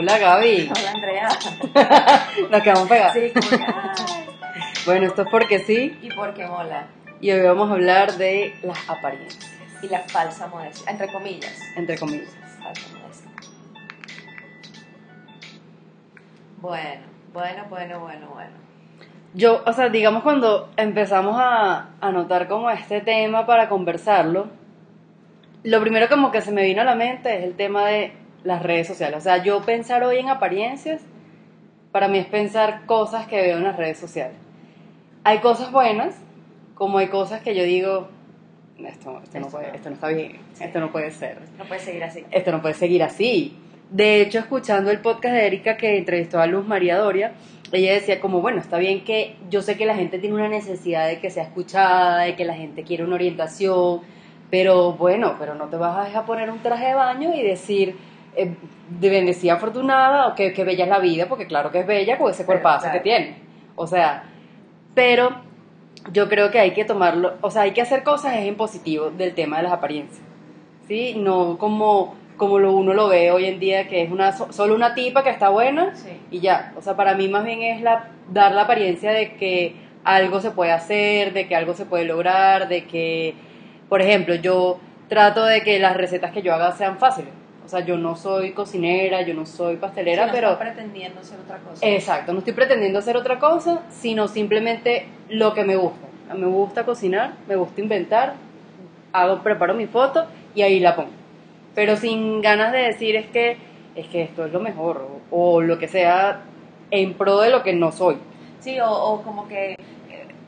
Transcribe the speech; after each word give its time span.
Hola 0.00 0.16
Gaby. 0.16 0.70
Hola 0.78 0.90
Andrea. 0.94 1.28
Nos 2.52 2.62
quedamos 2.62 2.88
pegados. 2.88 3.14
Sí, 3.14 3.32
como 3.34 3.50
que. 3.50 3.58
Bueno, 4.86 5.06
esto 5.08 5.22
es 5.22 5.28
porque 5.28 5.58
sí. 5.58 5.98
Y 6.00 6.10
porque 6.12 6.46
mola. 6.46 6.86
Y 7.20 7.32
hoy 7.32 7.40
vamos 7.40 7.68
a 7.68 7.72
hablar 7.72 8.12
de 8.12 8.54
las 8.62 8.88
apariencias, 8.88 9.52
Y 9.82 9.88
la 9.88 9.98
falsa 9.98 10.46
modestia, 10.46 10.92
entre 10.92 11.12
comillas. 11.12 11.60
entre 11.74 11.98
comillas. 11.98 12.30
Falsa 12.62 12.86
modestia. 12.96 13.30
Bueno, 16.58 17.00
bueno, 17.32 17.64
bueno, 17.68 17.98
bueno, 17.98 18.28
bueno. 18.32 18.50
Yo, 19.34 19.64
o 19.66 19.72
sea, 19.72 19.88
digamos 19.88 20.22
cuando 20.22 20.70
empezamos 20.76 21.36
a, 21.40 21.88
a 22.00 22.12
notar 22.12 22.46
como 22.46 22.70
este 22.70 23.00
tema 23.00 23.46
para 23.46 23.68
conversarlo, 23.68 24.46
lo 25.64 25.80
primero 25.80 26.08
como 26.08 26.30
que 26.30 26.40
se 26.40 26.52
me 26.52 26.62
vino 26.62 26.82
a 26.82 26.84
la 26.84 26.94
mente 26.94 27.36
es 27.36 27.42
el 27.42 27.56
tema 27.56 27.84
de 27.86 28.12
las 28.48 28.62
redes 28.62 28.86
sociales. 28.86 29.18
O 29.18 29.20
sea, 29.20 29.44
yo 29.44 29.60
pensar 29.60 30.02
hoy 30.02 30.18
en 30.18 30.30
apariencias, 30.30 31.02
para 31.92 32.08
mí 32.08 32.18
es 32.18 32.26
pensar 32.26 32.86
cosas 32.86 33.26
que 33.26 33.40
veo 33.40 33.58
en 33.58 33.64
las 33.64 33.76
redes 33.76 33.98
sociales. 33.98 34.36
Hay 35.22 35.38
cosas 35.40 35.70
buenas, 35.70 36.16
como 36.74 36.96
hay 36.98 37.08
cosas 37.08 37.42
que 37.42 37.54
yo 37.54 37.62
digo, 37.62 38.08
esto, 38.78 39.20
esto, 39.22 39.40
no, 39.40 39.48
puede, 39.48 39.76
esto 39.76 39.90
no 39.90 39.94
está 39.96 40.08
bien, 40.08 40.38
esto 40.60 40.80
no 40.80 40.90
puede 40.90 41.10
ser 41.10 41.38
No 41.58 41.64
puedes 41.64 41.82
seguir 41.82 42.02
así. 42.04 42.24
esto 42.30 42.50
no 42.50 42.62
puede 42.62 42.74
seguir 42.74 43.02
así. 43.02 43.54
De 43.90 44.22
hecho, 44.22 44.38
escuchando 44.38 44.90
el 44.90 45.00
podcast 45.00 45.34
de 45.34 45.46
Erika 45.46 45.76
que 45.76 45.98
entrevistó 45.98 46.40
a 46.40 46.46
Luz 46.46 46.66
María 46.66 46.96
Doria, 46.96 47.32
ella 47.70 47.92
decía 47.92 48.18
como, 48.18 48.40
bueno, 48.40 48.60
está 48.60 48.78
bien 48.78 49.04
que 49.04 49.36
yo 49.50 49.60
sé 49.60 49.76
que 49.76 49.84
la 49.84 49.94
gente 49.94 50.18
tiene 50.18 50.36
una 50.36 50.48
necesidad 50.48 51.06
de 51.06 51.20
que 51.20 51.28
sea 51.28 51.42
escuchada, 51.42 52.22
de 52.22 52.34
que 52.34 52.46
la 52.46 52.54
gente 52.54 52.82
quiere 52.82 53.04
una 53.04 53.16
orientación, 53.16 54.00
pero 54.50 54.92
bueno, 54.92 55.36
pero 55.38 55.54
no 55.54 55.66
te 55.66 55.76
vas 55.76 55.98
a 55.98 56.04
dejar 56.04 56.24
poner 56.24 56.50
un 56.50 56.60
traje 56.60 56.86
de 56.86 56.94
baño 56.94 57.34
y 57.34 57.42
decir, 57.42 57.96
eh, 58.36 58.54
de 58.88 59.10
bendecida 59.10 59.54
afortunada 59.54 60.28
o 60.28 60.34
que, 60.34 60.52
que 60.52 60.64
bella 60.64 60.84
es 60.84 60.90
la 60.90 60.98
vida, 60.98 61.26
porque 61.28 61.46
claro 61.46 61.70
que 61.70 61.80
es 61.80 61.86
bella 61.86 62.18
con 62.18 62.30
ese 62.30 62.44
cuerpazo 62.46 62.82
claro. 62.84 62.98
que 62.98 63.02
tiene. 63.02 63.36
O 63.76 63.86
sea, 63.86 64.24
pero 64.94 65.30
yo 66.12 66.28
creo 66.28 66.50
que 66.50 66.58
hay 66.58 66.72
que 66.72 66.84
tomarlo, 66.84 67.34
o 67.40 67.50
sea, 67.50 67.62
hay 67.62 67.72
que 67.72 67.82
hacer 67.82 68.02
cosas 68.02 68.34
es 68.36 68.46
en 68.46 68.56
positivo 68.56 69.10
del 69.10 69.34
tema 69.34 69.58
de 69.58 69.64
las 69.64 69.72
apariencias. 69.72 70.22
¿Sí? 70.86 71.14
No 71.18 71.58
como, 71.58 72.14
como 72.38 72.58
lo 72.58 72.72
uno 72.72 72.94
lo 72.94 73.08
ve 73.08 73.30
hoy 73.30 73.44
en 73.44 73.60
día, 73.60 73.88
que 73.88 74.02
es 74.02 74.10
una 74.10 74.32
so- 74.32 74.52
solo 74.52 74.74
una 74.74 74.94
tipa 74.94 75.22
que 75.22 75.30
está 75.30 75.50
buena 75.50 75.94
Sí. 75.94 76.08
y 76.30 76.40
ya. 76.40 76.72
O 76.78 76.82
sea, 76.82 76.96
para 76.96 77.14
mí 77.14 77.28
más 77.28 77.44
bien 77.44 77.62
es 77.62 77.82
la, 77.82 78.08
dar 78.30 78.52
la 78.52 78.62
apariencia 78.62 79.10
de 79.12 79.34
que 79.34 79.74
algo 80.04 80.40
se 80.40 80.50
puede 80.52 80.72
hacer, 80.72 81.34
de 81.34 81.46
que 81.46 81.54
algo 81.56 81.74
se 81.74 81.84
puede 81.84 82.04
lograr, 82.06 82.68
de 82.68 82.84
que, 82.86 83.34
por 83.90 84.00
ejemplo, 84.00 84.34
yo 84.36 84.78
trato 85.08 85.44
de 85.44 85.60
que 85.62 85.78
las 85.78 85.94
recetas 85.96 86.32
que 86.32 86.40
yo 86.40 86.54
haga 86.54 86.72
sean 86.72 86.96
fáciles. 86.98 87.32
O 87.68 87.70
sea, 87.70 87.80
yo 87.80 87.98
no 87.98 88.16
soy 88.16 88.52
cocinera, 88.52 89.20
yo 89.20 89.34
no 89.34 89.44
soy 89.44 89.76
pastelera, 89.76 90.22
Sí, 90.22 90.28
no 90.28 90.32
pero... 90.34 90.58
pretendiendo 90.58 91.22
ser 91.22 91.38
otra 91.38 91.58
cosa. 91.58 91.86
Exacto, 91.86 92.32
no 92.32 92.38
estoy 92.38 92.54
pretendiendo 92.54 92.98
hacer 92.98 93.14
otra 93.14 93.38
cosa, 93.38 93.82
sino 93.90 94.26
simplemente 94.26 95.04
lo 95.28 95.52
que 95.52 95.64
me 95.64 95.76
gusta. 95.76 96.06
Me 96.34 96.46
gusta 96.46 96.86
cocinar, 96.86 97.32
me 97.46 97.56
gusta 97.56 97.82
inventar, 97.82 98.36
hago, 99.12 99.42
preparo 99.42 99.74
mi 99.74 99.86
foto 99.86 100.24
y 100.54 100.62
ahí 100.62 100.80
la 100.80 100.96
pongo. 100.96 101.10
Pero 101.74 101.96
sin 101.98 102.40
ganas 102.40 102.72
de 102.72 102.78
decir 102.78 103.16
es 103.16 103.26
que 103.26 103.58
es 103.94 104.06
que 104.06 104.22
esto 104.22 104.46
es 104.46 104.52
lo 104.54 104.60
mejor 104.60 105.06
o, 105.30 105.54
o 105.56 105.60
lo 105.60 105.78
que 105.78 105.88
sea 105.88 106.40
en 106.90 107.12
pro 107.12 107.38
de 107.40 107.50
lo 107.50 107.62
que 107.62 107.74
no 107.74 107.92
soy. 107.92 108.16
Sí, 108.60 108.80
o, 108.80 108.90
o 108.90 109.20
como 109.20 109.46
que 109.46 109.72
eh, 109.72 109.76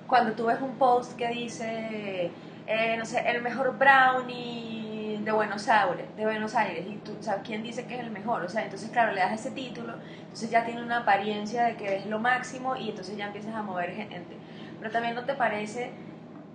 cuando 0.07 0.33
tú 0.33 0.47
ves 0.47 0.63
un 0.63 0.77
post 0.77 1.19
que 1.19 1.29
dice, 1.29 2.31
eh, 2.67 2.97
no 2.99 3.05
sé, 3.05 3.23
el 3.29 3.43
mejor 3.43 3.77
brownie 3.77 4.90
de 5.31 5.37
Buenos 5.37 5.69
Aires, 5.69 6.07
de 6.17 6.25
Buenos 6.25 6.55
Aires, 6.55 6.85
y 6.89 6.97
tú 6.97 7.17
sabes 7.21 7.43
quién 7.47 7.63
dice 7.63 7.87
que 7.87 7.95
es 7.95 8.01
el 8.01 8.11
mejor, 8.11 8.43
o 8.43 8.49
sea, 8.49 8.65
entonces 8.65 8.91
claro, 8.91 9.13
le 9.13 9.21
das 9.21 9.33
ese 9.33 9.51
título, 9.53 9.95
entonces 10.23 10.51
ya 10.51 10.65
tiene 10.65 10.83
una 10.83 10.99
apariencia 10.99 11.65
de 11.65 11.77
que 11.77 11.97
es 11.97 12.07
lo 12.07 12.19
máximo 12.19 12.77
y 12.77 12.91
entonces 12.91 13.17
ya 13.17 13.27
empiezas 13.27 13.55
a 13.55 13.63
mover 13.63 13.95
gente. 13.95 14.35
Pero 14.79 14.91
también 14.91 15.15
no 15.15 15.25
te 15.25 15.35
parece 15.35 15.91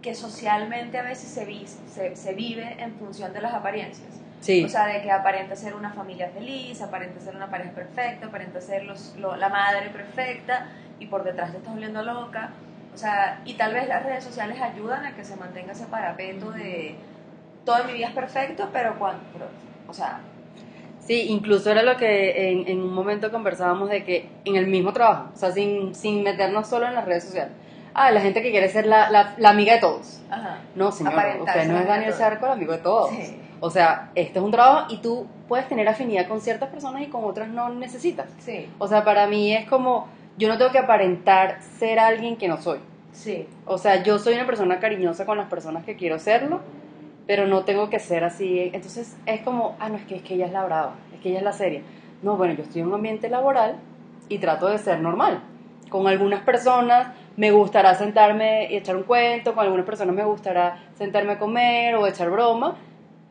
que 0.01 0.13
socialmente 0.13 0.97
a 0.99 1.03
veces 1.03 1.29
se, 1.29 1.45
vi- 1.45 1.65
se, 1.67 2.15
se 2.15 2.33
vive 2.33 2.75
en 2.79 2.93
función 2.95 3.31
de 3.33 3.41
las 3.41 3.53
apariencias. 3.53 4.09
Sí. 4.41 4.63
O 4.63 4.69
sea, 4.69 4.85
de 4.87 5.01
que 5.01 5.11
aparenta 5.11 5.55
ser 5.55 5.73
una 5.73 5.91
familia 5.91 6.29
feliz, 6.29 6.81
aparenta 6.81 7.19
ser 7.19 7.35
una 7.35 7.49
pareja 7.49 7.71
perfecta, 7.71 8.27
aparenta 8.27 8.61
ser 8.61 8.83
los, 8.83 9.15
lo- 9.17 9.35
la 9.35 9.49
madre 9.49 9.89
perfecta 9.89 10.67
y 10.99 11.07
por 11.07 11.23
detrás 11.23 11.51
te 11.51 11.57
estás 11.57 11.71
volviendo 11.73 12.03
loca. 12.03 12.49
O 12.93 12.97
sea, 12.97 13.41
y 13.45 13.55
tal 13.55 13.73
vez 13.73 13.87
las 13.87 14.03
redes 14.03 14.23
sociales 14.23 14.61
ayudan 14.61 15.05
a 15.05 15.15
que 15.15 15.23
se 15.23 15.35
mantenga 15.35 15.71
ese 15.71 15.85
parapeto 15.85 16.51
de 16.51 16.95
todo 17.65 17.79
en 17.81 17.87
mi 17.87 17.93
vida 17.93 18.07
es 18.07 18.13
perfecto, 18.13 18.69
pero 18.71 18.97
cuando, 18.97 19.21
pero, 19.33 19.45
o 19.87 19.93
sea, 19.93 20.19
Sí, 20.99 21.27
incluso 21.29 21.69
era 21.69 21.83
lo 21.83 21.97
que 21.97 22.49
en, 22.51 22.67
en 22.67 22.81
un 22.81 22.91
momento 22.91 23.31
conversábamos 23.31 23.91
de 23.91 24.03
que 24.03 24.27
en 24.43 24.55
el 24.55 24.65
mismo 24.65 24.91
trabajo, 24.91 25.29
o 25.35 25.37
sea, 25.37 25.51
sin, 25.51 25.93
sin 25.93 26.23
meternos 26.23 26.67
solo 26.67 26.87
en 26.87 26.95
las 26.95 27.05
redes 27.05 27.25
sociales. 27.25 27.53
Ah, 27.93 28.09
la 28.09 28.21
gente 28.21 28.41
que 28.41 28.49
quiere 28.49 28.69
ser 28.69 28.87
la, 28.87 29.11
la, 29.11 29.35
la 29.37 29.49
amiga 29.51 29.73
de 29.75 29.79
todos. 29.81 30.21
ajá. 30.31 30.57
No, 30.73 30.91
señor, 30.91 31.13
usted 31.41 31.67
no 31.67 31.79
es 31.79 31.87
Daniel. 31.87 32.11
Sarco, 32.13 32.47
el 32.47 32.53
amigo 32.53 32.71
de 32.71 32.79
todos. 32.79 33.11
Sí. 33.11 33.39
O 33.59 33.69
sea, 33.69 34.09
este 34.15 34.39
es 34.39 34.43
un 34.45 34.49
trabajo 34.49 34.87
y 34.91 34.97
tú 34.97 35.27
puedes 35.47 35.67
tener 35.69 35.87
afinidad 35.87 36.27
con 36.27 36.41
ciertas 36.41 36.69
personas 36.69 37.03
y 37.03 37.05
con 37.05 37.23
otras 37.23 37.49
no 37.49 37.69
necesitas. 37.69 38.25
Sí, 38.39 38.67
O 38.79 38.87
sea, 38.87 39.05
para 39.05 39.27
mí 39.27 39.53
es 39.53 39.67
como, 39.69 40.07
yo 40.37 40.47
no 40.47 40.57
tengo 40.57 40.71
que 40.71 40.79
aparentar 40.79 41.59
ser 41.77 41.99
alguien 41.99 42.35
que 42.35 42.47
no 42.47 42.57
soy. 42.59 42.79
sí, 43.11 43.47
O 43.67 43.77
sea, 43.77 44.01
yo 44.01 44.17
soy 44.17 44.33
una 44.33 44.47
persona 44.47 44.79
cariñosa 44.79 45.25
con 45.27 45.37
las 45.37 45.47
personas 45.49 45.85
que 45.85 45.95
quiero 45.95 46.17
serlo, 46.17 46.61
pero 47.27 47.47
no 47.47 47.63
tengo 47.63 47.89
que 47.89 47.99
ser 47.99 48.23
así. 48.23 48.71
Entonces 48.73 49.17
es 49.25 49.41
como, 49.41 49.75
ah, 49.79 49.89
no, 49.89 49.95
es 49.95 50.05
que, 50.05 50.17
es 50.17 50.21
que 50.21 50.35
ella 50.35 50.45
es 50.47 50.51
la 50.51 50.65
brava, 50.65 50.95
es 51.13 51.19
que 51.19 51.29
ella 51.29 51.39
es 51.39 51.43
la 51.43 51.53
seria. 51.53 51.81
No, 52.21 52.37
bueno, 52.37 52.53
yo 52.53 52.63
estoy 52.63 52.81
en 52.81 52.87
un 52.87 52.95
ambiente 52.95 53.29
laboral 53.29 53.77
y 54.29 54.39
trato 54.39 54.67
de 54.67 54.77
ser 54.77 54.99
normal. 54.99 55.41
Con 55.89 56.07
algunas 56.07 56.41
personas 56.41 57.07
me 57.37 57.51
gustará 57.51 57.93
sentarme 57.95 58.71
y 58.71 58.77
echar 58.77 58.95
un 58.95 59.03
cuento, 59.03 59.53
con 59.53 59.63
algunas 59.63 59.85
personas 59.85 60.15
me 60.15 60.23
gustará 60.23 60.79
sentarme 60.95 61.33
a 61.33 61.39
comer 61.39 61.95
o 61.95 62.07
echar 62.07 62.29
broma, 62.29 62.75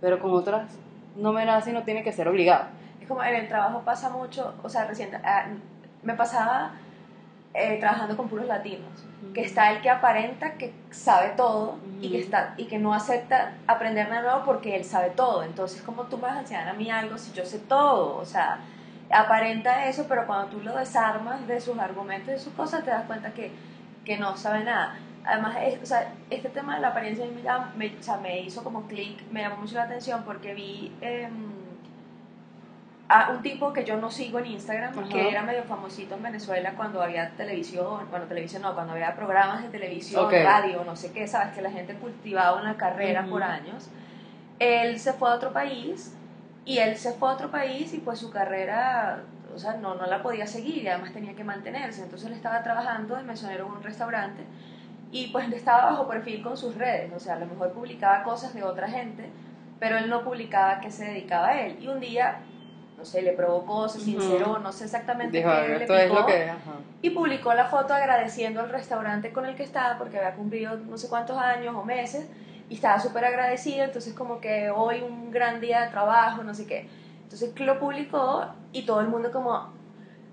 pero 0.00 0.18
con 0.20 0.32
otras 0.32 0.78
no 1.16 1.32
me 1.32 1.44
nace 1.44 1.70
y 1.70 1.72
no 1.72 1.82
tiene 1.82 2.02
que 2.02 2.12
ser 2.12 2.28
obligado. 2.28 2.66
Es 3.00 3.08
como 3.08 3.22
en 3.22 3.34
el 3.34 3.48
trabajo 3.48 3.82
pasa 3.84 4.10
mucho, 4.10 4.54
o 4.62 4.68
sea, 4.68 4.84
recién 4.86 5.10
ah, 5.24 5.46
me 6.02 6.14
pasaba 6.14 6.72
eh, 7.54 7.78
trabajando 7.80 8.16
con 8.16 8.28
puros 8.28 8.46
latinos, 8.46 9.08
que 9.32 9.42
está 9.42 9.70
el 9.72 9.80
que 9.82 9.90
aparenta 9.90 10.56
que 10.58 10.74
sabe 10.90 11.30
todo 11.36 11.78
y 12.00 12.10
que 12.10 12.18
está 12.18 12.54
y 12.56 12.66
que 12.66 12.78
no 12.78 12.94
acepta 12.94 13.58
aprender 13.66 14.08
nada 14.08 14.22
nuevo 14.22 14.44
porque 14.44 14.76
él 14.76 14.84
sabe 14.84 15.10
todo. 15.10 15.42
Entonces, 15.44 15.82
como 15.82 16.04
tú 16.08 16.16
me 16.18 16.24
vas 16.28 16.36
a 16.36 16.40
enseñar 16.40 16.68
a 16.68 16.74
mí 16.74 16.90
algo 16.90 17.18
si 17.18 17.32
yo 17.32 17.44
sé 17.44 17.58
todo? 17.60 18.16
O 18.18 18.24
sea, 18.24 18.60
aparenta 19.10 19.86
eso, 19.88 20.06
pero 20.08 20.26
cuando 20.26 20.48
tú 20.48 20.60
lo 20.60 20.76
desarmas 20.76 21.46
de 21.46 21.60
sus 21.60 21.78
argumentos 21.78 22.28
y 22.28 22.32
de 22.32 22.38
sus 22.38 22.54
cosas, 22.54 22.84
te 22.84 22.90
das 22.90 23.06
cuenta 23.06 23.32
que, 23.34 23.56
que 24.04 24.18
no 24.18 24.36
sabe 24.36 24.64
nada. 24.64 24.94
Además, 25.24 25.56
es- 25.62 25.82
o 25.82 25.86
sea, 25.86 26.14
este 26.30 26.50
tema 26.50 26.74
de 26.76 26.82
la 26.82 26.88
apariencia 26.88 27.24
me, 27.26 27.42
me, 27.88 27.98
o 27.98 28.02
sea, 28.02 28.18
me 28.18 28.40
hizo 28.42 28.62
como 28.62 28.86
clic, 28.86 29.22
me 29.30 29.42
llamó 29.42 29.56
mucho 29.56 29.76
la 29.76 29.84
atención 29.84 30.22
porque 30.24 30.54
vi 30.54 30.98
em, 31.00 31.53
a 33.08 33.30
un 33.30 33.42
tipo 33.42 33.72
que 33.72 33.84
yo 33.84 33.96
no 33.98 34.10
sigo 34.10 34.38
en 34.38 34.46
Instagram, 34.46 34.98
Ajá. 34.98 35.08
que 35.08 35.28
era 35.28 35.42
medio 35.42 35.64
famosito 35.64 36.14
en 36.14 36.22
Venezuela 36.22 36.72
cuando 36.76 37.02
había 37.02 37.30
televisión, 37.30 38.06
bueno, 38.10 38.26
televisión 38.26 38.62
no, 38.62 38.74
cuando 38.74 38.94
había 38.94 39.14
programas 39.14 39.62
de 39.62 39.68
televisión, 39.68 40.30
radio, 40.30 40.84
no 40.84 40.96
sé 40.96 41.12
qué, 41.12 41.26
sabes, 41.26 41.54
que 41.54 41.60
la 41.60 41.70
gente 41.70 41.94
cultivaba 41.94 42.60
una 42.60 42.76
carrera 42.76 43.26
por 43.26 43.42
años. 43.42 43.90
Él 44.58 44.98
se 44.98 45.12
fue 45.12 45.28
a 45.30 45.34
otro 45.34 45.52
país 45.52 46.14
y 46.64 46.78
él 46.78 46.96
se 46.96 47.12
fue 47.12 47.28
a 47.28 47.32
otro 47.32 47.50
país 47.50 47.92
y 47.92 47.98
pues 47.98 48.18
su 48.18 48.30
carrera, 48.30 49.22
o 49.54 49.58
sea, 49.58 49.74
no, 49.74 49.94
no 49.96 50.06
la 50.06 50.22
podía 50.22 50.46
seguir 50.46 50.82
y 50.82 50.88
además 50.88 51.12
tenía 51.12 51.34
que 51.34 51.44
mantenerse. 51.44 52.02
Entonces 52.02 52.28
él 52.28 52.34
estaba 52.34 52.62
trabajando 52.62 53.16
de 53.16 53.22
mesonero 53.22 53.66
en 53.66 53.72
un 53.72 53.82
restaurante 53.82 54.44
y 55.14 55.28
pues 55.28 55.50
estaba 55.52 55.90
bajo 55.90 56.08
perfil 56.08 56.42
con 56.42 56.56
sus 56.56 56.74
redes, 56.74 57.12
o 57.14 57.20
sea, 57.20 57.34
a 57.34 57.38
lo 57.38 57.46
mejor 57.46 57.72
publicaba 57.72 58.24
cosas 58.24 58.52
de 58.52 58.64
otra 58.64 58.88
gente, 58.88 59.30
pero 59.78 59.96
él 59.96 60.08
no 60.08 60.24
publicaba 60.24 60.80
qué 60.80 60.90
se 60.90 61.04
dedicaba 61.04 61.50
a 61.50 61.60
él. 61.60 61.78
Y 61.80 61.86
un 61.86 62.00
día, 62.00 62.38
no 63.04 63.10
sé, 63.10 63.20
le 63.20 63.32
provocó, 63.32 63.86
se 63.86 64.00
sinceró, 64.00 64.58
no 64.60 64.72
sé 64.72 64.84
exactamente 64.84 65.36
Dijo, 65.36 65.50
qué 65.50 65.68
le 65.68 65.76
esto 65.82 65.94
es 65.94 66.04
picó, 66.04 66.20
lo 66.20 66.26
que... 66.26 66.50
Y 67.02 67.10
publicó 67.10 67.52
la 67.52 67.66
foto 67.66 67.92
agradeciendo 67.92 68.60
al 68.60 68.70
restaurante 68.70 69.30
con 69.30 69.44
el 69.44 69.54
que 69.56 69.62
estaba 69.62 69.98
porque 69.98 70.16
había 70.16 70.32
cumplido 70.34 70.78
no 70.78 70.96
sé 70.96 71.10
cuántos 71.10 71.36
años 71.36 71.74
o 71.76 71.84
meses 71.84 72.26
y 72.70 72.76
estaba 72.76 72.98
súper 72.98 73.26
agradecido, 73.26 73.84
entonces 73.84 74.14
como 74.14 74.40
que 74.40 74.70
hoy 74.70 75.02
un 75.02 75.30
gran 75.30 75.60
día 75.60 75.82
de 75.82 75.88
trabajo, 75.90 76.42
no 76.44 76.54
sé 76.54 76.66
qué. 76.66 76.88
Entonces 77.24 77.52
lo 77.60 77.78
publicó 77.78 78.46
y 78.72 78.86
todo 78.86 79.02
el 79.02 79.08
mundo 79.08 79.30
como, 79.30 79.68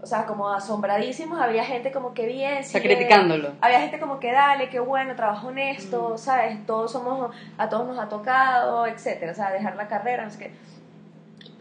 o 0.02 0.06
sea, 0.06 0.26
como 0.26 0.48
asombradísimos, 0.50 1.42
había 1.42 1.66
gente 1.66 1.92
como 1.92 2.14
que 2.14 2.26
bien, 2.26 2.60
Está 2.60 2.80
sigue- 2.80 2.96
criticándolo. 2.96 3.50
había 3.60 3.82
gente 3.82 4.00
como 4.00 4.18
que 4.22 4.32
dale, 4.32 4.70
qué 4.70 4.80
bueno, 4.80 5.14
trabajo 5.18 5.48
honesto, 5.50 6.12
Mm. 6.14 6.18
¿sabes? 6.18 6.66
Todos 6.66 6.90
somos, 6.94 7.36
a 7.58 7.68
todos 7.68 7.86
nos 7.86 8.00
ha 8.00 8.08
tocado, 8.08 8.88
etcétera, 8.88 9.34
o 9.34 9.36
sea, 9.36 9.52
dejar 9.52 9.76
la 9.76 9.90
carrera, 9.90 10.24
no 10.24 10.32
sé 10.32 10.40
qué. 10.40 10.52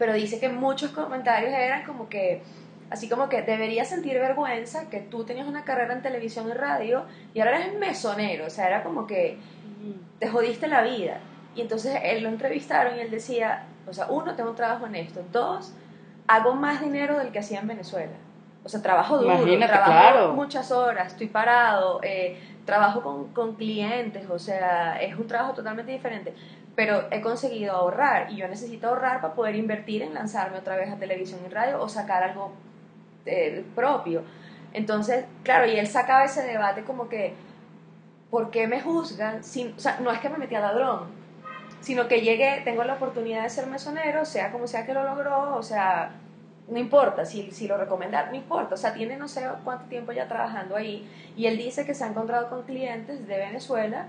Pero 0.01 0.13
dice 0.13 0.39
que 0.39 0.49
muchos 0.49 0.89
comentarios 0.89 1.53
eran 1.53 1.85
como 1.85 2.09
que, 2.09 2.41
así 2.89 3.07
como 3.07 3.29
que 3.29 3.43
deberías 3.43 3.87
sentir 3.87 4.13
vergüenza 4.15 4.89
que 4.89 4.99
tú 4.99 5.25
tenías 5.25 5.47
una 5.47 5.63
carrera 5.63 5.93
en 5.93 6.01
televisión 6.01 6.49
y 6.49 6.53
radio 6.53 7.05
y 7.35 7.39
ahora 7.39 7.59
eres 7.59 7.77
mesonero, 7.77 8.47
o 8.47 8.49
sea, 8.49 8.65
era 8.65 8.81
como 8.81 9.05
que 9.05 9.37
te 10.17 10.27
jodiste 10.27 10.67
la 10.67 10.81
vida. 10.81 11.19
Y 11.53 11.61
entonces 11.61 11.99
él 12.03 12.23
lo 12.23 12.29
entrevistaron 12.29 12.97
y 12.97 13.01
él 13.01 13.11
decía, 13.11 13.67
o 13.87 13.93
sea, 13.93 14.07
uno, 14.09 14.33
tengo 14.33 14.49
un 14.49 14.55
trabajo 14.55 14.85
honesto, 14.85 15.23
dos, 15.31 15.71
hago 16.25 16.55
más 16.55 16.81
dinero 16.81 17.19
del 17.19 17.31
que 17.31 17.37
hacía 17.37 17.59
en 17.59 17.67
Venezuela. 17.67 18.13
O 18.63 18.69
sea, 18.69 18.81
trabajo 18.81 19.19
duro, 19.19 19.35
Imagínate, 19.35 19.71
trabajo 19.71 19.91
claro. 19.91 20.33
muchas 20.33 20.71
horas, 20.71 21.09
estoy 21.09 21.27
parado, 21.27 21.99
eh, 22.01 22.39
trabajo 22.65 23.03
con, 23.03 23.27
con 23.33 23.55
clientes, 23.55 24.27
o 24.27 24.39
sea, 24.39 24.99
es 24.99 25.15
un 25.15 25.27
trabajo 25.27 25.53
totalmente 25.53 25.91
diferente. 25.91 26.33
Pero 26.75 27.05
he 27.11 27.21
conseguido 27.21 27.73
ahorrar 27.73 28.31
y 28.31 28.37
yo 28.37 28.47
necesito 28.47 28.87
ahorrar 28.87 29.21
para 29.21 29.33
poder 29.33 29.55
invertir 29.55 30.01
en 30.01 30.13
lanzarme 30.13 30.57
otra 30.57 30.75
vez 30.75 30.91
a 30.91 30.95
televisión 30.95 31.39
y 31.45 31.49
radio 31.49 31.81
o 31.81 31.89
sacar 31.89 32.23
algo 32.23 32.53
eh, 33.25 33.63
propio. 33.75 34.23
Entonces, 34.73 35.25
claro, 35.43 35.65
y 35.69 35.77
él 35.77 35.87
sacaba 35.87 36.23
ese 36.23 36.43
debate 36.43 36.83
como 36.83 37.09
que, 37.09 37.33
¿por 38.29 38.51
qué 38.51 38.67
me 38.67 38.79
juzgan? 38.81 39.43
Sin, 39.43 39.73
o 39.75 39.79
sea, 39.79 39.99
no 39.99 40.11
es 40.11 40.19
que 40.19 40.29
me 40.29 40.37
metí 40.37 40.55
a 40.55 40.61
ladrón, 40.61 41.09
sino 41.81 42.07
que 42.07 42.21
llegué, 42.21 42.61
tengo 42.63 42.83
la 42.83 42.93
oportunidad 42.93 43.43
de 43.43 43.49
ser 43.49 43.67
mesonero, 43.67 44.23
sea 44.23 44.51
como 44.51 44.67
sea 44.67 44.85
que 44.85 44.93
lo 44.93 45.03
logró, 45.03 45.55
o 45.57 45.63
sea, 45.63 46.11
no 46.69 46.79
importa 46.79 47.25
si, 47.25 47.51
si 47.51 47.67
lo 47.67 47.77
recomendar, 47.77 48.29
no 48.29 48.37
importa, 48.37 48.75
o 48.75 48.77
sea, 48.77 48.93
tiene 48.93 49.17
no 49.17 49.27
sé 49.27 49.45
cuánto 49.63 49.85
tiempo 49.85 50.13
ya 50.13 50.27
trabajando 50.27 50.77
ahí, 50.77 51.07
y 51.35 51.47
él 51.47 51.57
dice 51.57 51.85
que 51.85 51.93
se 51.93 52.05
ha 52.05 52.07
encontrado 52.07 52.49
con 52.49 52.63
clientes 52.63 53.27
de 53.27 53.37
Venezuela 53.37 54.07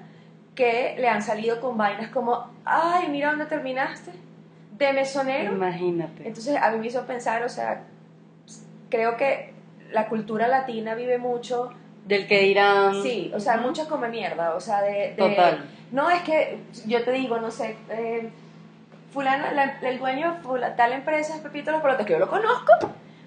que 0.55 0.95
le 0.99 1.09
han 1.09 1.23
salido 1.23 1.61
con 1.61 1.77
vainas 1.79 2.11
como, 2.11 2.51
ay, 2.65 3.09
mira 3.09 3.31
dónde 3.31 3.47
terminaste, 3.47 4.11
de 4.73 4.93
mesonero. 4.93 5.53
Imagínate. 5.53 6.27
Entonces 6.29 6.57
a 6.61 6.71
mí 6.71 6.79
me 6.79 6.87
hizo 6.87 7.07
pensar, 7.07 7.43
o 7.43 7.49
sea, 7.49 7.85
creo 8.91 9.17
que 9.17 9.53
la 9.93 10.09
cultura 10.09 10.49
latina 10.49 10.95
vive 10.95 11.19
mucho, 11.19 11.71
Del 12.05 12.27
que 12.27 12.41
dirán. 12.41 13.03
sí, 13.03 13.31
o 13.35 13.41
sea, 13.41 13.57
mucho 13.59 13.89
come 13.89 14.09
mierda, 14.09 14.55
o 14.55 14.61
sea, 14.61 14.83
de... 14.83 14.93
de- 14.93 15.15
Total. 15.17 15.65
No, 15.91 16.09
es 16.11 16.23
que 16.23 16.59
yo 16.87 17.03
te 17.05 17.13
digo, 17.13 17.39
no 17.39 17.51
sé, 17.51 17.77
eh, 17.91 18.31
fulano, 19.13 19.51
la- 19.53 19.79
el 19.83 19.99
dueño 19.99 20.33
de 20.35 20.41
fula- 20.41 20.75
tal 20.75 20.93
empresa 20.93 21.35
es 21.37 21.41
Pepito 21.43 21.71
Los 21.71 21.83
Palotes, 21.83 22.07
que 22.07 22.15
yo 22.15 22.19
lo 22.19 22.29
conozco, 22.31 22.73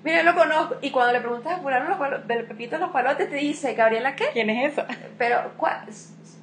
mira, 0.03 0.17
yo 0.17 0.23
lo 0.23 0.35
conozco, 0.35 0.75
y 0.81 0.89
cuando 0.91 1.13
le 1.13 1.19
preguntas 1.21 1.53
a 1.53 1.57
fulano 1.61 1.89
los 1.89 1.97
palo- 1.99 2.21
Pepito 2.47 2.77
Los 2.79 2.89
Palotes, 2.91 3.29
te 3.29 3.35
dice, 3.35 3.73
Gabriela, 3.75 4.15
¿qué? 4.15 4.25
¿Quién 4.33 4.49
es 4.49 4.73
esa? 4.73 4.87
Pero, 5.19 5.51
¿cuál? 5.57 5.81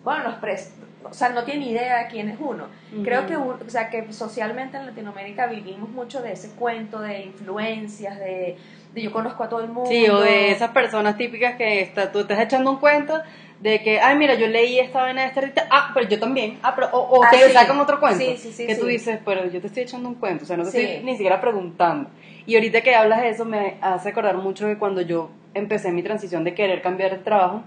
Bueno, 0.05 0.25
los 0.25 0.35
pres 0.35 0.75
o 1.05 1.15
sea, 1.15 1.31
no 1.31 1.43
tiene 1.45 1.67
idea 1.67 1.99
de 2.05 2.07
quién 2.07 2.29
es 2.29 2.39
uno. 2.41 2.67
Creo 3.03 3.27
que, 3.27 3.37
o 3.37 3.59
sea, 3.67 3.91
que 3.91 4.13
socialmente 4.13 4.77
en 4.77 4.87
Latinoamérica 4.87 5.47
vivimos 5.47 5.91
mucho 5.91 6.23
de 6.23 6.33
ese 6.33 6.51
cuento 6.51 7.01
de 7.01 7.23
influencias, 7.25 8.19
de, 8.19 8.57
de 8.95 9.03
yo 9.03 9.13
conozco 9.13 9.43
a 9.43 9.49
todo 9.49 9.61
el 9.63 9.69
mundo. 9.69 9.91
Sí, 9.91 10.09
o 10.09 10.21
de 10.21 10.53
esas 10.53 10.71
personas 10.71 11.17
típicas 11.17 11.57
que 11.57 11.81
está, 11.81 12.13
tú 12.13 12.21
estás 12.21 12.39
echando 12.41 12.71
un 12.71 12.77
cuento 12.79 13.21
de 13.61 13.83
que, 13.83 14.01
ay, 14.01 14.17
mira, 14.17 14.35
yo 14.35 14.47
leí 14.47 14.79
esta 14.79 15.03
vaina 15.03 15.23
de 15.23 15.29
esta 15.29 15.41
rita, 15.41 15.67
ah, 15.71 15.91
pero 15.95 16.09
yo 16.09 16.19
también, 16.19 16.59
ah, 16.63 16.73
pero, 16.75 16.89
o, 16.93 17.19
o 17.19 17.25
Ah, 17.25 17.29
te 17.31 17.39
sí. 17.39 17.53
sacan 17.53 17.79
otro 17.79 18.01
cuento, 18.01 18.19
Sí, 18.25 18.37
sí, 18.37 18.53
sí, 18.53 18.67
que 18.67 18.75
tú 18.77 18.87
dices, 18.87 19.21
pero 19.25 19.47
yo 19.47 19.61
te 19.61 19.67
estoy 19.69 19.83
echando 19.85 20.09
un 20.09 20.17
cuento, 20.17 20.45
o 20.45 20.47
sea, 20.47 20.57
no 20.57 20.63
te 20.65 20.69
estoy 20.69 21.05
ni 21.05 21.13
siquiera 21.17 21.41
preguntando. 21.41 22.11
Y 22.47 22.55
ahorita 22.57 22.81
que 22.81 22.95
hablas 22.95 23.23
de 23.23 23.29
eso, 23.31 23.45
me 23.45 23.77
hace 23.81 24.09
acordar 24.09 24.37
mucho 24.37 24.67
de 24.67 24.79
cuando 24.79 25.01
yo 25.01 25.31
empecé 25.55 25.93
mi 25.93 26.03
transición 26.03 26.43
de 26.45 26.55
querer 26.55 26.83
cambiar 26.83 27.11
de 27.13 27.19
trabajo, 27.19 27.63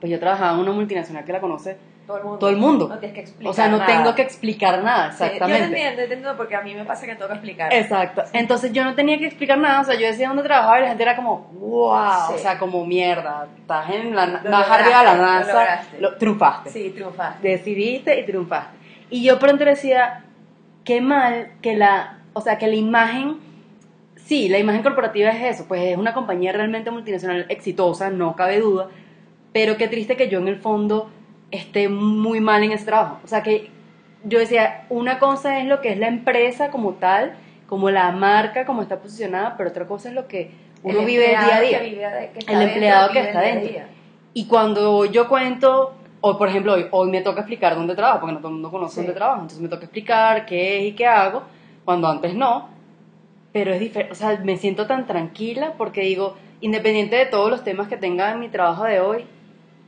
pues 0.00 0.10
yo 0.12 0.18
trabajaba 0.20 0.52
en 0.54 0.60
una 0.60 0.72
multinacional 0.72 1.24
que 1.24 1.32
la 1.32 1.40
conoce 1.40 1.76
Todo 2.06 2.16
el 2.18 2.22
mundo. 2.24 2.38
todo 2.38 2.50
el 2.50 2.56
mundo. 2.56 2.88
No 2.88 2.98
tienes 2.98 3.14
que 3.14 3.20
explicar 3.22 3.50
o 3.50 3.54
sea, 3.54 3.68
no 3.68 3.78
nada. 3.78 3.86
tengo 3.86 4.14
que 4.14 4.22
explicar 4.22 4.82
nada, 4.82 5.10
Sí, 5.12 5.24
exactamente. 5.24 5.58
yo 5.58 5.58
te 5.58 5.64
entiendo, 5.76 5.96
te 5.96 6.02
entiendo 6.04 6.36
porque 6.36 6.56
a 6.56 6.60
mí 6.62 6.74
me 6.74 6.84
pasa 6.84 7.06
que 7.06 7.14
tengo 7.14 7.26
que 7.28 7.34
explicar. 7.34 7.72
Exacto. 7.72 8.22
Entonces 8.32 8.72
yo 8.72 8.84
no 8.84 8.94
tenía 8.94 9.18
que 9.18 9.26
explicar 9.26 9.58
nada, 9.58 9.80
o 9.80 9.84
sea, 9.84 9.94
yo 9.98 10.06
decía 10.06 10.28
dónde 10.28 10.42
trabajaba 10.44 10.78
y 10.78 10.82
la 10.82 10.88
gente 10.88 11.02
era 11.02 11.16
como, 11.16 11.48
wow, 11.60 12.28
Sí. 12.28 12.34
o 12.34 12.38
sea, 12.38 12.58
como 12.58 12.84
mierda, 12.86 13.46
estás 13.58 13.90
en 13.90 14.14
la 14.14 14.22
arriba 14.22 14.98
de 15.00 15.04
la 15.04 15.14
NASA, 15.16 15.82
lo, 16.00 16.16
triunfaste. 16.16 16.70
Sí, 16.70 16.90
triunfaste. 16.94 17.48
Decidiste 17.48 18.20
y 18.20 18.24
triunfaste. 18.24 18.76
Y 19.10 19.22
yo 19.24 19.38
pronto 19.38 19.64
decía, 19.64 20.24
qué 20.84 21.00
mal 21.00 21.52
que 21.62 21.76
la, 21.76 22.18
o 22.34 22.40
sea, 22.40 22.56
que 22.58 22.66
la 22.68 22.74
imagen, 22.76 23.38
sí, 24.16 24.48
la 24.48 24.58
imagen 24.58 24.82
corporativa 24.82 25.30
es 25.30 25.56
eso, 25.56 25.66
pues 25.66 25.82
es 25.82 25.96
una 25.96 26.14
compañía 26.14 26.52
realmente 26.52 26.90
multinacional 26.90 27.46
exitosa, 27.48 28.10
no 28.10 28.36
cabe 28.36 28.60
duda, 28.60 28.88
pero 29.52 29.76
qué 29.76 29.88
triste 29.88 30.16
que 30.16 30.28
yo 30.28 30.38
en 30.38 30.48
el 30.48 30.56
fondo 30.56 31.10
esté 31.50 31.88
muy 31.88 32.40
mal 32.40 32.62
en 32.62 32.72
ese 32.72 32.84
trabajo. 32.84 33.18
O 33.24 33.26
sea, 33.28 33.42
que 33.42 33.70
yo 34.24 34.38
decía, 34.38 34.86
una 34.90 35.18
cosa 35.18 35.58
es 35.60 35.66
lo 35.66 35.80
que 35.80 35.90
es 35.92 35.98
la 35.98 36.08
empresa 36.08 36.70
como 36.70 36.92
tal, 36.94 37.34
como 37.66 37.90
la 37.90 38.10
marca, 38.12 38.64
como 38.66 38.82
está 38.82 39.00
posicionada, 39.00 39.56
pero 39.56 39.70
otra 39.70 39.86
cosa 39.86 40.08
es 40.08 40.14
lo 40.14 40.26
que 40.28 40.50
uno 40.82 41.00
El 41.00 41.06
vive 41.06 41.28
día 41.28 41.56
a 41.56 41.60
día. 41.60 41.80
vive 41.80 42.30
El 42.46 42.62
empleado 42.62 43.12
que 43.12 43.20
está 43.20 43.40
dentro. 43.40 43.68
día. 43.68 43.88
Y 44.34 44.46
cuando 44.46 45.04
yo 45.06 45.28
cuento, 45.28 45.94
o 46.20 46.38
por 46.38 46.48
ejemplo, 46.48 46.74
hoy, 46.74 46.86
hoy 46.90 47.10
me 47.10 47.20
toca 47.22 47.40
explicar 47.40 47.74
dónde 47.74 47.94
trabajo, 47.94 48.20
porque 48.20 48.34
no 48.34 48.38
todo 48.38 48.48
el 48.48 48.54
mundo 48.54 48.70
conoce 48.70 48.94
Sí. 48.94 49.00
dónde 49.00 49.14
trabajo, 49.14 49.40
entonces 49.40 49.60
me 49.60 49.68
toca 49.68 49.84
explicar 49.84 50.46
qué 50.46 50.78
es 50.78 50.84
y 50.88 50.92
qué 50.92 51.06
hago, 51.06 51.42
cuando 51.84 52.08
antes 52.08 52.34
no, 52.34 52.68
pero 53.52 53.72
es 53.72 53.80
diferente, 53.80 54.12
o 54.12 54.14
sea, 54.14 54.38
me 54.44 54.56
siento 54.56 54.86
tan 54.86 55.06
tranquila 55.06 55.72
porque 55.78 56.02
digo, 56.02 56.36
independiente 56.60 57.16
de 57.16 57.26
todos 57.26 57.50
los 57.50 57.64
temas 57.64 57.88
que 57.88 57.96
tenga 57.96 58.30
en 58.32 58.40
mi 58.40 58.48
trabajo 58.48 58.84
de 58.84 59.00
hoy, 59.00 59.24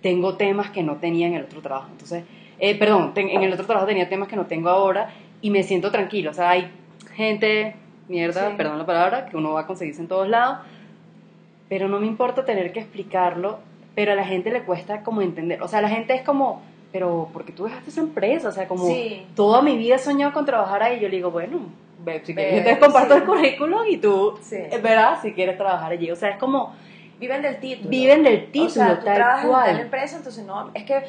tengo 0.03 0.35
temas 0.37 0.71
que 0.71 0.83
no 0.83 0.97
tenía 0.97 1.27
en 1.27 1.35
el 1.35 1.45
otro 1.45 1.61
trabajo. 1.61 1.89
Entonces, 1.93 2.25
eh, 2.59 2.75
perdón, 2.79 3.13
ten- 3.15 3.29
en 3.31 3.43
el 3.43 3.53
otro 3.53 3.67
trabajo 3.67 3.87
tenía 3.87 4.09
temas 4.09 4.29
que 4.29 4.37
no 4.37 4.47
tengo 4.47 4.69
ahora 4.69 5.11
y 5.43 5.51
me 5.51 5.63
siento 5.63 5.91
tranquila. 5.91 6.31
O 6.31 6.35
sea, 6.35 6.51
hay 6.51 6.71
gente, 7.15 7.75
mierda, 8.09 8.51
Sí. 8.51 8.55
perdón 8.57 8.79
la 8.79 8.87
palabra, 8.87 9.27
que 9.27 9.37
uno 9.37 9.53
va 9.53 9.61
a 9.63 9.67
conseguirse 9.67 10.01
en 10.01 10.09
todos 10.09 10.29
lados, 10.29 10.59
pero 11.69 11.89
no 11.89 12.01
me 12.01 12.07
importa 12.07 12.45
tener 12.45 12.73
que 12.73 12.81
explicarlo, 12.81 13.59
pero 13.95 14.13
a 14.13 14.15
la 14.15 14.25
gente 14.25 14.51
le 14.51 14.63
cuesta 14.63 15.03
como 15.03 15.23
entender. 15.23 15.63
O 15.63 15.69
sea, 15.69 15.81
la 15.81 15.89
gente 15.89 16.15
es 16.15 16.23
como, 16.23 16.63
pero 16.93 17.29
¿por 17.33 17.45
qué 17.45 17.53
tú 17.53 17.65
dejaste 17.65 17.91
esa 17.91 18.01
empresa? 18.01 18.49
O 18.49 18.53
sea, 18.53 18.67
como 18.67 18.87
Sí. 18.87 19.25
toda 19.37 19.63
mi 19.63 19.77
vida 19.77 19.97
he 19.97 19.99
soñado 19.99 20.33
con 20.33 20.45
trabajar 20.45 20.83
ahí. 20.83 20.99
Yo 21.01 21.09
le 21.09 21.17
digo, 21.17 21.31
bueno, 21.31 21.59
si 22.25 22.35
quieres, 22.35 22.65
yo 22.65 22.75
te 22.75 22.79
comparto 22.81 23.15
sí. 23.15 23.21
el 23.21 23.27
currículum 23.27 23.81
y 23.89 23.99
tú 23.99 24.39
verás 24.83 25.23
si 25.23 25.33
quieres 25.33 25.57
trabajar 25.57 25.93
allí. 25.93 26.11
O 26.11 26.17
sea, 26.17 26.31
es 26.31 26.39
como, 26.39 26.75
Viven 27.21 27.43
del 27.43 27.61
título. 27.61 27.91
viven 27.91 28.23
del 28.25 28.47
título, 28.51 28.67
O 28.67 28.71
sea, 28.71 28.99
tú 28.99 29.05
tal 29.05 29.15
trabajas 29.15 29.45
en 29.45 29.51
tal 29.53 29.63
cual. 29.63 29.81
empresa, 29.81 30.17
entonces 30.17 30.45
no, 30.45 30.71
es 30.75 30.85
que 30.85 31.05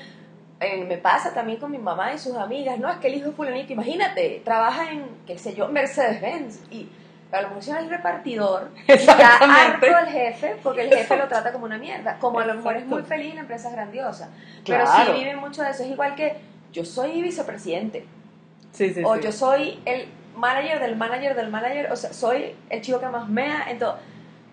eh, 0.60 0.86
me 0.86 0.98
pasa 0.98 1.34
también 1.34 1.58
con 1.60 1.72
mi 1.72 1.78
mamá 1.80 2.14
y 2.14 2.20
sus 2.20 2.36
amigas, 2.36 2.78
no, 2.78 2.90
es 2.92 2.98
que 2.98 3.08
el 3.08 3.16
hijo 3.16 3.32
fulanito, 3.32 3.74
imagínate, 3.74 4.42
trabaja 4.46 4.92
en, 4.92 5.06
qué 5.26 5.38
sé 5.40 5.56
yo, 5.56 5.70
Mercedes-Benz 5.70 6.60
y 6.70 6.88
a 7.32 7.42
lo 7.42 7.48
mejor 7.48 7.64
si 7.64 7.72
no 7.72 7.80
es 7.80 7.88
repartidor, 7.90 8.70
está 8.88 9.38
harto 9.38 9.86
el 9.86 10.08
jefe 10.08 10.58
porque 10.62 10.82
el 10.82 10.90
jefe 10.94 11.16
lo 11.16 11.28
trata 11.30 11.54
como 11.54 11.64
una 11.66 11.78
mierda, 11.78 12.18
como 12.20 12.40
a 12.42 12.46
lo 12.46 12.56
mejor 12.56 12.76
es 12.76 12.86
muy 12.86 13.04
feliz 13.04 13.32
y 13.32 13.36
la 13.36 13.42
empresa 13.42 13.70
es 13.70 13.74
grandiosa, 13.74 14.30
pero 14.68 14.84
Claro. 14.84 15.14
sí 15.14 15.20
viven 15.20 15.38
mucho 15.40 15.64
de 15.64 15.70
eso, 15.72 15.84
es 15.84 15.90
igual 15.90 16.14
que 16.16 16.36
yo 16.74 16.84
soy 16.84 17.22
vicepresidente, 17.22 18.06
Sí, 18.74 18.94
sí, 18.94 19.02
o 19.06 19.16
sí. 19.16 19.22
yo 19.24 19.32
soy 19.32 19.80
el 19.86 20.08
manager 20.36 20.80
del 20.82 20.96
manager 20.98 21.36
del 21.36 21.50
manager, 21.50 21.92
o 21.92 21.96
sea, 21.96 22.12
soy 22.14 22.54
el 22.70 22.82
chico 22.82 23.00
que 23.00 23.08
más 23.08 23.28
mea, 23.30 23.66
entonces, 23.70 24.02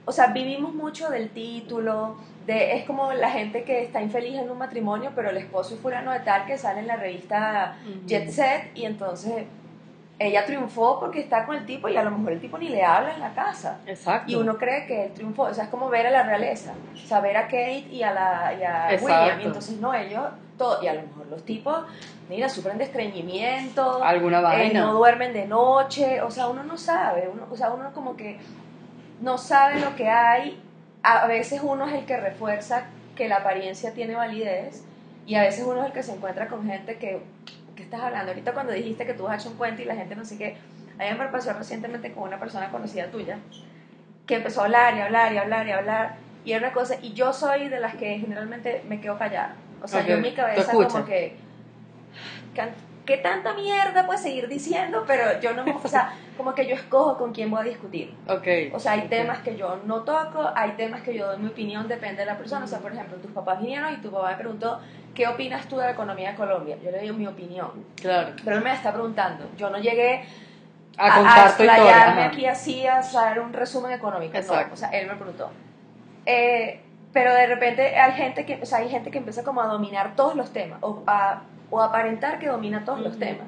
o 0.08 0.12
sea, 0.12 0.28
vivimos 0.28 0.74
mucho 0.74 1.10
del 1.10 1.28
título, 1.28 2.16
de, 2.46 2.76
es 2.76 2.86
como 2.86 3.12
la 3.12 3.30
gente 3.30 3.62
que 3.62 3.82
está 3.82 4.00
infeliz 4.00 4.36
en 4.38 4.50
un 4.50 4.56
matrimonio, 4.56 5.12
pero 5.14 5.28
el 5.28 5.36
esposo 5.36 5.74
es 5.74 5.80
fulano 5.82 6.12
de 6.12 6.20
tal 6.20 6.46
que 6.46 6.56
sale 6.56 6.80
en 6.80 6.86
la 6.86 6.96
revista. 6.96 7.76
Jet 8.06 8.30
Set 8.30 8.70
y 8.74 8.86
entonces 8.86 9.44
ella 10.18 10.46
triunfó 10.46 10.98
porque 10.98 11.20
está 11.20 11.44
con 11.44 11.56
el 11.56 11.66
tipo 11.66 11.90
y 11.90 11.96
a 11.98 12.02
lo 12.02 12.10
mejor 12.10 12.32
el 12.32 12.40
tipo 12.40 12.56
ni 12.56 12.70
le 12.70 12.82
habla 12.82 13.12
en 13.12 13.20
la 13.20 13.34
casa. 13.34 13.80
Exacto. 13.86 14.32
Y 14.32 14.36
uno 14.36 14.56
cree 14.56 14.86
que 14.86 15.04
él 15.04 15.12
triunfó, 15.12 15.42
o 15.42 15.52
sea, 15.52 15.64
es 15.64 15.70
como 15.70 15.90
ver 15.90 16.06
a 16.06 16.10
la 16.10 16.22
realeza, 16.22 16.72
o 16.94 17.06
sea, 17.06 17.20
ver 17.20 17.36
a 17.36 17.42
Kate 17.42 17.84
y 17.90 18.02
a, 18.02 18.14
la, 18.14 18.54
y 18.58 18.64
a. 18.64 18.98
William, 19.02 19.40
y 19.42 19.44
entonces 19.44 19.78
no, 19.78 19.92
ellos, 19.92 20.22
todo, 20.56 20.82
y 20.82 20.88
a 20.88 20.94
lo 20.94 21.02
mejor 21.02 21.26
los 21.26 21.44
tipos, 21.44 21.84
mira, 22.30 22.48
sufren 22.48 22.78
de 22.78 22.84
estreñimiento, 22.84 24.02
Alguna 24.02 24.38
eh, 24.38 24.42
vaina. 24.42 24.80
no 24.80 24.94
duermen 24.94 25.34
de 25.34 25.46
noche, 25.46 26.22
o 26.22 26.30
sea, 26.30 26.48
uno 26.48 26.62
no 26.62 26.78
sabe, 26.78 27.28
uno, 27.30 27.42
o 27.50 27.54
sea, 27.54 27.70
uno 27.70 27.92
como 27.92 28.16
que 28.16 28.40
no 29.20 29.38
sabe 29.38 29.80
lo 29.80 29.94
que 29.96 30.08
hay, 30.08 30.60
a 31.02 31.26
veces 31.26 31.60
uno 31.62 31.86
es 31.88 31.94
el 31.94 32.04
que 32.06 32.16
refuerza 32.16 32.84
que 33.16 33.28
la 33.28 33.36
apariencia 33.36 33.92
tiene 33.92 34.14
validez 34.14 34.84
y 35.26 35.34
a 35.34 35.42
veces 35.42 35.64
uno 35.66 35.80
es 35.80 35.86
el 35.86 35.92
que 35.92 36.02
se 36.02 36.12
encuentra 36.14 36.48
con 36.48 36.64
gente 36.66 36.96
que, 36.98 37.20
¿qué 37.76 37.82
estás 37.82 38.00
hablando? 38.00 38.30
Ahorita 38.30 38.52
cuando 38.52 38.72
dijiste 38.72 39.06
que 39.06 39.14
tú 39.14 39.26
has 39.28 39.40
hecho 39.40 39.50
un 39.50 39.56
cuento 39.56 39.82
y 39.82 39.84
la 39.84 39.94
gente 39.96 40.14
no 40.16 40.24
sé 40.24 40.38
qué, 40.38 40.56
a 40.98 41.12
mí 41.12 41.18
me 41.18 41.26
pasó 41.28 41.52
recientemente 41.52 42.12
con 42.12 42.24
una 42.24 42.38
persona 42.38 42.70
conocida 42.70 43.06
tuya 43.10 43.38
que 44.26 44.36
empezó 44.36 44.60
a 44.62 44.64
hablar 44.64 44.96
y 44.96 45.00
hablar 45.00 45.32
y 45.32 45.38
hablar 45.38 45.66
y 45.66 45.70
hablar 45.72 46.14
y 46.44 46.52
era 46.52 46.66
una 46.66 46.72
cosa, 46.74 46.94
y 47.02 47.12
yo 47.12 47.32
soy 47.32 47.68
de 47.68 47.80
las 47.80 47.94
que 47.96 48.18
generalmente 48.18 48.82
me 48.88 49.00
quedo 49.00 49.18
callada, 49.18 49.54
o 49.82 49.88
sea, 49.88 50.00
yo 50.06 50.14
en 50.14 50.22
mi 50.22 50.28
cabeza 50.34 50.72
como 50.72 51.04
que 51.06 51.36
can- 52.54 52.70
¿qué 53.08 53.16
tanta 53.16 53.54
mierda 53.54 54.04
puedes 54.04 54.20
seguir 54.20 54.48
diciendo? 54.48 55.04
Pero 55.06 55.40
yo 55.40 55.54
no, 55.54 55.64
o 55.82 55.88
sea, 55.88 56.12
como 56.36 56.54
que 56.54 56.66
yo 56.66 56.74
escojo 56.74 57.16
con 57.16 57.32
quién 57.32 57.50
voy 57.50 57.62
a 57.62 57.64
discutir. 57.64 58.14
Ok. 58.28 58.74
O 58.74 58.78
sea, 58.78 58.92
hay 58.92 59.08
temas 59.08 59.38
que 59.38 59.56
yo 59.56 59.80
no 59.86 60.02
toco, 60.02 60.50
hay 60.54 60.72
temas 60.72 61.00
que 61.00 61.14
yo 61.14 61.26
doy 61.26 61.38
mi 61.38 61.48
opinión, 61.48 61.88
depende 61.88 62.20
de 62.20 62.26
la 62.26 62.36
persona. 62.36 62.66
O 62.66 62.68
sea, 62.68 62.80
por 62.80 62.92
ejemplo, 62.92 63.16
tus 63.16 63.30
papás 63.30 63.60
vinieron 63.60 63.94
y 63.94 63.96
tu 63.96 64.10
papá 64.10 64.32
me 64.32 64.36
preguntó, 64.36 64.78
¿qué 65.14 65.26
opinas 65.26 65.66
tú 65.68 65.78
de 65.78 65.86
la 65.86 65.92
economía 65.92 66.32
de 66.32 66.36
Colombia? 66.36 66.76
Yo 66.84 66.90
le 66.90 67.00
digo 67.00 67.14
mi 67.14 67.26
opinión. 67.26 67.70
Claro. 67.96 68.34
Pero 68.44 68.56
él 68.56 68.62
me 68.62 68.74
está 68.74 68.92
preguntando. 68.92 69.46
Yo 69.56 69.70
no 69.70 69.78
llegué 69.78 70.24
A 70.98 71.14
contar 71.16 71.56
tu 71.56 71.62
historia. 71.62 72.26
aquí 72.26 72.44
así 72.44 72.86
a 72.86 72.98
hacer 72.98 73.40
un 73.40 73.54
resumen 73.54 73.92
económico. 73.92 74.34
No, 74.34 74.38
Exacto. 74.38 74.74
o 74.74 74.76
sea, 74.76 74.90
él 74.90 75.06
me 75.06 75.14
preguntó. 75.14 75.50
Eh, 76.26 76.82
pero 77.14 77.32
de 77.32 77.46
repente 77.46 77.96
hay 77.96 78.12
gente 78.12 78.44
que, 78.44 78.60
o 78.62 78.66
sea, 78.66 78.80
hay 78.80 78.90
gente 78.90 79.10
que 79.10 79.16
empieza 79.16 79.44
como 79.44 79.62
a 79.62 79.66
dominar 79.66 80.14
todos 80.14 80.34
los 80.34 80.52
temas 80.52 80.78
o 80.82 81.02
a, 81.06 81.40
o 81.70 81.80
aparentar 81.82 82.38
que 82.38 82.48
domina 82.48 82.84
todos 82.84 83.00
los 83.00 83.18
temas. 83.18 83.46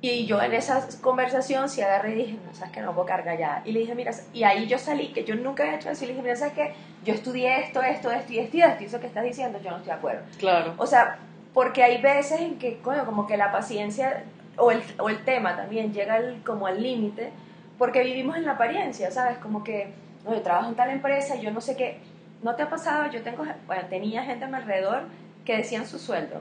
Y 0.00 0.26
yo 0.26 0.42
en 0.42 0.52
esa 0.52 0.86
conversación 1.00 1.68
sí 1.70 1.80
agarré 1.80 2.12
y 2.12 2.14
dije, 2.16 2.38
no, 2.46 2.54
sabes 2.54 2.72
que 2.74 2.82
no 2.82 2.92
puedo 2.92 3.06
cargar 3.06 3.38
ya. 3.38 3.62
Y 3.64 3.72
le 3.72 3.80
dije, 3.80 3.94
mira, 3.94 4.12
y 4.34 4.42
ahí 4.44 4.66
yo 4.66 4.78
salí, 4.78 5.08
que 5.14 5.24
yo 5.24 5.34
nunca 5.34 5.62
había 5.62 5.76
hecho 5.76 5.88
eso, 5.88 6.04
y 6.04 6.08
le 6.08 6.12
dije, 6.12 6.22
mira, 6.22 6.36
sabes 6.36 6.52
que 6.52 6.74
yo 7.04 7.14
estudié 7.14 7.60
esto, 7.60 7.80
esto, 7.82 8.10
esto 8.10 8.32
y 8.32 8.38
esto 8.38 8.56
y 8.58 8.60
esto, 8.62 8.82
y 8.82 8.86
eso 8.86 9.00
que 9.00 9.06
estás 9.06 9.24
diciendo, 9.24 9.58
yo 9.62 9.70
no 9.70 9.76
estoy 9.78 9.92
de 9.92 9.96
acuerdo. 9.96 10.22
Claro. 10.38 10.74
O 10.76 10.86
sea, 10.86 11.16
porque 11.54 11.82
hay 11.82 12.02
veces 12.02 12.40
en 12.40 12.58
que, 12.58 12.78
coño, 12.80 13.06
como 13.06 13.26
que 13.26 13.38
la 13.38 13.50
paciencia 13.50 14.24
o 14.58 14.70
el, 14.72 14.82
o 14.98 15.08
el 15.08 15.24
tema 15.24 15.56
también 15.56 15.94
llega 15.94 16.16
al- 16.16 16.42
como 16.44 16.66
al 16.66 16.82
límite, 16.82 17.30
porque 17.78 18.02
vivimos 18.04 18.36
en 18.36 18.44
la 18.44 18.52
apariencia, 18.52 19.10
¿sabes? 19.10 19.38
Como 19.38 19.64
que, 19.64 19.94
no, 20.24 20.34
yo 20.34 20.42
trabajo 20.42 20.68
en 20.68 20.74
tal 20.74 20.90
empresa, 20.90 21.36
yo 21.36 21.50
no 21.50 21.60
sé 21.62 21.76
qué. 21.76 21.98
¿No 22.42 22.54
te 22.56 22.62
ha 22.62 22.68
pasado? 22.68 23.10
Yo 23.10 23.22
tengo, 23.22 23.42
bueno, 23.66 23.82
tenía 23.88 24.22
gente 24.22 24.44
a 24.44 24.48
mi 24.48 24.56
alrededor 24.56 25.04
que 25.46 25.56
decían 25.56 25.86
su 25.86 25.98
sueldo. 25.98 26.40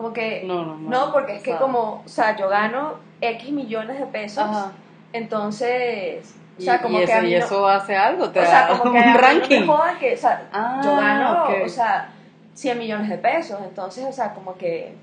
Como 0.00 0.14
que, 0.14 0.44
No, 0.46 0.64
no, 0.64 0.76
no. 0.78 0.88
no, 0.88 1.12
porque 1.12 1.36
es 1.36 1.42
que 1.42 1.50
O 1.50 1.58
sea, 1.58 1.60
como, 1.60 2.02
o 2.06 2.08
sea, 2.08 2.34
yo 2.34 2.48
gano 2.48 2.94
X 3.20 3.50
millones 3.52 3.98
de 4.00 4.06
pesos, 4.06 4.44
Ajá. 4.44 4.72
entonces, 5.12 6.34
o 6.58 6.62
sea, 6.62 6.80
como 6.80 6.96
y 7.00 7.04
que 7.04 7.12
eso, 7.12 7.18
a 7.18 7.20
mí 7.22 7.28
y 7.28 7.34
eso 7.34 7.68
hace 7.68 7.94
algo, 7.96 8.30
te 8.30 8.40
o 8.40 8.44
sea, 8.46 8.62
da 8.68 8.78
como 8.78 8.92
que 8.92 8.98
un 8.98 9.14
ranking. 9.14 9.66
Jodan 9.66 9.98
que, 9.98 10.14
o 10.14 10.16
sea, 10.16 10.48
Ah, 10.52 10.80
yo 10.82 10.96
gano, 10.96 11.44
ok. 11.44 11.50
o 11.66 11.68
sea, 11.68 12.08
100 12.54 12.78
millones 12.78 13.08
de 13.10 13.18
pesos, 13.18 13.58
entonces, 13.62 14.06
o 14.08 14.12
sea, 14.12 14.32
como 14.32 14.54
que 14.56 14.94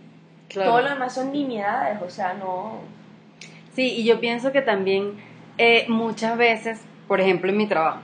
Claro. 0.50 0.72
todo 0.72 0.82
lo 0.82 0.90
demás 0.90 1.14
son 1.14 1.32
nimiedades, 1.32 2.02
o 2.02 2.10
sea, 2.10 2.34
no... 2.34 2.80
Sí, 3.76 3.94
y 3.98 4.04
yo 4.04 4.20
pienso 4.20 4.52
que 4.52 4.62
también 4.64 5.20
eh, 5.60 5.86
muchas 5.90 6.38
veces, 6.38 6.82
por 7.08 7.22
ejemplo, 7.22 7.52
en 7.52 7.58
mi 7.58 7.68
trabajo, 7.68 8.00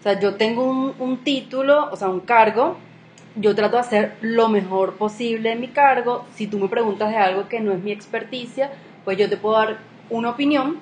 o 0.00 0.02
sea, 0.02 0.18
yo 0.20 0.34
tengo 0.36 0.64
un, 0.64 0.94
un 0.98 1.24
título, 1.24 1.88
o 1.90 1.96
sea, 1.96 2.08
un 2.10 2.20
cargo, 2.20 2.76
yo 3.36 3.54
trato 3.54 3.76
de 3.76 3.80
hacer 3.80 4.16
lo 4.20 4.48
mejor 4.48 4.94
posible 4.94 5.52
en 5.52 5.60
mi 5.60 5.68
cargo. 5.68 6.24
Si 6.34 6.46
tú 6.46 6.58
me 6.58 6.68
preguntas 6.68 7.10
de 7.10 7.16
algo 7.16 7.48
que 7.48 7.60
no 7.60 7.72
es 7.72 7.82
mi 7.82 7.92
experticia, 7.92 8.70
pues 9.04 9.18
yo 9.18 9.28
te 9.28 9.36
puedo 9.36 9.56
dar 9.56 9.78
una 10.10 10.30
opinión 10.30 10.78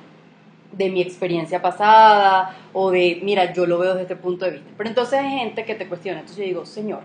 de 0.72 0.90
mi 0.90 1.00
experiencia 1.02 1.62
pasada 1.62 2.56
o 2.72 2.90
de, 2.90 3.20
mira, 3.22 3.52
yo 3.52 3.66
lo 3.66 3.78
veo 3.78 3.90
desde 3.90 4.02
este 4.02 4.16
punto 4.16 4.44
de 4.44 4.52
vista. 4.52 4.70
Pero 4.76 4.88
entonces 4.88 5.18
hay 5.20 5.38
gente 5.38 5.64
que 5.64 5.74
te 5.74 5.86
cuestiona. 5.86 6.20
Entonces 6.20 6.44
yo 6.44 6.48
digo, 6.48 6.66
señor, 6.66 7.00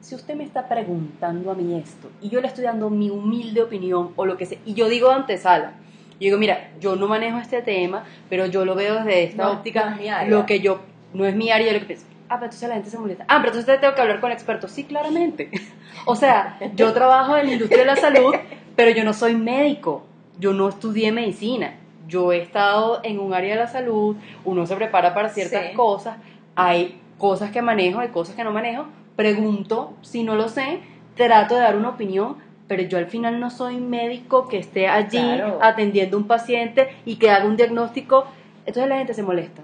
si 0.00 0.14
usted 0.14 0.34
me 0.34 0.44
está 0.44 0.68
preguntando 0.68 1.50
a 1.50 1.54
mí 1.54 1.76
esto 1.78 2.10
y 2.20 2.28
yo 2.28 2.40
le 2.40 2.48
estoy 2.48 2.64
dando 2.64 2.90
mi 2.90 3.10
humilde 3.10 3.62
opinión 3.62 4.10
o 4.16 4.26
lo 4.26 4.36
que 4.36 4.46
sea, 4.46 4.58
y 4.66 4.74
yo 4.74 4.88
digo 4.88 5.10
antesala, 5.10 5.72
yo 6.20 6.26
digo, 6.26 6.38
mira, 6.38 6.70
yo 6.80 6.94
no 6.94 7.08
manejo 7.08 7.38
este 7.38 7.62
tema, 7.62 8.04
pero 8.28 8.46
yo 8.46 8.64
lo 8.64 8.74
veo 8.74 8.96
desde 8.96 9.24
esta 9.24 9.44
No, 9.44 9.52
óptica, 9.52 9.86
no 9.86 9.96
es 9.96 10.00
mi 10.02 10.08
área. 10.08 10.28
lo 10.30 10.46
que 10.46 10.60
yo, 10.60 10.80
no 11.14 11.24
es 11.26 11.34
mi 11.34 11.50
área, 11.50 11.72
lo 11.72 11.80
que 11.80 11.86
pienso. 11.86 12.06
Ah, 12.28 12.36
pero 12.36 12.44
entonces 12.46 12.68
la 12.68 12.74
gente 12.76 12.90
se 12.90 12.98
molesta. 12.98 13.24
Ah, 13.28 13.38
pero 13.42 13.52
entonces 13.52 13.80
tengo 13.80 13.94
que 13.94 14.00
hablar 14.00 14.20
con 14.20 14.32
expertos. 14.32 14.70
Sí, 14.70 14.84
claramente. 14.84 15.50
O 16.06 16.16
sea, 16.16 16.58
yo 16.74 16.92
trabajo 16.92 17.34
en 17.36 17.46
la 17.46 17.52
industria 17.54 17.78
de 17.80 17.86
la 17.86 17.96
salud, 17.96 18.34
pero 18.76 18.90
yo 18.90 19.04
no 19.04 19.14
soy 19.14 19.34
médico. 19.36 20.02
Yo 20.38 20.52
no 20.52 20.68
estudié 20.68 21.12
medicina. 21.12 21.76
Yo 22.08 22.30
he 22.32 22.42
estado 22.42 23.00
en 23.04 23.18
un 23.20 23.32
área 23.32 23.54
de 23.54 23.60
la 23.60 23.68
salud, 23.68 24.14
uno 24.44 24.66
se 24.66 24.76
prepara 24.76 25.14
para 25.14 25.30
ciertas 25.30 25.68
Sí. 25.68 25.74
cosas, 25.74 26.18
hay 26.56 27.00
cosas 27.16 27.52
que 27.52 27.62
manejo, 27.62 28.00
hay 28.00 28.08
cosas 28.08 28.34
que 28.34 28.44
no 28.44 28.50
manejo, 28.50 28.84
pregunto, 29.16 29.94
si 30.02 30.24
no 30.24 30.34
lo 30.34 30.48
sé, 30.50 30.80
trato 31.16 31.54
de 31.54 31.62
dar 31.62 31.76
una 31.76 31.90
opinión, 31.90 32.36
pero 32.68 32.82
yo 32.82 32.98
al 32.98 33.06
final 33.06 33.40
no 33.40 33.48
soy 33.48 33.76
médico 33.78 34.48
que 34.48 34.58
esté 34.58 34.88
allí 34.88 35.16
Claro. 35.16 35.58
atendiendo 35.62 36.18
a 36.18 36.20
un 36.20 36.26
paciente 36.26 36.88
y 37.06 37.16
que 37.16 37.30
haga 37.30 37.46
un 37.46 37.56
diagnóstico. 37.56 38.26
Entonces 38.66 38.88
la 38.90 38.98
gente 38.98 39.14
se 39.14 39.22
molesta. 39.22 39.62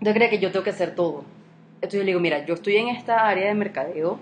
Yo 0.00 0.12
creo 0.12 0.28
que 0.28 0.38
yo 0.38 0.50
tengo 0.52 0.64
que 0.64 0.70
hacer 0.70 0.94
todo. 0.94 1.24
Entonces 1.82 1.98
yo 1.98 2.04
le 2.04 2.06
digo, 2.12 2.20
mira, 2.20 2.46
yo 2.46 2.54
estoy 2.54 2.76
en 2.76 2.88
esta 2.88 3.28
área 3.28 3.48
de 3.48 3.54
mercadeo, 3.54 4.18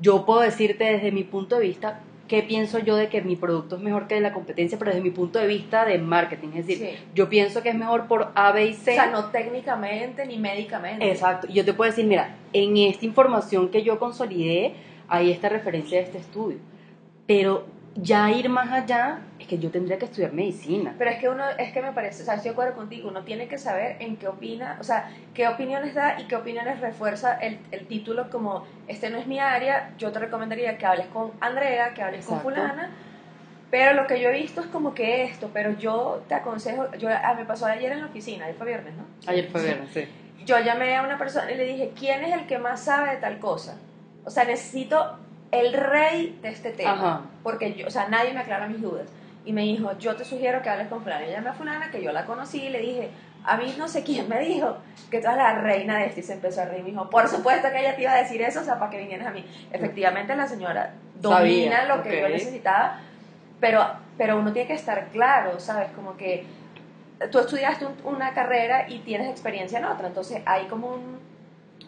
yo 0.00 0.24
puedo 0.24 0.40
decirte 0.40 0.84
desde 0.84 1.12
mi 1.12 1.22
punto 1.22 1.56
de 1.58 1.62
vista 1.66 2.00
qué 2.28 2.42
pienso 2.42 2.78
yo 2.78 2.96
de 2.96 3.08
que 3.08 3.20
mi 3.22 3.36
producto 3.36 3.76
es 3.76 3.82
mejor 3.82 4.06
que 4.06 4.18
la 4.20 4.32
competencia, 4.32 4.78
pero 4.78 4.90
desde 4.90 5.02
mi 5.02 5.10
punto 5.10 5.38
de 5.38 5.46
vista 5.46 5.84
de 5.84 5.98
marketing. 5.98 6.48
Es 6.54 6.66
decir, 6.66 6.78
Sí. 6.78 6.96
yo 7.14 7.28
pienso 7.28 7.62
que 7.62 7.70
es 7.70 7.74
mejor 7.74 8.06
por 8.06 8.32
A, 8.34 8.52
B 8.52 8.66
y 8.66 8.74
C. 8.74 8.92
O 8.92 8.94
sea, 8.94 9.06
no 9.10 9.26
técnicamente 9.26 10.26
ni 10.26 10.38
médicamente. 10.38 11.10
Exacto. 11.10 11.46
Y 11.50 11.54
yo 11.54 11.64
te 11.64 11.72
puedo 11.74 11.90
decir, 11.90 12.06
mira, 12.06 12.36
en 12.52 12.76
esta 12.76 13.04
información 13.06 13.68
que 13.70 13.82
yo 13.82 13.98
consolidé, 13.98 14.74
hay 15.08 15.30
esta 15.30 15.48
referencia 15.48 15.98
de 15.98 16.04
este 16.04 16.18
estudio. 16.18 16.58
Pero 17.26 17.66
ya 17.94 18.30
ir 18.30 18.48
más 18.48 18.70
allá, 18.70 19.18
es 19.38 19.46
que 19.46 19.58
yo 19.58 19.70
tendría 19.70 19.98
que 19.98 20.04
estudiar 20.04 20.32
medicina. 20.32 20.94
Pero 20.98 21.10
es 21.10 21.18
que 21.18 21.28
uno, 21.28 21.44
es 21.58 21.72
que 21.72 21.82
me 21.82 21.92
parece, 21.92 22.22
o 22.22 22.24
sea, 22.24 22.34
estoy 22.34 22.50
de 22.50 22.52
acuerdo 22.52 22.74
contigo, 22.74 23.08
uno 23.08 23.24
tiene 23.24 23.48
que 23.48 23.58
saber 23.58 23.96
en 24.00 24.16
qué 24.16 24.28
opina, 24.28 24.76
o 24.80 24.84
sea, 24.84 25.10
qué 25.34 25.48
opiniones 25.48 25.94
da 25.94 26.20
y 26.20 26.24
qué 26.24 26.36
opiniones 26.36 26.80
refuerza 26.80 27.34
el, 27.34 27.58
el 27.70 27.86
título 27.86 28.30
como, 28.30 28.64
este 28.86 29.10
no 29.10 29.18
es 29.18 29.26
mi 29.26 29.40
área, 29.40 29.94
yo 29.98 30.12
te 30.12 30.18
recomendaría 30.18 30.78
que 30.78 30.86
hables 30.86 31.06
con 31.06 31.32
Andrea, 31.40 31.94
que 31.94 32.02
hables 32.02 32.24
Exacto. 32.24 32.44
con 32.44 32.54
fulana, 32.54 32.90
pero 33.70 33.94
lo 33.94 34.06
que 34.06 34.20
yo 34.20 34.30
he 34.30 34.32
visto 34.32 34.60
es 34.60 34.66
como 34.68 34.94
que 34.94 35.24
esto, 35.24 35.50
pero 35.52 35.72
yo 35.76 36.22
te 36.28 36.34
aconsejo, 36.34 36.90
yo, 36.98 37.08
ah, 37.10 37.34
me 37.34 37.44
pasó 37.44 37.66
ayer 37.66 37.92
en 37.92 38.00
la 38.00 38.06
oficina, 38.06 38.44
ayer 38.44 38.56
fue 38.56 38.66
viernes, 38.66 38.94
¿no? 38.94 39.04
Ayer 39.26 39.48
fue 39.50 39.62
viernes, 39.62 39.90
sí. 39.92 40.04
Yo 40.46 40.58
llamé 40.60 40.96
a 40.96 41.02
una 41.02 41.18
persona 41.18 41.50
y 41.50 41.56
le 41.56 41.64
dije, 41.64 41.92
¿quién 41.98 42.24
es 42.24 42.32
el 42.32 42.46
que 42.46 42.58
más 42.58 42.84
sabe 42.84 43.10
de 43.10 43.16
tal 43.18 43.38
cosa? 43.38 43.78
O 44.24 44.30
sea, 44.30 44.44
necesito 44.44 45.18
el 45.50 45.72
rey 45.72 46.38
de 46.42 46.48
este 46.48 46.70
tema. 46.70 46.92
Ajá. 46.92 47.20
Porque 47.42 47.74
yo, 47.74 47.86
o 47.86 47.90
sea, 47.90 48.08
nadie 48.08 48.32
me 48.34 48.40
aclara 48.40 48.66
mis 48.66 48.80
dudas. 48.82 49.08
Y 49.44 49.52
me 49.52 49.62
dijo, 49.62 49.96
yo 49.98 50.14
te 50.16 50.24
sugiero 50.24 50.60
que 50.62 50.68
hables 50.68 50.88
con 50.88 51.02
fulana. 51.02 51.26
Y 51.26 51.30
llamé 51.30 51.48
a 51.50 51.52
fulana, 51.54 51.90
que 51.90 52.02
yo 52.02 52.12
la 52.12 52.26
conocí, 52.26 52.64
y 52.64 52.70
le 52.70 52.80
dije, 52.80 53.08
a 53.44 53.56
mí 53.56 53.74
no 53.78 53.88
sé 53.88 54.02
quién 54.02 54.28
me 54.28 54.40
dijo 54.40 54.76
que 55.10 55.20
tú 55.20 55.26
eres 55.26 55.38
la 55.38 55.54
reina 55.54 55.98
de 55.98 56.06
esto. 56.06 56.20
Y 56.20 56.22
se 56.22 56.34
empezó 56.34 56.60
a 56.60 56.64
reír. 56.66 56.82
Me 56.84 56.90
dijo, 56.90 57.08
por 57.08 57.28
supuesto 57.28 57.68
que 57.70 57.80
ella 57.80 57.96
te 57.96 58.02
iba 58.02 58.12
a 58.12 58.16
decir 58.16 58.42
eso, 58.42 58.60
o 58.60 58.64
sea, 58.64 58.78
para 58.78 58.90
que 58.90 58.98
vinieras 58.98 59.26
a 59.26 59.30
mí. 59.30 59.44
Efectivamente, 59.72 60.36
la 60.36 60.46
señora 60.46 60.92
domina 61.20 61.38
Sabía, 61.78 61.84
lo 61.96 62.02
que 62.02 62.20
yo 62.20 62.28
necesitaba, 62.28 62.98
pero, 63.58 63.86
pero 64.18 64.38
uno 64.38 64.52
tiene 64.52 64.68
que 64.68 64.74
estar 64.74 65.06
claro, 65.08 65.58
¿sabes? 65.60 65.88
Como 65.96 66.16
que 66.18 66.44
tú 67.32 67.38
estudiaste 67.38 67.86
un- 67.86 67.96
una 68.04 68.34
carrera 68.34 68.88
y 68.88 68.98
tienes 68.98 69.28
experiencia 69.30 69.78
en 69.78 69.86
otra, 69.86 70.08
entonces 70.08 70.42
hay 70.46 70.66
como 70.66 70.88
un, 70.88 71.18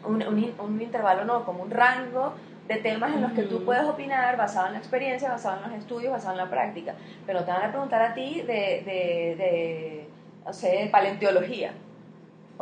un, 0.05 0.55
un 0.59 0.81
intervalo, 0.81 1.25
no, 1.25 1.45
como 1.45 1.63
un 1.63 1.71
rango 1.71 2.33
de 2.71 2.77
temas 2.77 3.13
en 3.13 3.21
los 3.21 3.33
que 3.33 3.43
tú 3.43 3.65
puedes 3.65 3.83
opinar 3.83 4.37
basado 4.37 4.69
en 4.69 4.75
la 4.75 4.79
experiencia, 4.79 5.29
basado 5.29 5.57
en 5.57 5.73
los 5.73 5.81
estudios, 5.81 6.13
basado 6.13 6.33
en 6.33 6.39
la 6.39 6.49
práctica, 6.49 6.95
pero 7.27 7.43
te 7.43 7.51
van 7.51 7.65
a 7.65 7.71
preguntar 7.71 8.01
a 8.01 8.15
ti 8.15 8.43
de, 8.47 8.83
de, 8.87 9.35
de 9.37 10.09
no 10.47 10.53
sé, 10.53 10.69
de 10.69 10.87
paleontología. 10.87 11.73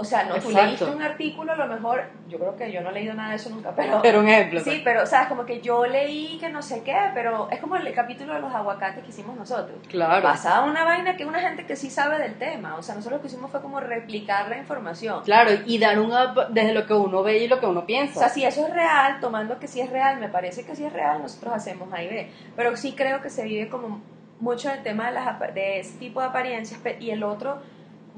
O 0.00 0.05
sea, 0.05 0.23
no, 0.23 0.35
tú 0.37 0.49
Exacto. 0.50 0.62
leíste 0.67 0.85
un 0.87 1.02
artículo, 1.02 1.52
a 1.52 1.57
lo 1.57 1.67
mejor, 1.67 2.05
yo 2.28 2.38
creo 2.38 2.57
que 2.57 2.71
yo 2.71 2.81
no 2.83 2.90
he 2.90 2.93
leído 2.93 3.14
nada 3.14 3.31
de 3.31 3.37
eso 3.37 3.50
nunca, 3.50 3.73
pero... 3.75 4.00
Pero 4.00 4.21
un 4.21 4.28
ejemplo. 4.28 4.61
Sí, 4.61 4.81
pero, 4.85 5.05
¿sabes? 5.07 5.26
Como 5.28 5.45
que 5.45 5.61
yo 5.61 5.87
leí 5.87 6.38
que 6.38 6.49
no 6.50 6.62
sé 6.62 6.83
qué, 6.85 6.97
pero 7.14 7.49
es 7.50 7.59
como 7.59 7.75
el 7.75 7.93
capítulo 7.93 8.33
de 8.35 8.40
los 8.40 8.55
aguacates 8.55 9.02
que 9.02 9.11
hicimos 9.11 9.37
nosotros 9.37 9.76
Claro. 9.88 10.23
basada 10.23 10.64
en 10.64 10.71
una 10.71 10.85
vaina 10.85 11.17
que 11.17 11.25
una 11.26 11.40
gente 11.40 11.67
que 11.67 11.75
sí 11.75 11.90
sabe 11.90 12.19
del 12.19 12.35
tema. 12.38 12.76
O 12.76 12.83
sea, 12.83 12.95
nosotros 12.95 13.19
lo 13.19 13.23
que 13.23 13.26
hicimos 13.28 13.50
fue 13.50 13.61
como 13.61 13.81
replicar 13.81 14.49
la 14.49 14.59
información. 14.59 15.23
Claro, 15.25 15.50
y 15.67 15.78
dar 15.78 15.99
un 15.99 16.12
up 16.12 16.47
desde 16.50 16.75
lo 16.75 16.87
que 16.87 16.95
uno 16.95 17.25
ve 17.25 17.38
y 17.38 17.49
lo 17.49 17.59
que 17.59 17.67
uno 17.67 17.81
O 17.81 17.87
piensa. 17.87 18.21
sea, 18.21 18.28
si 18.28 18.45
eso 18.45 18.67
es 18.67 18.73
real, 18.73 19.19
tomando 19.21 19.59
que 19.59 19.67
sí 19.67 19.81
es 19.81 19.90
real, 19.90 20.21
me 20.21 20.28
parece 20.28 20.64
que 20.64 20.76
sí 20.76 20.85
es 20.85 20.93
real, 20.93 21.21
nosotros 21.21 21.55
hacemos 21.55 21.93
A 21.93 22.02
y 22.02 22.07
B. 22.09 22.31
Pero 22.55 22.76
sí 22.76 22.93
creo 22.97 23.21
que 23.21 23.31
se 23.31 23.43
vive 23.45 23.69
como 23.69 24.00
mucho 24.40 24.71
el 24.71 24.83
tema 24.85 25.07
de, 25.09 25.12
las, 25.14 25.40
de 25.55 25.81
ese 25.81 25.99
tipo 25.99 26.21
de 26.21 26.28
apariencias 26.28 26.81
y 27.00 27.11
el 27.11 27.25
otro, 27.25 27.59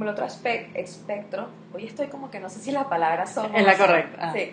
como 0.00 0.08
el 0.08 0.14
otro 0.16 0.24
aspec- 0.26 0.70
espectro, 0.74 1.48
hoy 1.74 1.84
estoy 1.84 2.06
como 2.06 2.30
que 2.30 2.40
no 2.40 2.48
sé 2.48 2.58
si 2.60 2.72
las 2.72 2.86
palabras 2.86 3.34
son... 3.34 3.54
Es 3.54 3.66
la 3.66 3.76
correcta, 3.76 4.28
ah. 4.28 4.32
Sí. 4.32 4.50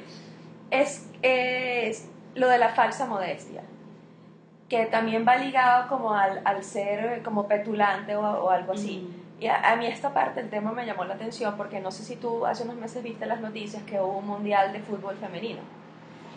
Es, 0.72 1.10
es 1.22 2.10
lo 2.36 2.50
de 2.50 2.58
la 2.58 2.68
falsa 2.68 3.06
modestia. 3.06 3.62
Que 4.68 4.88
también 4.88 5.26
va 5.26 5.38
ligado 5.38 5.88
como 5.88 6.14
al, 6.14 6.42
al 6.44 6.66
ser 6.66 7.24
como 7.24 7.48
petulante 7.48 8.18
o, 8.18 8.22
o 8.44 8.50
algo 8.50 8.74
así. 8.74 9.08
Mm. 9.40 9.44
Y 9.44 9.48
a, 9.48 9.72
a 9.72 9.78
mí 9.78 9.86
esta 9.86 10.14
parte 10.14 10.42
del 10.42 10.50
tema 10.50 10.74
me 10.74 10.86
llamó 10.86 11.06
la 11.06 11.14
atención 11.14 11.56
porque 11.56 11.80
no 11.80 11.92
sé 11.92 12.04
si 12.04 12.18
tú 12.18 12.46
hace 12.46 12.64
unos 12.64 12.76
meses 12.76 13.02
viste 13.02 13.26
las 13.26 13.40
noticias 13.40 13.84
que 13.84 14.02
hubo 14.02 14.18
un 14.18 14.28
mundial 14.28 14.74
de 14.74 14.80
fútbol 14.82 15.16
femenino 15.16 15.62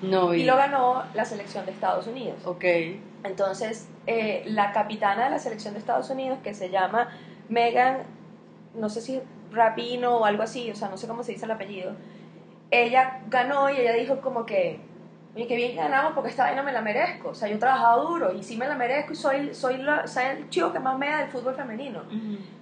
No 0.03 0.29
vi. 0.29 0.43
y 0.43 0.45
lo 0.45 0.55
ganó 0.57 1.03
la 1.15 1.25
selección 1.25 1.67
de 1.67 1.73
Estados 1.73 2.07
Unidos. 2.07 2.39
Ok. 2.47 2.65
Entonces, 3.25 3.89
eh, 4.07 4.45
la 4.47 4.71
capitana 4.71 5.25
de 5.25 5.31
la 5.31 5.41
selección 5.41 5.75
de 5.75 5.81
Estados 5.81 6.09
Unidos, 6.11 6.39
que 6.45 6.55
se 6.55 6.71
llama 6.71 7.09
Megan, 7.49 8.05
no 8.75 8.89
sé 8.89 9.01
si 9.01 9.21
Rapino 9.53 10.17
o 10.19 10.25
algo 10.25 10.43
así, 10.43 10.71
o 10.71 10.75
sea, 10.77 10.89
no 10.89 10.97
sé 10.97 11.07
cómo 11.09 11.23
se 11.25 11.33
dice 11.33 11.45
el 11.45 11.51
apellido, 11.51 11.93
ella 12.71 13.21
ganó 13.29 13.69
y 13.71 13.77
ella 13.79 13.93
dijo 13.95 14.21
como 14.21 14.47
que, 14.47 14.79
oye, 15.35 15.47
qué 15.47 15.57
bien 15.57 15.77
ganamos 15.77 16.13
porque 16.13 16.31
esta 16.31 16.45
vaina 16.45 16.63
me 16.63 16.73
la 16.73 16.81
merezco. 16.81 17.31
O 17.31 17.35
sea, 17.35 17.49
yo 17.49 17.57
he 17.57 17.59
trabajado 17.59 18.07
duro 18.09 18.33
y 18.33 18.43
sí 18.45 18.57
me 18.57 18.69
la 18.69 18.77
merezco 18.77 19.13
y 19.13 19.17
soy, 19.17 19.55
soy, 19.55 19.79
la- 19.79 20.07
soy 20.07 20.25
el 20.25 20.49
chico 20.51 20.73
que 20.73 20.79
más 20.79 20.97
me 20.99 21.09
da 21.09 21.19
del 21.19 21.29
fútbol 21.31 21.55
femenino. 21.55 22.03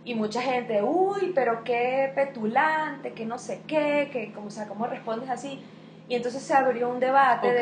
Y 0.05 0.15
mucha 0.15 0.41
gente, 0.41 0.83
uy, 0.83 1.33
pero 1.35 1.63
qué 1.65 2.11
petulante, 2.15 3.13
que 3.13 3.27
no 3.27 3.39
sé 3.39 3.61
qué, 3.67 4.09
que, 4.11 4.33
como, 4.33 4.47
o 4.47 4.51
sea, 4.51 4.67
¿cómo 4.67 4.87
respondes 4.87 5.29
así? 5.29 5.63
Y 6.09 6.15
entonces 6.15 6.43
se 6.43 6.55
abrió 6.55 6.89
un 6.89 7.01
debate 7.01 7.49
de 7.53 7.61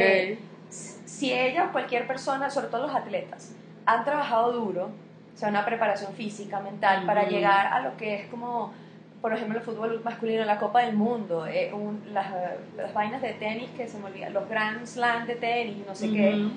si 0.68 1.32
ella 1.32 1.64
o 1.66 1.72
cualquier 1.72 2.06
persona, 2.06 2.48
sobre 2.50 2.68
todo 2.68 2.86
los 2.86 2.94
atletas, 2.94 3.52
han 3.86 4.04
trabajado 4.04 4.52
duro, 4.52 4.90
o 5.36 5.38
sea, 5.38 5.50
una 5.50 5.66
preparación 5.66 6.14
física, 6.14 6.60
mental, 6.60 7.04
para 7.04 7.24
Ujú. 7.24 7.30
llegar 7.32 7.66
a 7.66 7.80
lo 7.80 7.94
que 7.98 8.14
es 8.14 8.26
como, 8.28 8.72
por 9.20 9.34
ejemplo, 9.34 9.58
el 9.58 9.64
fútbol 9.64 10.00
masculino, 10.02 10.42
la 10.46 10.56
Copa 10.58 10.80
del 10.80 10.96
Mundo, 10.96 11.46
eh, 11.46 11.70
un- 11.74 12.02
las, 12.14 12.26
las 12.74 12.94
vainas 12.94 13.20
de 13.20 13.34
tenis 13.34 13.68
que 13.76 13.86
se 13.86 13.98
me 13.98 14.06
olvidan, 14.06 14.32
los 14.32 14.48
Grand 14.48 14.86
Slam 14.86 15.26
de 15.26 15.34
tenis, 15.36 15.86
no 15.86 15.94
sé 15.94 16.10
qué, 16.10 16.36
Ujú. 16.36 16.50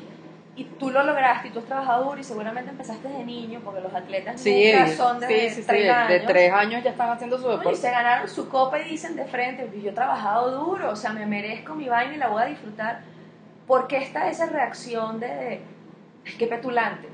y 0.55 0.63
tú 0.63 0.91
lo 0.91 1.03
lograste 1.03 1.50
y 1.50 1.51
tú 1.51 1.59
has 1.59 1.65
trabajado 1.65 2.05
duro 2.05 2.19
y 2.19 2.24
seguramente 2.24 2.69
empezaste 2.71 3.09
de 3.09 3.25
niño 3.25 3.59
porque 3.65 3.81
los 3.81 3.93
atletas 3.93 4.39
Sí, 4.39 4.71
nunca 4.71 4.88
son 4.88 5.19
de 5.19 5.27
sí, 5.27 5.50
sí, 5.50 5.62
sí, 5.62 5.67
30 5.67 5.83
de, 5.83 5.91
años. 5.91 6.07
de 6.09 6.19
tres 6.21 6.53
años 6.53 6.83
ya 6.83 6.89
están 6.91 7.09
haciendo 7.09 7.38
su 7.38 7.48
No, 7.48 7.53
y 7.55 7.57
deporte. 7.57 7.79
se 7.79 7.91
ganaron 7.91 8.29
su 8.29 8.48
copa 8.48 8.79
y 8.79 8.89
dicen 8.89 9.15
de 9.17 9.25
frente, 9.25 9.65
"Pues 9.65 9.83
yo 9.83 9.89
he 9.89 9.93
trabajado 9.93 10.51
duro, 10.65 10.89
o 10.91 10.95
sea, 10.95 11.12
me 11.12 11.25
merezco 11.25 11.75
mi 11.75 11.89
vaina 11.89 12.13
y 12.15 12.17
la 12.17 12.27
voy 12.29 12.43
a 12.43 12.45
disfrutar. 12.45 13.01
¿Por 13.67 13.88
qué 13.88 13.98
está 13.98 14.29
esa 14.29 14.45
reacción 14.48 15.19
de, 15.19 15.27
de 15.27 15.62
"Ay, 16.25 16.33
qué 16.38 16.48
petulante? 16.48 17.09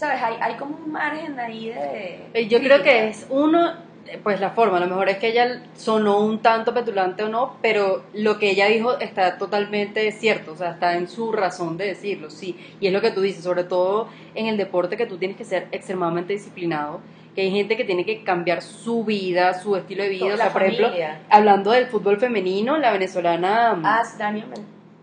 ¿Sabes? 0.00 0.22
Hay, 0.22 0.36
hay 0.40 0.54
como 0.54 0.78
un 0.82 0.92
margen 0.92 1.38
ahí 1.38 1.68
de... 1.68 2.20
Eh, 2.32 2.48
Yo 2.48 2.60
creo 2.60 2.82
que 2.82 3.08
es 3.08 3.26
uno, 3.28 3.74
pues 4.22 4.40
la 4.40 4.48
forma, 4.48 4.78
a 4.78 4.80
lo 4.80 4.86
mejor 4.86 5.10
es 5.10 5.18
que 5.18 5.28
ella 5.28 5.60
sonó 5.74 6.20
un 6.20 6.38
tanto 6.38 6.72
petulante 6.72 7.22
o 7.22 7.28
no, 7.28 7.56
pero 7.60 8.04
lo 8.14 8.38
que 8.38 8.48
ella 8.48 8.68
dijo 8.68 8.98
está 8.98 9.36
totalmente 9.36 10.10
cierto, 10.12 10.52
o 10.52 10.56
sea, 10.56 10.70
está 10.70 10.96
en 10.96 11.06
su 11.06 11.32
razón 11.32 11.76
de 11.76 11.88
decirlo, 11.88 12.30
sí. 12.30 12.56
Y 12.80 12.86
es 12.86 12.94
lo 12.94 13.02
que 13.02 13.10
tú 13.10 13.20
dices, 13.20 13.44
sobre 13.44 13.64
todo 13.64 14.08
en 14.34 14.46
el 14.46 14.56
deporte 14.56 14.96
que 14.96 15.04
tú 15.04 15.18
tienes 15.18 15.36
que 15.36 15.44
ser 15.44 15.68
extremadamente 15.70 16.32
disciplinado, 16.32 17.02
que 17.34 17.42
hay 17.42 17.50
gente 17.50 17.76
que 17.76 17.84
tiene 17.84 18.06
que 18.06 18.24
cambiar 18.24 18.62
su 18.62 19.04
vida, 19.04 19.52
su 19.52 19.76
estilo 19.76 20.02
de 20.02 20.08
vida, 20.08 20.20
Toda 20.20 20.32
o 20.32 20.36
sea, 20.38 20.46
la 20.46 20.52
por 20.54 20.62
ejemplo, 20.62 20.90
hablando 21.28 21.72
del 21.72 21.88
fútbol 21.88 22.16
femenino, 22.16 22.78
la 22.78 22.90
venezolana 22.90 23.74
mm, 23.74 23.82
Ah, 23.84 24.02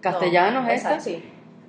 Castellanos, 0.01 0.63
no, 0.63 0.71
esta. 0.71 0.95
esa, 0.95 0.99
sí. 0.99 1.23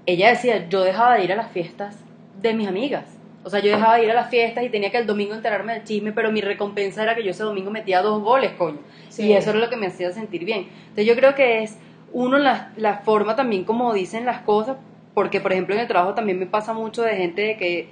ella 0.06 0.30
decía, 0.30 0.66
yo 0.70 0.82
dejaba 0.82 1.16
de 1.16 1.25
ir 1.25 1.32
a 1.35 1.37
las 1.37 1.52
fiestas 1.52 1.94
de 2.40 2.54
mis 2.54 2.66
amigas. 2.66 3.17
O 3.45 3.50
sea, 3.50 3.61
yo 3.61 3.71
dejaba 3.71 3.97
de 3.97 4.04
ir 4.04 4.11
a 4.11 4.14
las 4.14 4.28
fiestas 4.30 4.64
y 4.64 4.68
tenía 4.68 4.90
que 4.90 4.99
el 4.99 5.07
domingo 5.07 5.35
enterarme 5.35 5.73
del 5.75 5.85
chisme, 5.85 6.12
pero 6.12 6.30
mi 6.33 6.40
recompensa 6.40 7.02
era 7.02 7.14
que 7.14 7.23
yo 7.23 7.30
ese 7.30 7.45
domingo 7.45 7.71
metía 7.71 8.02
dos 8.02 8.23
goles, 8.23 8.50
coño. 8.59 8.78
Sí. 9.09 9.26
Y 9.26 9.33
eso 9.33 9.50
era 9.50 9.59
lo 9.59 9.71
que 9.71 9.76
me 9.76 9.87
hacía 9.87 10.11
sentir 10.11 10.45
bien. 10.45 10.68
Entonces 10.80 11.07
yo 11.07 11.14
creo 11.14 11.35
que 11.35 11.62
es, 11.62 11.78
uno, 12.12 12.38
la, 12.38 12.73
la 12.76 12.99
forma 12.99 13.37
también 13.37 13.64
como 13.64 13.95
dicen 13.95 14.26
las 14.26 14.40
cosas, 14.42 14.76
porque 15.14 15.40
por 15.40 15.52
ejemplo 15.52 15.75
en 15.75 15.80
el 15.80 15.87
trabajo 15.88 16.14
también 16.14 16.38
me 16.38 16.47
pasa 16.47 16.73
mucho 16.73 17.02
de 17.02 17.16
gente 17.16 17.42
de 17.42 17.57
que 17.57 17.88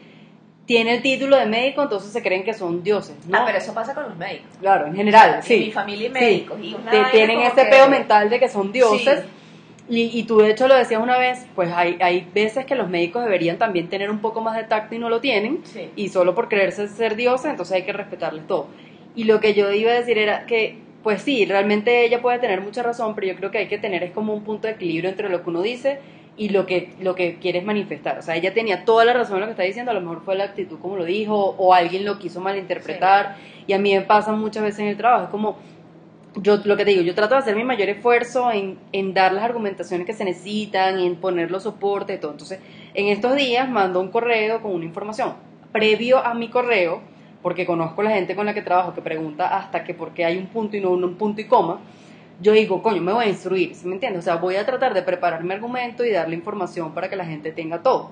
tiene 0.66 0.96
el 0.96 1.02
título 1.02 1.36
de 1.36 1.46
médico, 1.46 1.82
entonces 1.82 2.12
se 2.12 2.22
creen 2.22 2.42
que 2.42 2.52
son 2.52 2.82
dioses, 2.82 3.14
¿no? 3.28 3.38
Ah, 3.38 3.44
pero 3.46 3.58
eso 3.58 3.72
pasa 3.72 3.94
con 3.94 4.02
los 4.04 4.16
médicos. 4.16 4.48
Claro, 4.60 4.86
en 4.88 4.96
general, 4.96 5.36
En 5.36 5.42
sí. 5.44 5.56
mi 5.58 5.70
familia 5.70 6.06
y 6.06 6.08
Sí. 6.08 6.12
médicos. 6.12 6.58
Y 6.60 6.74
una 6.74 6.90
Te- 6.90 7.04
tienen 7.12 7.40
ese 7.40 7.54
que- 7.64 7.70
peo 7.70 7.88
mental 7.88 8.28
de 8.28 8.40
que 8.40 8.48
son 8.48 8.72
dioses. 8.72 9.20
Sí. 9.20 9.26
Y, 9.88 10.18
y 10.18 10.24
tú 10.24 10.38
de 10.38 10.50
hecho 10.50 10.66
lo 10.66 10.74
decías 10.74 11.00
una 11.00 11.16
vez, 11.16 11.46
pues 11.54 11.70
hay, 11.72 11.96
hay 12.00 12.26
veces 12.34 12.64
que 12.64 12.74
los 12.74 12.88
médicos 12.88 13.22
deberían 13.24 13.56
también 13.56 13.88
tener 13.88 14.10
un 14.10 14.18
poco 14.18 14.40
más 14.40 14.56
de 14.56 14.64
tacto 14.64 14.94
y 14.94 14.98
no 14.98 15.08
lo 15.08 15.20
tienen. 15.20 15.60
Sí. 15.64 15.90
Y 15.94 16.08
solo 16.08 16.34
por 16.34 16.48
creerse 16.48 16.88
ser 16.88 17.16
dioses, 17.16 17.50
entonces 17.50 17.76
hay 17.76 17.82
que 17.82 17.92
respetarles 17.92 18.46
todo. 18.46 18.68
Y 19.14 19.24
lo 19.24 19.40
que 19.40 19.54
yo 19.54 19.72
iba 19.72 19.92
a 19.92 19.94
decir 19.94 20.18
era 20.18 20.44
que, 20.46 20.78
pues 21.02 21.22
sí, 21.22 21.46
realmente 21.46 22.04
ella 22.04 22.20
puede 22.20 22.38
tener 22.38 22.60
mucha 22.60 22.82
razón, 22.82 23.14
pero 23.14 23.28
yo 23.28 23.36
creo 23.36 23.50
que 23.50 23.58
hay 23.58 23.68
que 23.68 23.78
tener 23.78 24.02
es 24.02 24.10
como 24.10 24.34
un 24.34 24.42
punto 24.42 24.66
de 24.66 24.74
equilibrio 24.74 25.08
entre 25.08 25.28
lo 25.28 25.42
que 25.42 25.50
uno 25.50 25.62
dice 25.62 26.00
y 26.36 26.50
lo 26.50 26.66
que, 26.66 26.92
lo 27.00 27.14
que 27.14 27.36
quieres 27.36 27.64
manifestar. 27.64 28.18
O 28.18 28.22
sea, 28.22 28.36
ella 28.36 28.52
tenía 28.52 28.84
toda 28.84 29.04
la 29.04 29.12
razón 29.12 29.36
en 29.36 29.40
lo 29.40 29.46
que 29.46 29.52
está 29.52 29.62
diciendo, 29.62 29.90
a 29.90 29.94
lo 29.94 30.00
mejor 30.00 30.22
fue 30.24 30.36
la 30.36 30.44
actitud 30.44 30.78
como 30.80 30.96
lo 30.96 31.04
dijo, 31.04 31.54
o 31.56 31.72
alguien 31.72 32.04
lo 32.04 32.18
quiso 32.18 32.40
malinterpretar. 32.40 33.36
Y 33.66 33.72
a 33.72 33.78
mí 33.78 33.94
me 33.94 34.02
pasa 34.02 34.32
muchas 34.32 34.62
veces 34.62 34.80
en 34.80 34.88
el 34.88 34.96
trabajo, 34.96 35.24
es 35.24 35.30
como, 35.30 35.56
yo 36.42 36.58
lo 36.64 36.76
que 36.76 36.84
te 36.84 36.90
digo, 36.90 37.02
yo 37.02 37.14
trato 37.14 37.34
de 37.34 37.40
hacer 37.40 37.56
mi 37.56 37.64
mayor 37.64 37.88
esfuerzo 37.88 38.50
en, 38.50 38.78
en 38.92 39.14
dar 39.14 39.32
las 39.32 39.44
argumentaciones 39.44 40.06
que 40.06 40.12
se 40.12 40.24
necesitan, 40.24 40.98
en 40.98 41.16
poner 41.16 41.50
los 41.50 41.62
soportes 41.62 42.20
todo. 42.20 42.32
Entonces, 42.32 42.60
en 42.94 43.08
estos 43.08 43.34
días 43.36 43.68
mando 43.68 44.00
un 44.00 44.08
correo 44.08 44.60
con 44.60 44.72
una 44.72 44.84
información. 44.84 45.34
Previo 45.72 46.24
a 46.24 46.34
mi 46.34 46.48
correo, 46.48 47.00
porque 47.42 47.64
conozco 47.64 48.02
la 48.02 48.10
gente 48.10 48.34
con 48.34 48.46
la 48.46 48.54
que 48.54 48.62
trabajo 48.62 48.94
que 48.94 49.02
pregunta 49.02 49.56
hasta 49.56 49.84
que 49.84 49.94
por 49.94 50.12
qué 50.12 50.24
hay 50.24 50.36
un 50.36 50.46
punto 50.46 50.76
y 50.76 50.80
no 50.80 50.90
un 50.90 51.14
punto 51.14 51.40
y 51.40 51.44
coma, 51.44 51.80
yo 52.40 52.52
digo, 52.52 52.82
coño, 52.82 53.00
me 53.00 53.12
voy 53.12 53.24
a 53.24 53.28
instruir, 53.28 53.74
¿sí 53.74 53.86
me 53.86 53.94
entiendes? 53.94 54.20
O 54.20 54.22
sea, 54.24 54.36
voy 54.36 54.56
a 54.56 54.66
tratar 54.66 54.92
de 54.92 55.02
preparar 55.02 55.42
mi 55.42 55.54
argumento 55.54 56.04
y 56.04 56.10
darle 56.10 56.36
información 56.36 56.92
para 56.92 57.08
que 57.08 57.16
la 57.16 57.24
gente 57.24 57.50
tenga 57.50 57.82
todo. 57.82 58.10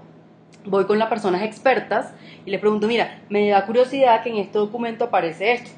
Voy 0.64 0.87
con 0.87 0.99
las 0.99 1.09
personas 1.09 1.43
expertas 1.43 2.14
y 2.47 2.50
les 2.50 2.59
pregunto, 2.59 2.87
mira, 2.87 3.23
me 3.28 3.49
da 3.50 3.66
curiosidad 3.66 4.23
que 4.23 4.31
en 4.31 4.37
este 4.37 4.59
documento 4.59 5.05
aparece 5.05 5.53
esto. 5.53 5.70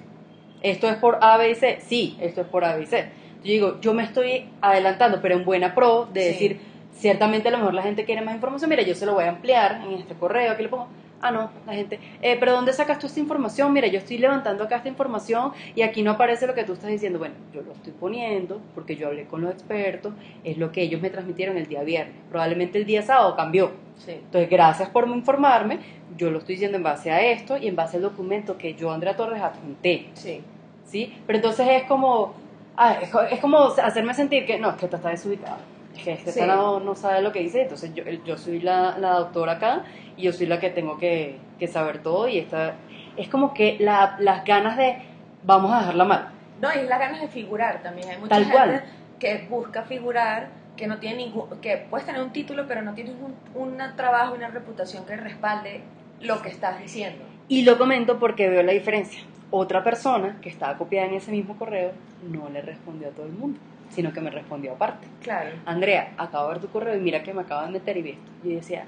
Esto 0.63 0.89
es 0.89 0.97
por 0.97 1.19
A, 1.21 1.37
B 1.37 1.51
y 1.51 1.55
C. 1.55 1.79
Sí, 1.81 2.17
esto 2.21 2.41
es 2.43 2.47
por 2.49 2.65
A, 2.65 2.77
B 2.77 2.83
y 2.83 2.87
C. 2.87 3.05
Yo 3.45 3.53
digo, 3.53 3.81
yo 3.81 3.95
me 3.95 4.03
estoy 4.03 4.49
adelantando, 4.61 5.21
pero 5.23 5.37
en 5.37 5.45
buena 5.45 5.75
pro, 5.75 6.09
de 6.13 6.21
Sí. 6.23 6.29
decir, 6.29 6.61
ciertamente 6.93 7.49
a 7.49 7.53
lo 7.53 7.59
mejor 7.59 7.75
la 7.75 7.83
gente 7.83 8.05
quiere 8.05 8.23
más 8.23 8.35
información, 8.35 8.71
mira, 8.71 8.83
yo 8.83 8.95
se 8.95 9.07
lo 9.07 9.15
voy 9.15 9.25
a 9.25 9.29
ampliar 9.29 9.83
en 9.87 9.93
este 9.95 10.15
correo, 10.15 10.53
aquí 10.53 10.63
le 10.63 10.69
pongo, 10.71 10.89
ah, 11.21 11.31
no, 11.31 11.51
la 11.67 11.75
gente, 11.75 12.01
eh, 12.23 12.37
pero 12.41 12.53
¿dónde 12.53 12.73
sacas 12.73 12.99
tú 12.99 13.07
esta 13.07 13.21
información? 13.21 13.73
Mira, 13.73 13.87
yo 13.87 13.99
estoy 13.99 14.19
levantando 14.19 14.65
acá 14.65 14.77
esta 14.77 14.89
información 14.89 15.53
y 15.75 15.83
aquí 15.83 16.03
no 16.03 16.13
aparece 16.13 16.47
lo 16.47 16.55
que 16.55 16.65
tú 16.65 16.73
estás 16.73 16.91
diciendo. 16.91 17.19
Bueno, 17.19 17.35
yo 17.53 17.63
lo 17.63 17.73
estoy 17.73 17.93
poniendo 17.93 18.61
porque 18.75 18.97
yo 18.97 19.09
hablé 19.09 19.27
con 19.27 19.43
los 19.43 19.53
expertos, 19.53 20.15
es 20.43 20.57
lo 20.59 20.73
que 20.73 20.83
ellos 20.83 21.01
me 21.01 21.11
transmitieron 21.11 21.57
el 21.59 21.67
día 21.67 21.83
viernes. 21.85 22.15
Probablemente 22.31 22.79
el 22.79 22.87
día 22.87 23.03
sábado 23.03 23.37
cambió. 23.37 23.73
Sí. 23.97 24.13
Entonces, 24.13 24.49
gracias 24.51 24.89
por 24.91 25.09
informarme, 25.09 25.79
yo 26.17 26.31
lo 26.31 26.39
estoy 26.39 26.55
diciendo 26.57 26.77
en 26.77 26.83
base 26.83 27.11
a 27.11 27.21
esto 27.23 27.57
y 27.57 27.67
en 27.69 27.77
base 27.77 27.97
al 27.97 28.03
documento 28.03 28.57
que 28.59 28.75
yo, 28.75 28.93
Andrea 28.93 29.17
Torres, 29.17 29.43
adjunté. 29.43 30.09
Sí. 30.15 30.43
¿sí? 30.85 31.17
Pero 31.27 31.39
entonces 31.39 31.67
es 31.71 31.83
como, 31.85 32.35
ah, 32.77 32.95
es, 33.03 33.11
es 33.33 33.41
como 33.41 33.59
hacerme 33.59 34.15
sentir 34.15 34.47
que 34.47 34.59
no, 34.59 34.71
es 34.71 34.77
que 34.77 34.85
esta 34.85 34.99
está 34.99 35.09
desubicada, 35.09 35.59
es 35.97 36.03
que 36.05 36.13
este 36.13 36.31
Sí. 36.33 36.41
no, 36.47 36.79
no 36.79 36.95
sabe 36.95 37.23
lo 37.23 37.33
que 37.33 37.41
dice, 37.41 37.63
entonces 37.63 37.93
yo, 37.95 38.05
yo 38.25 38.37
soy 38.39 38.61
la, 38.61 38.97
la 38.99 39.15
doctora 39.15 39.53
acá 39.53 39.85
y 40.17 40.23
yo 40.23 40.33
soy 40.33 40.47
la 40.47 40.61
que 40.61 40.71
tengo 40.71 40.97
que, 40.99 41.39
que 41.59 41.67
saber 41.67 42.03
todo 42.03 42.29
y 42.29 42.39
esta, 42.39 42.75
es 43.17 43.29
como 43.29 43.53
que 43.55 43.77
la- 43.81 44.17
las 44.21 44.45
ganas 44.45 44.77
de 44.77 44.97
vamos 45.43 45.73
a 45.73 45.79
dejarla 45.81 46.05
mal. 46.05 46.29
No, 46.61 46.69
y 46.73 46.87
las 46.87 46.99
ganas 47.01 47.21
de 47.21 47.29
figurar 47.29 47.83
también. 47.83 48.09
Hay 48.11 48.17
mucha 48.19 48.29
Tal 48.29 48.45
gente 48.45 48.57
cual. 48.57 48.85
que 49.19 49.47
busca 49.51 49.83
figurar, 49.83 50.49
que 50.77 50.87
no 50.87 50.99
tiene 50.99 51.17
ningún, 51.17 51.49
que 51.61 51.77
puedes 51.91 52.07
tener 52.07 52.23
un 52.23 52.33
título, 52.33 52.67
pero 52.67 52.83
no 52.83 52.95
tienes 52.95 53.15
un, 53.15 53.35
un 53.61 53.79
trabajo, 53.97 54.35
una 54.35 54.49
reputación 54.49 55.05
que 55.07 55.17
respalde 55.17 55.81
lo 56.21 56.43
que 56.43 56.49
estás 56.51 56.79
diciendo. 56.81 57.25
Y 57.49 57.63
lo 57.63 57.79
comento 57.79 58.19
porque 58.19 58.49
veo 58.49 58.63
la 58.63 58.73
diferencia. 58.73 59.21
Otra 59.51 59.83
persona 59.85 60.39
que 60.43 60.49
estaba 60.49 60.77
copiada 60.77 61.07
en 61.07 61.15
ese 61.15 61.31
mismo 61.31 61.57
correo 61.57 61.93
no 62.29 62.49
le 62.49 62.61
respondió 62.63 63.09
a 63.09 63.11
todo 63.13 63.27
el 63.27 63.33
mundo, 63.33 63.59
sino 63.91 64.13
que 64.13 64.21
me 64.21 64.31
respondió 64.31 64.73
aparte. 64.73 65.07
Claro. 65.23 65.51
Andrea, 65.65 66.13
acabo 66.19 66.49
de 66.49 66.55
ver 66.55 66.63
tu 66.63 66.69
correo 66.69 66.97
y 66.97 67.01
mira 67.01 67.23
que 67.23 67.33
me 67.33 67.43
acaban 67.43 67.73
de 67.73 67.79
meter 67.79 67.97
y 67.97 68.03
vi 68.03 68.11
esto. 68.11 68.31
Y 68.45 68.49
yo 68.51 68.57
decía, 68.57 68.85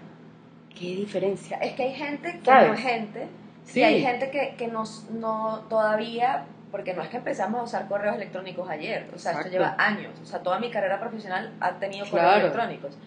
qué 0.75 0.87
diferencia. 0.97 1.59
Es 1.59 1.73
que 1.75 1.85
hay 1.85 1.95
gente 1.95 2.33
que 2.41 2.45
¿Sabes? 2.45 2.69
no 2.69 2.75
es 2.75 2.81
gente, 2.81 3.27
Sí. 3.65 3.81
y 3.81 3.83
hay 3.85 4.01
gente 4.03 4.31
que, 4.31 4.55
que 4.57 4.67
nos, 4.67 5.09
no 5.11 5.61
todavía, 5.69 6.45
porque 6.71 6.95
no 6.95 7.03
es 7.03 7.09
que 7.09 7.17
empezamos 7.19 7.61
a 7.61 7.65
usar 7.65 7.89
correos 7.89 8.17
electrónicos 8.17 8.69
ayer, 8.69 9.09
o 9.15 9.19
sea, 9.19 9.33
esto 9.33 9.49
Exacto. 9.49 9.51
lleva 9.51 9.75
años, 9.79 10.13
o 10.23 10.27
sea, 10.27 10.41
toda 10.41 10.59
mi 10.59 10.71
carrera 10.71 11.01
profesional 11.01 11.53
ha 11.61 11.73
tenido 11.73 12.05
correos 12.09 12.27
Claro. 12.31 12.41
electrónicos. 12.47 12.99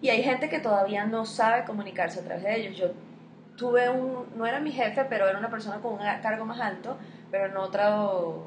Y 0.00 0.10
hay 0.10 0.22
gente 0.22 0.48
que 0.48 0.60
todavía 0.60 1.04
no 1.06 1.24
sabe 1.24 1.64
comunicarse 1.64 2.20
a 2.20 2.24
través 2.24 2.44
de 2.44 2.56
ellos. 2.56 2.76
Yo 2.76 2.86
tuve 3.56 3.88
un, 3.88 4.26
no 4.36 4.46
era 4.46 4.60
mi 4.60 4.70
jefe, 4.70 5.04
pero 5.08 5.28
era 5.28 5.38
una 5.38 5.50
persona 5.50 5.78
con 5.78 5.94
un 5.94 5.98
cargo 6.22 6.44
más 6.44 6.60
alto, 6.60 6.96
pero 7.30 7.46
en 7.46 7.56
otro, 7.56 8.44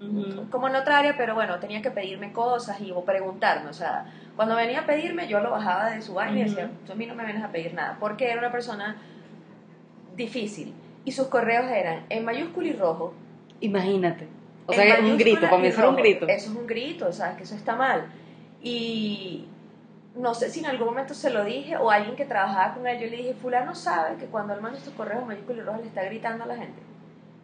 Ujú. 0.00 0.48
como 0.50 0.68
en 0.68 0.76
otra 0.76 0.98
área, 0.98 1.14
pero 1.16 1.34
bueno, 1.34 1.58
tenía 1.58 1.82
que 1.82 1.90
pedirme 1.90 2.32
cosas 2.32 2.80
y 2.80 2.92
o 2.92 3.04
preguntarme, 3.04 3.68
o 3.68 3.74
sea, 3.74 4.06
cuando 4.36 4.54
venía 4.54 4.80
a 4.80 4.86
pedirme 4.86 5.26
yo 5.28 5.40
lo 5.40 5.50
bajaba 5.50 5.90
de 5.90 6.00
su 6.00 6.14
vaina 6.14 6.38
y 6.38 6.44
decía, 6.44 6.70
tú 6.86 6.92
a 6.92 6.94
mí 6.94 7.06
no 7.06 7.14
me 7.14 7.24
vienes 7.24 7.42
a 7.44 7.48
pedir 7.48 7.74
nada, 7.74 7.96
porque 8.00 8.30
era 8.30 8.38
una 8.38 8.52
persona 8.52 8.96
difícil 10.14 10.74
y 11.04 11.12
sus 11.12 11.28
correos 11.28 11.66
eran 11.66 12.04
en 12.08 12.24
mayúscula 12.24 12.68
y 12.68 12.72
rojo. 12.72 13.14
Imagínate. 13.60 14.28
O 14.66 14.72
en 14.72 14.78
sea, 14.78 15.00
un 15.00 15.16
grito, 15.16 15.40
para 15.42 15.58
mí 15.58 15.68
eso 15.68 15.80
era 15.80 15.88
un 15.90 15.96
grito. 15.96 16.26
Eso 16.28 16.50
es 16.50 16.56
un 16.56 16.66
grito, 16.66 17.08
o 17.08 17.12
sea, 17.12 17.36
que 17.36 17.44
eso 17.44 17.54
está 17.54 17.76
mal. 17.76 18.06
Y 18.62 19.46
no 20.16 20.34
sé 20.34 20.50
si 20.50 20.60
en 20.60 20.66
algún 20.66 20.88
momento 20.88 21.14
se 21.14 21.30
lo 21.30 21.44
dije 21.44 21.76
o 21.76 21.90
alguien 21.90 22.16
que 22.16 22.24
trabajaba 22.24 22.74
con 22.74 22.86
él, 22.86 22.98
yo 22.98 23.08
le 23.08 23.16
dije, 23.18 23.34
fulano 23.34 23.74
sabe 23.74 24.16
que 24.16 24.26
cuando 24.26 24.54
él 24.54 24.60
manda 24.60 24.78
estos 24.78 24.94
correos 24.94 25.22
en 25.22 25.28
mayúscula 25.28 25.58
y 25.58 25.62
rojo 25.62 25.78
le 25.80 25.86
está 25.86 26.04
gritando 26.04 26.44
a 26.44 26.46
la 26.46 26.56
gente. 26.56 26.80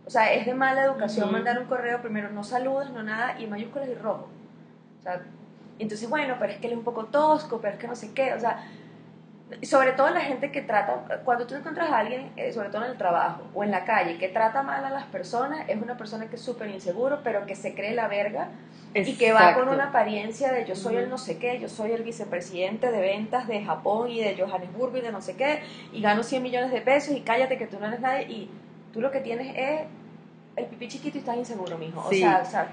O 0.04 0.10
sea, 0.10 0.32
es 0.32 0.46
de 0.46 0.54
mala 0.54 0.84
educación 0.84 1.30
mandar 1.30 1.58
un 1.60 1.66
correo, 1.66 2.02
primero 2.02 2.30
no 2.30 2.42
saludas, 2.42 2.90
no 2.90 3.02
nada, 3.02 3.40
y 3.40 3.46
mayúsculas 3.46 3.88
y 3.88 3.94
rojo. 3.94 4.28
O 4.98 5.02
sea, 5.02 5.22
entonces, 5.78 6.08
bueno, 6.08 6.36
pero 6.40 6.52
es 6.52 6.58
que 6.58 6.66
él 6.66 6.72
es 6.72 6.78
un 6.78 6.84
poco 6.84 7.04
tosco, 7.04 7.60
pero 7.60 7.74
es 7.74 7.80
que 7.80 7.86
no 7.86 7.94
sé 7.94 8.12
qué, 8.12 8.34
o 8.34 8.40
sea, 8.40 8.64
sobre 9.62 9.92
todo 9.92 10.10
la 10.10 10.20
gente 10.20 10.50
que 10.50 10.62
trata, 10.62 11.20
cuando 11.24 11.46
tú 11.46 11.54
encuentras 11.54 11.90
a 11.90 11.98
alguien, 11.98 12.32
eh, 12.36 12.52
sobre 12.52 12.68
todo 12.68 12.84
en 12.84 12.92
el 12.92 12.96
trabajo 12.96 13.42
o 13.54 13.64
en 13.64 13.70
la 13.70 13.84
calle, 13.84 14.18
que 14.18 14.28
trata 14.28 14.62
mal 14.62 14.84
a 14.84 14.90
las 14.90 15.04
personas, 15.04 15.68
es 15.68 15.80
una 15.80 15.96
persona 15.96 16.28
que 16.28 16.36
es 16.36 16.42
súper 16.42 16.70
inseguro, 16.70 17.20
pero 17.22 17.46
que 17.46 17.54
se 17.54 17.74
cree 17.74 17.94
la 17.94 18.08
verga 18.08 18.48
y 18.94 19.14
que 19.14 19.32
va 19.32 19.54
con 19.54 19.68
una 19.68 19.84
apariencia 19.84 20.52
de 20.52 20.64
yo 20.66 20.74
soy 20.74 20.96
el 20.96 21.08
no 21.08 21.18
sé 21.18 21.38
qué, 21.38 21.58
yo 21.58 21.68
soy 21.68 21.92
el 21.92 22.02
vicepresidente 22.02 22.90
de 22.90 23.00
ventas 23.00 23.48
de 23.48 23.64
Japón 23.64 24.10
y 24.10 24.20
de 24.20 24.36
Johannesburgo 24.36 24.98
y 24.98 25.00
de 25.00 25.12
no 25.12 25.22
sé 25.22 25.36
qué, 25.36 25.60
y 25.92 26.00
gano 26.02 26.22
100 26.22 26.42
millones 26.42 26.70
de 26.70 26.80
pesos 26.80 27.16
y 27.16 27.20
cállate 27.20 27.58
que 27.58 27.66
tú 27.66 27.78
no 27.80 27.86
eres 27.86 28.00
nadie 28.00 28.26
y 28.28 28.50
tú 28.92 29.00
lo 29.00 29.10
que 29.10 29.20
tienes 29.20 29.54
es 29.56 29.80
el 30.56 30.66
pipí 30.66 30.88
chiquito 30.88 31.16
y 31.16 31.20
estás 31.20 31.36
inseguro, 31.36 31.78
mijo. 31.78 32.06
Sí. 32.10 32.16
O 32.16 32.26
sea, 32.26 32.42
o 32.42 32.50
sea, 32.50 32.68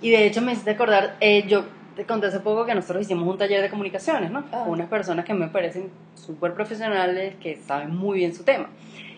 Y 0.00 0.10
de 0.10 0.26
hecho 0.26 0.40
me 0.40 0.52
hiciste 0.52 0.70
acordar, 0.70 1.16
eh, 1.20 1.44
yo 1.48 1.64
te 1.94 2.04
conté 2.04 2.26
hace 2.26 2.40
poco 2.40 2.64
que 2.64 2.74
nosotros 2.74 3.02
hicimos 3.02 3.28
un 3.28 3.38
taller 3.38 3.62
de 3.62 3.70
comunicaciones, 3.70 4.30
¿no? 4.30 4.44
Ah. 4.52 4.62
Con 4.64 4.70
unas 4.72 4.88
personas 4.88 5.24
que 5.24 5.34
me 5.34 5.48
parecen 5.48 5.90
súper 6.14 6.54
profesionales, 6.54 7.34
que 7.40 7.56
saben 7.56 7.94
muy 7.94 8.18
bien 8.18 8.34
su 8.34 8.44
tema. 8.44 8.68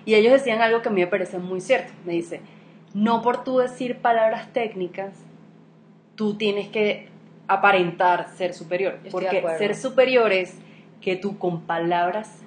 Y 0.05 0.15
ellos 0.15 0.33
decían 0.33 0.61
algo 0.61 0.83
que 0.83 0.89
a 0.89 0.93
mí 0.93 1.01
me 1.01 1.07
parece 1.07 1.39
muy 1.39 1.61
cierto. 1.61 1.93
Me 2.05 2.13
dice, 2.13 2.41
no 2.95 3.23
por 3.23 3.45
tú 3.45 3.59
decir 3.59 3.99
palabras 3.99 4.53
técnicas, 4.53 5.15
tú 6.15 6.35
tienes 6.35 6.69
que 6.69 7.09
aparentar 7.49 8.29
ser 8.37 8.55
superior. 8.55 8.99
Porque 9.11 9.43
ser 9.59 9.75
superior 9.75 10.33
es 10.33 10.57
que 11.01 11.17
tú 11.17 11.39
con 11.39 11.63
palabras 11.63 12.43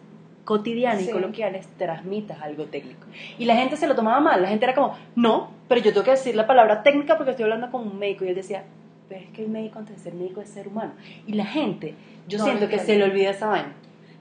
cotidiana 0.46 1.00
y 1.00 1.06
Sí. 1.06 1.12
coloquiales 1.12 1.68
transmitas 1.78 2.42
algo 2.42 2.65
técnico. 2.65 3.06
Y 3.38 3.46
la 3.46 3.56
gente 3.56 3.78
se 3.78 3.86
lo 3.88 3.96
tomaba 3.96 4.20
mal, 4.20 4.42
la 4.42 4.48
gente 4.48 4.65
era 4.65 4.74
como, 4.74 4.98
no, 5.15 5.52
pero 5.68 5.82
yo 5.82 5.94
tengo 5.94 6.04
que 6.04 6.12
decir 6.12 6.36
la 6.36 6.48
palabra 6.48 6.82
técnica 6.82 7.18
porque 7.18 7.32
estoy 7.32 7.44
hablando 7.44 7.70
con 7.70 7.86
un 7.88 8.00
médico. 8.00 8.26
Y 8.26 8.30
él 8.30 8.36
decía, 8.36 8.63
pero 9.10 9.22
es 9.22 9.30
que 9.32 9.43
el 9.43 9.50
médico 9.50 9.80
antes 9.80 9.98
de 9.98 10.04
ser 10.04 10.13
médico 10.13 10.39
es 10.39 10.50
ser 10.50 10.67
humano. 10.67 10.93
Y 11.26 11.34
la 11.34 11.45
gente, 11.45 11.95
yo 12.28 12.38
No 12.38 12.45
siento 12.45 12.69
que 12.69 12.80
se 12.80 12.95
le 12.95 13.04
olvida 13.04 13.32
esa 13.32 13.48
vaina. 13.48 13.74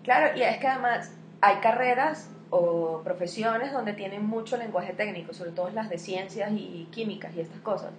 Claro, 0.03 0.37
y 0.37 0.43
es 0.43 0.57
que 0.57 0.67
además 0.67 1.13
hay 1.43 1.57
carreras 1.57 2.31
o 2.51 3.03
profesiones 3.05 3.73
donde 3.73 3.93
tienen 3.93 4.27
mucho 4.27 4.57
lenguaje 4.57 4.95
técnico, 4.95 5.35
sobre 5.35 5.51
todo 5.51 5.69
las 5.71 5.91
de 5.91 5.99
ciencias 5.99 6.51
y 6.53 6.89
químicas 6.91 7.37
y 7.37 7.41
estas 7.41 7.61
cosas. 7.61 7.93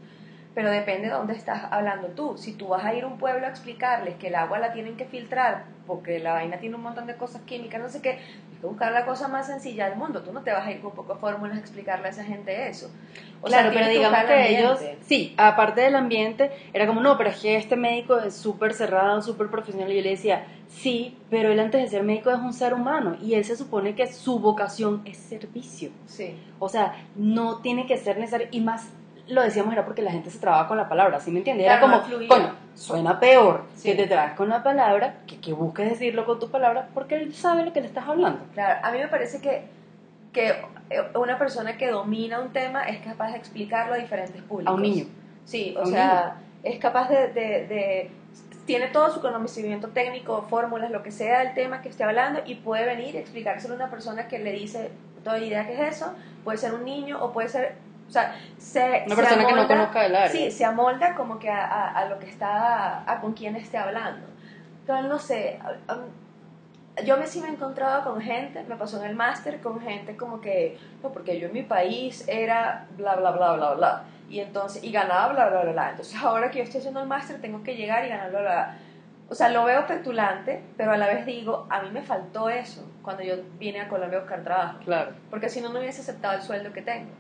Pero 0.60 0.72
depende 0.72 1.08
de 1.08 1.14
dónde 1.14 1.36
estás 1.36 1.72
hablando 1.72 2.10
tú. 2.10 2.38
Si 2.38 2.52
tú 2.52 2.68
vas 2.68 2.84
a 2.84 2.94
ir 2.94 3.06
a 3.06 3.08
un 3.08 3.18
pueblo 3.18 3.46
a 3.46 3.50
explicarles 3.50 4.16
que 4.16 4.28
el 4.28 4.36
agua 4.36 4.60
la 4.60 4.74
tienen 4.74 4.98
que 4.98 5.06
filtrar 5.06 5.64
porque 5.88 6.20
la 6.20 6.34
vaina 6.34 6.58
tiene 6.58 6.76
un 6.76 6.82
montón 6.82 7.08
de 7.08 7.16
cosas 7.16 7.44
químicas, 7.44 7.82
no 7.82 7.88
sé 7.88 8.02
qué, 8.02 8.10
hay 8.10 8.58
que 8.60 8.68
buscar 8.68 8.92
la 8.92 9.06
cosa 9.06 9.30
más 9.30 9.48
sencilla 9.48 9.88
del 9.88 9.98
mundo. 9.98 10.22
Tú 10.22 10.34
no 10.34 10.42
te 10.42 10.52
vas 10.52 10.68
a 10.68 10.72
ir 10.74 10.82
con 10.82 10.92
pocas 10.92 11.18
fórmulas 11.18 11.56
a 11.56 11.62
explicarle 11.62 12.08
a 12.08 12.10
esa 12.10 12.26
gente 12.26 12.68
eso. 12.68 12.92
O 13.42 13.48
sea, 13.48 13.62
claro, 13.62 13.74
pero 13.74 13.88
digamos 13.88 14.20
que 14.26 14.58
ellos, 14.58 14.80
ambiente. 14.80 15.06
sí, 15.06 15.34
aparte 15.38 15.80
del 15.80 15.96
ambiente, 15.96 16.52
era 16.74 16.86
como, 16.88 17.00
no, 17.00 17.18
pero 17.18 17.30
es 17.30 17.40
que 17.40 17.56
este 17.56 17.78
médico 17.78 18.20
es 18.20 18.36
súper 18.36 18.74
cerrado, 18.74 19.22
súper 19.22 19.48
profesional. 19.48 19.90
Y 19.94 19.96
yo 19.96 20.02
le 20.02 20.10
decía, 20.10 20.46
sí, 20.68 21.18
pero 21.30 21.54
él 21.54 21.60
antes 21.62 21.82
de 21.82 21.88
ser 21.88 22.04
médico 22.04 22.32
es 22.32 22.40
un 22.40 22.52
ser 22.52 22.74
humano 22.74 23.16
y 23.22 23.36
él 23.36 23.46
se 23.46 23.56
supone 23.56 23.96
que 23.96 24.12
su 24.12 24.40
vocación 24.40 25.04
es 25.06 25.16
servicio. 25.16 25.92
Sí. 26.06 26.36
O 26.60 26.68
sea, 26.68 26.96
no 27.16 27.62
tiene 27.62 27.88
que 27.88 27.96
ser 27.96 28.18
necesario. 28.18 28.50
Y 28.52 28.60
más 28.60 28.90
lo 29.30 29.42
decíamos 29.42 29.74
era 29.74 29.86
porque 29.86 30.02
la 30.02 30.12
gente 30.12 30.30
se 30.30 30.40
trababa 30.40 30.68
con 30.68 30.78
la 30.78 30.90
palabra, 30.90 31.20
¿sí 31.20 31.32
me 31.32 31.40
entiendes? 31.40 31.66
Era 31.68 31.80
como, 31.80 32.02
coño, 32.28 32.56
suena 32.76 33.20
peor 33.20 33.64
Sí. 33.76 33.90
que 33.90 33.96
te 33.96 34.08
trabas 34.08 34.34
con 34.34 34.50
la 34.50 34.64
palabra, 34.64 35.16
que, 35.28 35.40
que 35.40 35.54
busques 35.54 35.90
decirlo 35.90 36.26
con 36.26 36.40
tu 36.40 36.50
palabra, 36.50 36.90
porque 36.94 37.16
él 37.16 37.34
sabe 37.34 37.64
lo 37.66 37.72
que 37.74 37.82
le 37.82 37.88
estás 37.88 38.08
hablando. 38.08 38.40
Claro, 38.54 38.80
a 38.84 38.92
mí 38.92 38.98
me 39.00 39.08
parece 39.08 39.40
que, 39.42 39.64
que 40.34 40.54
una 41.16 41.38
persona 41.38 41.78
que 41.78 41.90
domina 41.90 42.40
un 42.40 42.50
tema 42.52 42.84
es 42.84 43.00
capaz 43.00 43.32
de 43.32 43.38
explicarlo 43.38 43.94
a 43.94 43.98
diferentes 43.98 44.42
públicos. 44.42 44.72
A 44.72 44.76
un 44.76 44.82
niño. 44.82 45.06
Sí, 45.46 45.76
o 45.80 45.86
sea, 45.86 46.36
es 46.64 46.78
capaz 46.80 47.10
de, 47.10 47.28
de- 47.30 47.68
de- 47.68 48.12
Tiene 48.66 48.88
todo 48.88 49.10
su 49.12 49.20
conocimiento 49.22 49.88
técnico, 49.90 50.46
fórmulas, 50.50 50.92
lo 50.92 51.02
que 51.02 51.12
sea 51.12 51.40
del 51.40 51.54
tema 51.56 51.82
que 51.82 51.90
esté 51.90 52.04
hablando 52.04 52.42
y 52.46 52.56
puede 52.56 52.86
venir 52.86 53.16
y 53.16 53.18
explicárselo 53.18 53.74
a 53.74 53.78
una 53.78 53.90
persona 53.90 54.28
que 54.28 54.38
le 54.40 54.52
dice, 54.52 54.92
tengo 55.24 55.38
idea 55.38 55.66
qué 55.66 55.74
es 55.74 55.96
eso, 55.98 56.14
puede 56.44 56.58
ser 56.60 56.74
un 56.74 56.86
niño 56.86 57.18
o 57.24 57.32
puede 57.32 57.50
ser... 57.50 57.76
O 58.10 58.12
sea, 58.12 58.36
se, 58.58 59.04
Una 59.06 59.16
se 59.16 59.22
persona 59.22 59.46
que 59.46 59.54
no 59.54 59.62
amolda- 59.62 59.68
conozca 59.68 60.06
el 60.08 60.16
área. 60.16 60.30
Sí, 60.30 60.50
se 60.52 60.66
amolda 60.66 61.14
como 61.16 61.38
que 61.38 61.50
a, 61.50 61.64
a- 61.66 61.92
a 61.92 62.06
lo 62.06 62.18
que 62.18 62.26
está, 62.28 63.10
a 63.10 63.22
con 63.22 63.34
quién 63.34 63.56
esté 63.56 63.78
hablando. 63.78 64.26
Entonces, 64.82 65.06
no 65.08 65.20
sé, 65.20 65.60
a- 65.64 65.94
a- 65.94 67.04
yo 67.04 67.18
me 67.18 67.28
sí 67.28 67.40
me 67.40 67.48
he 67.48 67.52
encontrado 67.52 68.04
con 68.04 68.20
gente, 68.20 68.64
me 68.68 68.76
pasó 68.76 69.00
en 69.02 69.10
el 69.12 69.16
máster 69.16 69.62
con 69.62 69.80
gente 69.80 70.18
como 70.18 70.42
que, 70.42 70.78
no, 71.04 71.10
porque 71.14 71.40
yo 71.40 71.48
en 71.48 71.54
mi 71.54 71.62
país 71.62 72.26
era 72.28 72.88
bla, 72.98 73.16
bla, 73.16 73.32
bla, 73.32 73.54
bla, 73.54 73.74
bla, 73.76 74.04
y 74.28 74.40
entonces, 74.40 74.84
y 74.84 74.92
ganaba 74.92 75.32
bla, 75.34 75.50
bla, 75.50 75.62
bla, 75.62 75.72
bla. 75.72 75.90
Entonces 75.92 76.20
ahora 76.22 76.50
que 76.52 76.58
yo 76.58 76.64
estoy 76.64 76.80
haciendo 76.80 77.02
el 77.02 77.08
máster 77.08 77.40
tengo 77.40 77.64
que 77.64 77.76
llegar 77.76 78.04
y 78.06 78.10
ganar 78.10 78.32
bla, 78.32 78.40
bla, 78.42 78.50
bla. 78.52 78.78
O 79.30 79.36
sea, 79.36 79.50
lo 79.50 79.64
veo 79.64 79.86
petulante, 79.86 80.64
pero 80.76 80.92
a 80.94 80.98
la 80.98 81.06
vez 81.06 81.26
digo, 81.28 81.68
a 81.70 81.82
mí 81.84 81.90
me 81.92 82.02
faltó 82.02 82.50
eso 82.50 82.84
cuando 83.04 83.22
yo 83.22 83.36
vine 83.60 83.80
a 83.82 83.88
Colombia 83.88 84.18
a 84.18 84.22
buscar 84.22 84.44
trabajo 84.44 84.80
Claro. 84.84 85.12
porque 85.30 85.50
si 85.50 85.62
no, 85.62 85.70
no 85.70 85.78
hubiese 85.80 86.02
aceptado 86.02 86.34
el 86.34 86.42
sueldo 86.42 86.74
que 86.74 86.82
tengo. 86.82 87.12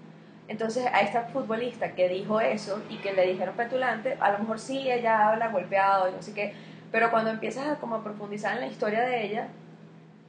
Entonces, 0.50 0.86
a 0.92 1.02
esta 1.02 1.22
futbolista 1.26 1.92
que 1.94 2.10
dijo 2.10 2.42
eso 2.42 2.82
y 2.90 2.98
que 2.98 3.14
le 3.14 3.28
dijeron 3.28 3.56
petulante, 3.56 4.18
a 4.20 4.32
lo 4.32 4.40
mejor 4.40 4.60
sí, 4.60 4.92
ella 4.92 5.30
habla 5.30 5.50
golpeado 5.50 6.10
y 6.10 6.12
no 6.12 6.22
sé 6.24 6.34
qué, 6.34 6.54
pero 6.92 7.12
cuando 7.12 7.30
empiezas 7.30 7.68
a, 7.68 7.76
como 7.76 7.96
a 7.96 8.04
profundizar 8.04 8.56
en 8.56 8.62
la 8.62 8.68
historia 8.68 9.02
de 9.02 9.26
ella, 9.26 9.48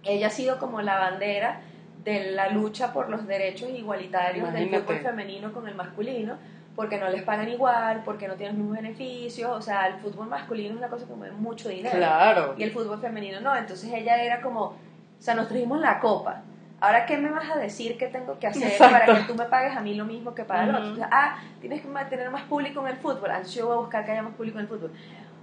ella 0.04 0.26
ha 0.26 0.30
sido 0.30 0.58
como 0.58 0.82
la 0.82 0.98
bandera 0.98 1.60
de 2.04 2.32
la 2.32 2.50
lucha 2.50 2.92
por 2.92 3.08
los 3.08 3.26
derechos 3.26 3.70
igualitarios 3.70 4.52
del 4.52 4.68
fútbol 4.68 4.98
femenino 4.98 5.52
con 5.52 5.66
el 5.68 5.74
masculino, 5.74 6.36
porque 6.76 6.98
no 6.98 7.08
les 7.08 7.22
pagan 7.22 7.48
igual, 7.48 8.02
porque 8.04 8.28
no 8.28 8.34
tienen 8.34 8.56
los 8.56 8.64
mismos 8.64 8.82
beneficios, 8.82 9.50
o 9.50 9.60
sea, 9.62 9.86
el 9.86 9.94
fútbol 10.00 10.28
masculino 10.28 10.70
es 10.74 10.76
una 10.78 10.88
cosa 10.88 11.06
que 11.06 11.14
mueve 11.14 11.34
mucho 11.34 11.68
dinero 11.70 11.96
Claro. 11.96 12.54
y 12.58 12.62
el 12.62 12.70
fútbol 12.70 13.00
femenino 13.00 13.40
no. 13.40 13.56
Entonces 13.56 13.90
ella 13.92 14.22
era 14.22 14.40
como, 14.42 14.64
o 14.64 14.76
sea, 15.18 15.34
nos 15.34 15.48
trajimos 15.48 15.80
la 15.80 15.98
copa. 15.98 16.42
Ahora, 16.80 17.04
¿qué 17.04 17.18
me 17.18 17.30
vas 17.30 17.50
a 17.50 17.58
decir 17.58 17.98
que 17.98 18.06
tengo 18.06 18.38
que 18.38 18.46
hacer 18.46 18.68
Exacto. 18.68 19.06
para 19.06 19.18
que 19.18 19.24
tú 19.24 19.34
me 19.34 19.44
pagues 19.44 19.76
a 19.76 19.80
mí 19.80 19.94
lo 19.94 20.06
mismo 20.06 20.34
que 20.34 20.44
para 20.44 20.64
el 20.64 20.74
otro? 20.74 20.92
O 20.92 20.96
sea, 20.96 21.10
ah, 21.12 21.36
tienes 21.60 21.82
que 21.82 21.88
tener 22.08 22.30
más 22.30 22.44
público 22.44 22.80
en 22.80 22.94
el 22.94 22.96
fútbol. 22.96 23.30
Entonces 23.30 23.54
yo 23.54 23.66
voy 23.66 23.76
a 23.76 23.80
buscar 23.80 24.04
que 24.04 24.12
haya 24.12 24.22
más 24.22 24.34
público 24.34 24.58
en 24.58 24.62
el 24.62 24.68
fútbol. 24.68 24.90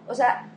O 0.07 0.15
sea, 0.15 0.47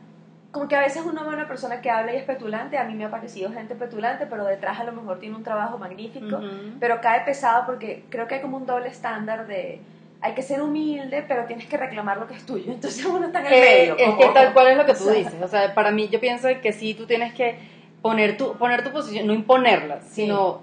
como 0.51 0.67
que 0.67 0.75
a 0.75 0.79
veces 0.79 1.03
uno 1.05 1.23
ve 1.23 1.29
a 1.29 1.33
una 1.33 1.47
persona 1.47 1.81
que 1.81 1.91
habla 1.91 2.13
y 2.13 2.17
es 2.17 2.23
petulante. 2.23 2.79
A 2.79 2.83
mí 2.85 2.95
me 2.95 3.05
ha 3.05 3.11
parecido 3.11 3.51
gente 3.51 3.75
petulante, 3.75 4.25
pero 4.25 4.43
detrás 4.43 4.79
a 4.79 4.83
lo 4.83 4.91
mejor 4.91 5.19
tiene 5.19 5.35
un 5.35 5.43
trabajo 5.43 5.77
magnífico. 5.77 6.37
Ujú. 6.37 6.77
Pero 6.79 6.99
cae 6.99 7.21
pesado 7.21 7.65
porque 7.67 8.03
creo 8.09 8.27
que 8.27 8.35
hay 8.35 8.41
como 8.41 8.57
un 8.57 8.65
doble 8.65 8.89
estándar 8.89 9.45
de... 9.45 9.81
Hay 10.23 10.33
que 10.33 10.41
ser 10.41 10.61
humilde, 10.61 11.23
pero 11.27 11.45
tienes 11.45 11.65
que 11.65 11.77
reclamar 11.77 12.17
lo 12.17 12.27
que 12.27 12.35
es 12.35 12.45
tuyo. 12.45 12.71
Entonces 12.71 13.05
uno 13.05 13.27
está 13.27 13.39
en 13.41 13.45
el 13.45 13.51
medio. 13.51 13.97
es 13.97 14.15
que 14.15 14.33
tal 14.33 14.53
cual 14.53 14.67
es 14.67 14.77
lo 14.77 14.85
que 14.85 14.93
tú 14.93 15.03
o 15.03 15.07
sea, 15.07 15.13
dices. 15.13 15.41
O 15.41 15.47
sea, 15.47 15.75
para 15.75 15.91
mí 15.91 16.09
yo 16.09 16.19
pienso 16.19 16.47
que 16.59 16.73
sí, 16.73 16.95
tú 16.95 17.05
tienes 17.05 17.33
que 17.33 17.80
poner 18.01 18.37
tu, 18.37 18.53
poner 18.57 18.83
tu 18.83 18.91
posición, 18.91 19.27
no 19.27 19.33
imponerla, 19.33 20.01
sino 20.01 20.61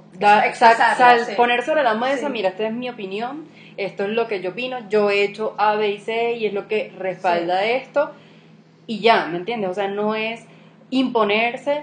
sal- 0.96 1.24
sí. 1.27 1.33
poner 1.37 1.62
sobre 1.62 1.83
la 1.85 1.94
mesa, 1.94 2.27
Sí. 2.27 2.33
mira, 2.33 2.48
esta 2.51 2.66
es 2.66 2.72
mi 2.72 2.88
opinión, 2.88 3.44
esto 3.77 4.05
es 4.05 4.11
lo 4.11 4.27
que 4.27 4.40
yo 4.40 4.51
opino, 4.51 4.88
yo 4.88 5.11
he 5.11 5.22
hecho 5.22 5.55
A, 5.59 5.77
B 5.77 5.88
y 5.90 5.98
C 5.98 6.33
y 6.33 6.46
es 6.46 6.53
lo 6.53 6.66
que 6.66 6.92
respalda 6.98 7.64
esto 7.64 8.11
y 8.88 9.01
ya, 9.01 9.27
¿me 9.27 9.37
entiendes? 9.38 9.70
O 9.70 9.74
sea, 9.74 9.87
no 9.88 10.14
es 10.16 10.44
imponerse, 10.90 11.83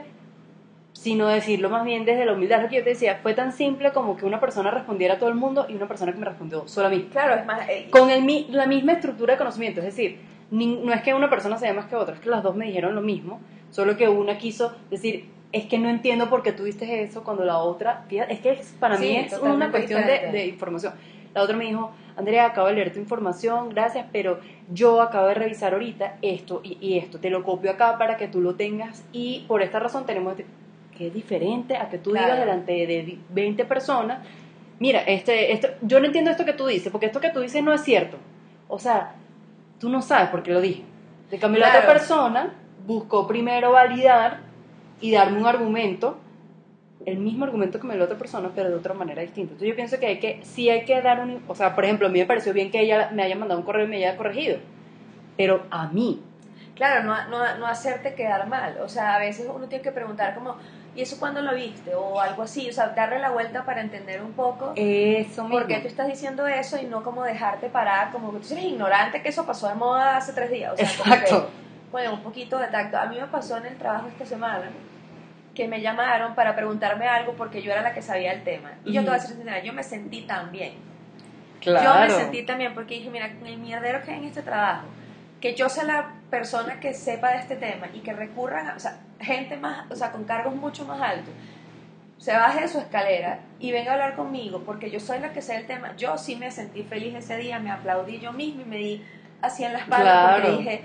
sino 0.93 1.27
decirlo 1.27 1.69
más 1.69 1.85
bien 1.85 2.03
desde 2.05 2.25
la 2.25 2.33
humildad. 2.33 2.61
Lo 2.63 2.69
que 2.69 2.77
yo 2.77 2.83
te 2.83 2.89
decía, 2.91 3.19
fue 3.21 3.33
tan 3.33 3.51
simple 3.53 3.91
como 3.91 4.17
que 4.17 4.25
una 4.25 4.39
persona 4.39 4.71
respondiera 4.71 5.13
a 5.15 5.17
todo 5.19 5.29
el 5.29 5.35
mundo 5.35 5.65
y 5.69 5.75
una 5.75 5.87
persona 5.87 6.11
que 6.11 6.17
me 6.19 6.25
respondió 6.25 6.67
solo 6.67 6.87
a 6.87 6.89
mí 6.89 7.07
Claro, 7.11 7.35
es 7.35 7.45
más... 7.45 7.69
eh, 7.69 7.87
con 7.91 8.09
el, 8.09 8.23
mi- 8.23 8.47
la 8.49 8.65
misma 8.65 8.93
estructura 8.93 9.33
de 9.33 9.37
conocimiento, 9.37 9.79
es 9.81 9.85
decir, 9.85 10.19
ni- 10.51 10.75
no 10.77 10.91
es 10.93 11.01
que 11.01 11.13
una 11.13 11.29
persona 11.29 11.57
sea 11.57 11.73
más 11.73 11.85
que 11.85 11.95
otra, 11.95 12.15
es 12.15 12.21
que 12.21 12.29
las 12.29 12.43
dos 12.43 12.55
me 12.55 12.65
dijeron 12.65 12.95
lo 12.95 13.01
mismo, 13.01 13.39
solo 13.71 13.95
que 13.97 14.07
una 14.09 14.37
quiso 14.37 14.73
decir, 14.89 15.29
es 15.55 15.65
que 15.67 15.79
no 15.79 15.87
entiendo 15.89 16.29
por 16.29 16.43
qué 16.43 16.51
tuviste 16.51 17.01
eso 17.01 17.23
cuando 17.23 17.45
la 17.45 17.59
otra, 17.59 18.03
es 18.09 18.39
que 18.41 18.59
para 18.77 18.97
Sí, 18.97 19.05
mí 19.05 19.15
es 19.15 19.33
una 19.39 19.71
cuestión 19.71 20.05
de, 20.05 20.47
información. 20.47 20.93
La 21.33 21.41
otra 21.41 21.55
me 21.55 21.63
dijo, 21.63 21.91
Andrea, 22.17 22.47
acabo 22.47 22.67
de 22.67 22.73
leer 22.73 22.91
tu 22.91 22.99
información, 22.99 23.69
gracias, 23.69 24.05
pero 24.11 24.39
yo 24.73 25.01
acabo 25.01 25.27
de 25.27 25.33
revisar 25.33 25.71
ahorita 25.73 26.17
esto 26.21 26.59
y, 26.61 26.77
y 26.81 26.97
esto, 26.97 27.19
te 27.19 27.29
lo 27.29 27.43
copio 27.43 27.71
acá 27.71 27.97
para 27.97 28.17
que 28.17 28.27
tú 28.27 28.41
lo 28.41 28.55
tengas 28.55 29.05
y 29.13 29.45
por 29.47 29.61
esta 29.61 29.79
razón 29.79 30.05
tenemos 30.05 30.31
este- 30.33 30.45
que 30.97 31.07
es 31.07 31.13
diferente 31.13 31.77
a 31.77 31.87
que 31.89 31.99
tú 31.99 32.11
Claro. 32.11 32.25
digas 32.25 32.39
delante 32.41 32.71
de 32.87 33.03
di- 33.03 33.19
20 33.29 33.63
personas, 33.65 34.19
mira, 34.79 34.99
este, 35.03 35.53
esto, 35.53 35.69
yo 35.81 36.01
no 36.01 36.05
entiendo 36.07 36.31
esto 36.31 36.43
que 36.43 36.53
tú 36.53 36.67
dices, 36.67 36.91
porque 36.91 37.05
esto 37.05 37.21
que 37.21 37.29
tú 37.29 37.39
dices 37.39 37.63
no 37.63 37.73
es 37.73 37.81
cierto. 37.81 38.17
O 38.67 38.77
sea, 38.79 39.13
tú 39.79 39.89
no 39.89 40.01
sabes 40.01 40.29
por 40.29 40.43
qué 40.43 40.51
lo 40.51 40.59
dije. 40.59 40.83
De 41.31 41.37
cambio, 41.39 41.61
la 41.61 41.69
otra 41.69 41.85
persona 41.87 42.53
buscó 42.85 43.25
primero 43.25 43.71
validar 43.71 44.44
y 45.01 45.11
darme 45.11 45.39
un 45.39 45.45
argumento, 45.45 46.17
el 47.05 47.17
mismo 47.17 47.45
argumento 47.45 47.79
que 47.79 47.87
me 47.87 47.93
dio 47.93 47.99
la 47.99 48.05
otra 48.05 48.17
persona, 48.17 48.51
pero 48.55 48.69
de 48.69 48.75
otra 48.75 48.93
manera 48.93 49.21
distinta. 49.21 49.53
Entonces 49.53 49.69
yo 49.69 49.75
pienso 49.75 49.99
que 49.99 50.07
hay 50.07 50.19
que, 50.19 50.39
sí 50.43 50.69
hay 50.69 50.85
que 50.85 51.01
dar 51.01 51.19
un, 51.19 51.41
o 51.47 51.55
sea, 51.55 51.75
por 51.75 51.85
ejemplo, 51.85 52.07
a 52.07 52.09
mí 52.09 52.19
me 52.19 52.25
pareció 52.25 52.53
bien 52.53 52.71
que 52.71 52.81
ella 52.81 53.11
me 53.13 53.23
haya 53.23 53.35
mandado 53.35 53.59
un 53.59 53.65
correo 53.65 53.85
y 53.85 53.89
me 53.89 53.97
haya 53.97 54.17
corregido, 54.17 54.57
pero 55.37 55.63
a 55.69 55.87
mí, 55.87 56.21
Claro, 56.75 57.03
no, 57.03 57.29
no, 57.29 57.57
no 57.57 57.67
hacerte 57.67 58.13
quedar 58.15 58.47
mal. 58.47 58.77
O 58.83 58.89
sea, 58.89 59.15
a 59.15 59.19
veces 59.19 59.47
uno 59.53 59.67
tiene 59.67 59.81
que 59.81 59.91
preguntar 59.91 60.35
como, 60.35 60.57
¿y 60.93 61.01
eso 61.01 61.17
cuándo 61.17 61.41
lo 61.41 61.55
viste? 61.55 61.95
O 61.95 62.19
algo 62.19 62.43
así. 62.43 62.69
O 62.69 62.73
sea, 62.73 62.89
darle 62.89 63.19
la 63.19 63.31
vuelta 63.31 63.65
para 63.65 63.81
entender 63.81 64.21
un 64.21 64.33
poco 64.33 64.73
eso 64.75 65.43
mismo. 65.43 65.49
por 65.49 65.67
qué 65.67 65.79
tú 65.79 65.87
estás 65.87 66.07
diciendo 66.07 66.45
eso 66.45 66.77
y 66.77 66.85
no 66.85 67.01
como 67.01 67.23
dejarte 67.23 67.69
parar, 67.69 68.11
como 68.11 68.33
que 68.33 68.39
tú 68.39 68.53
eres 68.53 68.65
ignorante 68.65 69.21
que 69.21 69.29
eso 69.29 69.45
pasó 69.45 69.69
de 69.69 69.75
moda 69.75 70.17
hace 70.17 70.33
tres 70.33 70.51
días. 70.51 70.73
O 70.73 70.77
sea, 70.77 70.87
como 70.97 71.13
Exacto. 71.15 71.47
que, 71.47 71.74
bueno, 71.91 72.13
un 72.13 72.21
poquito 72.21 72.57
de 72.57 72.67
tacto. 72.67 72.97
A 72.97 73.05
mí 73.05 73.17
me 73.19 73.27
pasó 73.27 73.57
en 73.57 73.67
el 73.67 73.77
trabajo 73.77 74.07
esta 74.07 74.25
semana 74.25 74.69
que 75.53 75.67
me 75.67 75.81
llamaron 75.81 76.35
para 76.35 76.55
preguntarme 76.55 77.07
algo 77.07 77.33
porque 77.33 77.61
yo 77.61 77.71
era 77.71 77.81
la 77.81 77.93
que 77.93 78.01
sabía 78.01 78.33
el 78.33 78.43
tema. 78.43 78.73
Y 78.83 78.91
yo 78.91 79.01
te 79.03 79.09
voy 79.09 79.17
a 79.17 79.21
sincera, 79.21 79.63
yo 79.63 79.73
me 79.73 79.83
sentí 79.83 80.21
tan 80.23 80.51
bien. 80.51 80.73
Claro. 81.61 81.85
Yo 81.85 81.99
me 82.01 82.09
sentí 82.09 82.43
también 82.43 82.73
porque 82.73 82.95
dije, 82.95 83.09
mira, 83.09 83.27
el 83.27 83.57
mierdero 83.57 84.03
que 84.03 84.11
hay 84.11 84.19
en 84.19 84.25
este 84.25 84.41
trabajo, 84.41 84.85
que 85.39 85.55
yo 85.55 85.69
sea 85.69 85.85
la 85.85 86.11
persona 86.29 86.79
que 86.79 86.93
sepa 86.93 87.29
de 87.29 87.37
este 87.37 87.55
tema 87.55 87.87
y 87.93 87.99
que 88.01 88.13
recurran, 88.13 88.67
a, 88.67 88.75
o 88.75 88.79
sea, 88.79 88.97
gente 89.19 89.55
más, 89.57 89.89
o 89.89 89.95
sea, 89.95 90.11
con 90.11 90.25
cargos 90.25 90.53
mucho 90.55 90.85
más 90.85 91.01
altos, 91.01 91.33
se 92.17 92.33
baje 92.33 92.61
de 92.61 92.67
su 92.67 92.79
escalera 92.79 93.39
y 93.59 93.71
venga 93.71 93.91
a 93.91 93.93
hablar 93.93 94.15
conmigo 94.15 94.63
porque 94.65 94.89
yo 94.89 94.99
soy 94.99 95.19
la 95.19 95.31
que 95.31 95.41
sé 95.41 95.53
del 95.53 95.67
tema. 95.67 95.95
Yo 95.95 96.17
sí 96.17 96.35
me 96.35 96.51
sentí 96.51 96.83
feliz 96.83 97.13
ese 97.15 97.37
día, 97.37 97.59
me 97.59 97.71
aplaudí 97.71 98.19
yo 98.19 98.33
misma 98.33 98.61
y 98.61 98.65
me 98.65 98.77
di 98.77 99.05
así 99.41 99.63
en 99.63 99.73
la 99.73 99.79
espalda 99.79 100.31
porque 100.31 100.41
Claro. 100.41 100.57
dije, 100.57 100.83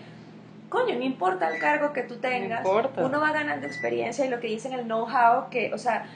coño, 0.71 0.95
no 0.97 1.03
importa 1.05 1.49
el 1.51 1.61
cargo 1.61 1.93
que 1.93 2.03
tú 2.05 2.17
tengas, 2.17 2.61
importa. 2.65 3.05
uno 3.05 3.21
va 3.21 3.33
ganando 3.33 3.67
experiencia 3.67 4.25
y 4.25 4.29
lo 4.31 4.41
que 4.41 4.47
dicen 4.47 4.73
el 4.73 4.85
know-how, 4.87 5.51
que, 5.51 5.75
o 5.75 5.79
sea, 5.79 6.07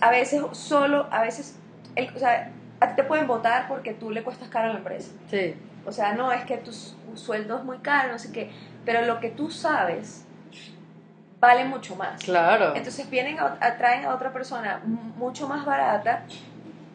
a 0.00 0.10
veces 0.10 0.42
solo, 0.52 1.06
a 1.12 1.22
veces, 1.22 1.56
el- 1.94 2.10
o 2.16 2.18
sea, 2.18 2.50
a 2.80 2.88
ti 2.88 2.96
te 2.96 3.04
pueden 3.04 3.26
votar 3.28 3.68
porque 3.68 3.92
tú 3.94 4.10
le 4.10 4.22
cuestas 4.24 4.48
caro 4.48 4.70
a 4.70 4.72
la 4.72 4.78
empresa. 4.78 5.12
Sí. 5.30 5.54
O 5.86 5.92
sea, 5.92 6.14
no, 6.14 6.32
es 6.32 6.44
que 6.44 6.56
tu, 6.56 6.72
su- 6.72 6.96
sueldo 7.14 7.58
es 7.58 7.64
muy 7.64 7.78
caro, 7.78 8.10
no 8.12 8.18
sé 8.18 8.32
qué, 8.32 8.50
pero 8.84 9.02
lo 9.02 9.20
que 9.20 9.28
tú 9.30 9.50
sabes 9.50 10.24
vale 11.40 11.64
mucho 11.66 11.94
más. 11.96 12.22
Claro. 12.24 12.74
Entonces 12.74 13.08
vienen, 13.10 13.38
a, 13.38 13.58
atraen 13.60 14.06
a 14.06 14.14
otra 14.14 14.32
persona 14.32 14.80
mucho 14.84 15.46
más 15.46 15.64
barata. 15.66 16.22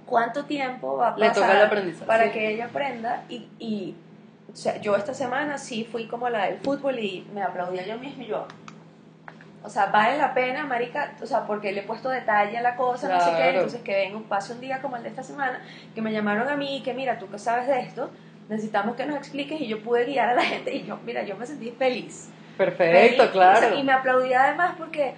¿Cuánto 0.07 0.45
tiempo 0.45 0.97
va 0.97 1.09
a 1.09 1.17
Le 1.17 1.27
pasar 1.27 1.43
toca 1.43 1.59
el 1.59 1.65
aprendizaje. 1.67 2.05
para 2.05 2.23
Sí. 2.25 2.29
que 2.31 2.49
ella 2.55 2.65
aprenda? 2.65 3.21
Y, 3.29 3.47
y 3.59 3.95
o 4.51 4.55
sea, 4.55 4.81
yo 4.81 4.95
esta 4.95 5.13
semana 5.13 5.57
sí 5.57 5.87
fui 5.89 6.07
como 6.07 6.29
la 6.29 6.45
del 6.45 6.57
fútbol 6.59 6.99
y 6.99 7.27
me 7.33 7.41
aplaudía 7.41 7.85
yo 7.85 7.97
mismo 7.97 8.23
y 8.23 8.27
yo. 8.27 8.47
O 9.61 9.69
sea, 9.69 9.87
vale 9.87 10.17
la 10.17 10.33
pena, 10.33 10.65
marica, 10.65 11.15
o 11.21 11.25
sea, 11.25 11.45
porque 11.45 11.73
le 11.73 11.81
he 11.81 11.83
puesto 11.83 12.09
detalle 12.09 12.57
a 12.57 12.61
la 12.61 12.75
cosa, 12.75 13.09
no 13.09 13.19
sé 13.19 13.31
qué, 13.35 13.49
entonces 13.49 13.81
que 13.81 13.93
venga, 13.93 14.19
pase 14.29 14.53
un 14.53 14.61
día 14.61 14.81
como 14.81 14.95
el 14.95 15.03
de 15.03 15.09
esta 15.09 15.21
semana, 15.21 15.61
que 15.93 16.01
me 16.01 16.13
llamaron 16.13 16.47
a 16.47 16.55
mí 16.55 16.77
y 16.77 16.81
que 16.81 16.93
mira, 16.93 17.19
tú 17.19 17.29
que 17.29 17.37
sabes 17.37 17.67
de 17.67 17.79
esto, 17.81 18.09
necesitamos 18.47 18.95
que 18.95 19.05
nos 19.05 19.17
expliques 19.17 19.59
y 19.59 19.67
yo 19.67 19.81
pude 19.83 20.05
guiar 20.05 20.29
a 20.29 20.33
la 20.33 20.43
gente 20.43 20.73
y 20.73 20.85
yo, 20.85 20.97
mira, 21.05 21.23
yo 21.23 21.35
me 21.35 21.45
sentí 21.45 21.71
feliz. 21.71 22.29
Perfecto, 22.57 23.23
Feliz, 23.23 23.31
claro. 23.31 23.57
o 23.57 23.61
sea, 23.61 23.75
y 23.75 23.83
me 23.83 23.91
aplaudí 23.91 24.33
además 24.33 24.75
porque, 24.77 25.13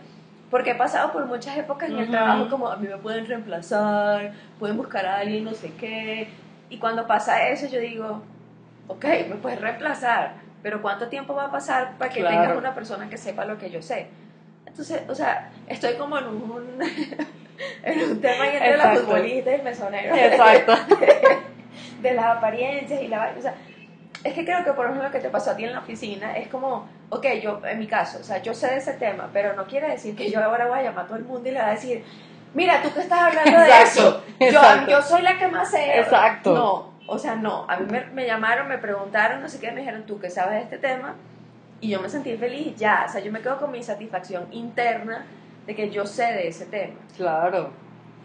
porque 0.50 0.72
he 0.72 0.76
pasado 0.76 1.12
por 1.12 1.26
muchas 1.26 1.58
épocas 1.58 1.90
en 1.90 1.98
el 1.98 2.10
trabajo 2.10 2.50
como 2.50 2.68
a 2.68 2.78
mí 2.78 2.88
me 2.88 2.98
pueden 2.98 3.26
reemplazar, 3.26 4.34
pueden 4.60 4.78
buscar 4.78 5.06
a 5.06 5.20
alguien, 5.20 5.44
no 5.44 5.54
sé 5.54 5.72
qué. 5.80 6.30
Y 6.70 6.78
cuando 6.78 7.08
pasa 7.08 7.48
eso 7.50 7.68
yo 7.68 7.80
digo, 7.80 8.22
ok, 8.92 9.06
me 9.30 9.36
puedes 9.36 9.60
reemplazar, 9.62 10.34
pero 10.62 10.82
¿cuánto 10.82 11.08
tiempo 11.08 11.34
va 11.34 11.46
a 11.46 11.52
pasar 11.52 11.94
para 11.98 12.12
que 12.12 12.20
Claro. 12.22 12.42
tengas 12.42 12.58
una 12.58 12.74
persona 12.76 13.10
que 13.10 13.18
sepa 13.18 13.46
lo 13.46 13.58
que 13.58 13.70
yo 13.70 13.82
sé? 13.82 14.08
Entonces, 14.66 15.02
o 15.10 15.16
sea, 15.16 15.50
estoy 15.68 15.96
como 15.96 16.18
en 16.18 16.28
un, 16.28 16.80
en 17.84 18.10
un 18.10 18.22
tema 18.22 18.48
entre 18.48 18.78
la 18.78 18.96
futbolista 18.96 19.52
y 19.52 19.54
el 19.56 19.64
mesonero. 19.64 20.16
Exacto. 20.16 20.74
de 22.02 22.14
las 22.14 22.26
apariencias 22.38 23.02
y 23.02 23.08
la. 23.08 23.34
O 23.38 23.42
sea, 23.42 23.54
es 24.24 24.34
que 24.34 24.46
creo 24.46 24.64
que 24.64 24.72
por 24.74 24.86
ejemplo 24.86 25.04
lo 25.06 25.12
que 25.12 25.20
te 25.20 25.30
pasó 25.30 25.52
a 25.52 25.56
ti 25.56 25.64
en 25.66 25.74
la 25.74 25.80
oficina 25.80 26.38
es 26.38 26.48
como, 26.48 26.88
ok, 27.10 27.26
yo, 27.42 27.60
en 27.66 27.80
mi 27.80 27.88
caso, 27.88 28.20
o 28.20 28.24
sea, 28.24 28.38
yo 28.42 28.54
sé 28.54 28.68
de 28.68 28.78
ese 28.78 28.94
tema, 28.94 29.30
pero 29.34 29.54
no 29.56 29.66
quiere 29.66 29.90
decir 29.90 30.16
que 30.16 30.30
yo 30.30 30.44
ahora 30.44 30.68
voy 30.68 30.80
a 30.80 30.84
llamar 30.84 31.06
a 31.06 31.08
todo 31.08 31.18
el 31.18 31.24
mundo 31.26 31.48
y 31.50 31.52
le 31.52 31.60
voy 31.60 31.70
a 31.70 31.74
decir, 31.74 32.04
mira, 32.54 32.82
tú 32.84 32.94
que 32.94 33.00
estás 33.02 33.20
hablando 33.20 33.60
de 33.60 33.66
Exacto, 33.68 34.00
eso, 34.00 34.24
yo, 34.40 34.46
exacto. 34.48 34.92
yo 34.92 35.02
soy 35.02 35.22
la 35.24 35.38
que 35.40 35.48
más 35.48 35.72
sé. 35.72 36.00
Exacto. 36.00 36.54
No, 36.54 36.91
o 37.08 37.18
sea, 37.18 37.36
no, 37.36 37.66
a 37.70 37.78
mí 37.78 37.86
me, 37.90 38.06
me 38.08 38.26
llamaron, 38.26 38.68
me 38.68 38.78
preguntaron, 38.78 39.42
no 39.42 39.50
sé 39.50 39.60
qué, 39.60 39.72
me 39.72 39.80
dijeron, 39.82 40.04
tú 40.06 40.20
que 40.20 40.30
sabes 40.30 40.54
de 40.56 40.62
este 40.62 40.78
tema, 40.78 41.16
y 41.82 41.90
yo 41.90 42.02
me 42.02 42.10
sentí 42.10 42.36
feliz, 42.38 42.76
ya, 42.78 43.06
o 43.08 43.12
sea, 43.12 43.22
yo 43.22 43.32
me 43.32 43.42
quedo 43.42 43.58
con 43.58 43.72
mi 43.72 43.82
satisfacción 43.84 44.46
interna 44.52 45.26
de 45.66 45.76
que 45.76 45.90
yo 45.90 46.06
sé 46.06 46.24
de 46.24 46.48
ese 46.48 46.66
tema 46.66 46.96
Claro. 47.18 47.72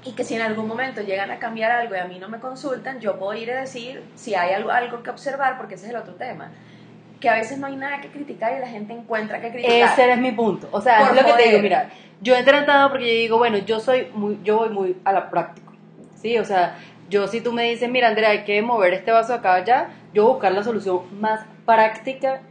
y 0.05 0.13
que 0.13 0.25
si 0.25 0.35
en 0.35 0.43
algún 0.43 0.69
momento 0.69 1.01
llegan 1.03 1.31
a 1.31 1.39
cambiar 1.39 1.71
algo 1.71 1.95
y 1.95 1.99
a 1.99 2.05
mí 2.05 2.19
no 2.19 2.29
me 2.29 2.39
consultan, 2.39 3.01
yo 3.01 3.19
puedo 3.19 3.35
ir 3.35 3.51
a 3.51 3.61
decir 3.61 4.03
si 4.15 4.35
hay 4.35 4.53
algo, 4.55 4.71
algo 4.71 5.03
que 5.03 5.11
observar, 5.11 5.57
porque 5.57 5.75
ese 5.75 5.87
es 5.87 5.91
el 5.91 5.97
otro 5.97 6.15
tema. 6.15 6.51
Que 7.21 7.31
a 7.31 7.35
veces 7.35 7.59
no 7.59 7.67
hay 7.67 7.77
nada 7.77 8.03
que 8.03 8.09
criticar 8.09 8.55
y 8.57 8.61
la 8.61 8.69
gente 8.69 8.93
encuentra 8.93 9.41
que 9.41 9.51
criticar. 9.51 9.91
Ese 9.91 10.13
es 10.13 10.19
mi 10.19 10.33
punto. 10.33 10.69
O 10.71 10.83
sea, 10.83 10.99
Por 11.01 11.17
es 11.17 11.23
lo 11.23 11.27
que 11.27 11.43
te 11.43 11.49
digo, 11.49 11.63
mira, 11.63 11.89
yo 12.21 12.37
he 12.37 12.43
tratado 12.43 12.91
porque 12.91 13.07
yo 13.07 13.21
digo, 13.21 13.39
bueno, 13.39 13.57
yo 13.59 13.81
soy 13.81 14.09
muy, 14.13 14.39
yo 14.45 14.59
voy 14.59 14.69
muy 14.69 14.97
a 15.03 15.13
la 15.13 15.31
práctica. 15.31 15.73
Sí, 16.15 16.37
o 16.39 16.45
sea, 16.45 16.77
yo 17.09 17.27
si 17.29 17.41
tú 17.41 17.53
me 17.53 17.65
dices, 17.65 17.91
mira, 17.91 18.09
Andrea, 18.09 18.31
hay 18.31 18.45
que 18.45 18.61
mover 18.63 18.95
este 18.95 19.13
vaso 19.13 19.35
acá 19.35 19.55
allá, 19.55 19.89
yo 20.13 20.23
voy 20.23 20.31
a 20.31 20.35
buscar 20.35 20.53
la 20.53 20.63
solución 20.63 21.03
más 21.21 21.41
práctica 21.65 22.43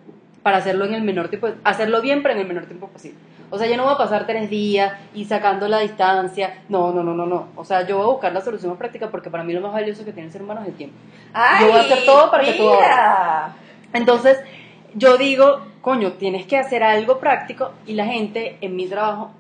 para 0.44 0.58
hacerlo 0.58 0.86
en 0.86 0.94
el 0.94 1.02
menor 1.02 1.30
tiempo, 1.30 1.50
hacerlo 1.64 2.02
bien, 2.02 2.22
pero 2.22 2.36
en 2.36 2.42
el 2.42 2.48
menor 2.48 2.66
tiempo 2.66 2.88
posible. 2.88 3.18
O 3.50 3.58
sea, 3.58 3.68
yo 3.68 3.78
no 3.78 3.84
voy 3.84 3.94
a 3.94 3.98
pasar 3.98 4.26
tres 4.26 4.50
días 4.50 4.94
y 5.14 5.26
sacando 5.26 5.68
la 5.68 5.80
distancia. 5.80 6.62
No, 6.68 6.92
no, 6.92 7.04
no, 7.04 7.14
no, 7.14 7.26
no. 7.26 7.48
O 7.56 7.64
sea, 7.64 7.86
yo 7.86 7.98
voy 7.98 8.06
a 8.06 8.10
buscar 8.10 8.34
la 8.34 8.42
solución 8.42 8.72
más 8.72 8.78
práctica 8.78 9.10
porque 9.10 9.30
para 9.30 9.44
mí 9.44 9.54
lo 9.54 9.62
más 9.62 9.72
valioso 9.72 10.04
que 10.04 10.12
tiene 10.12 10.28
el 10.28 10.34
ser 10.34 10.42
humano 10.42 10.62
es 10.62 10.68
el 10.68 10.74
tiempo. 10.74 10.96
¡Ay, 11.34 11.66
yo 11.66 11.72
voy 11.72 11.80
a 11.80 11.82
hacer 11.82 12.06
todo 12.06 12.32
para 12.32 12.44
que 12.44 12.54
tú 12.54 12.64
mira! 12.64 13.56
Entonces, 13.94 14.40
yo 14.94 15.18
digo, 15.18 15.62
coño, 15.82 16.14
tienes 16.14 16.46
que 16.48 16.58
hacer 16.58 16.84
algo 16.84 17.20
práctico 17.20 17.72
y 17.86 17.94
la 17.94 18.06
gente 18.06 18.58
en 18.62 18.76
mi 18.76 18.88
trabajo 18.88 19.32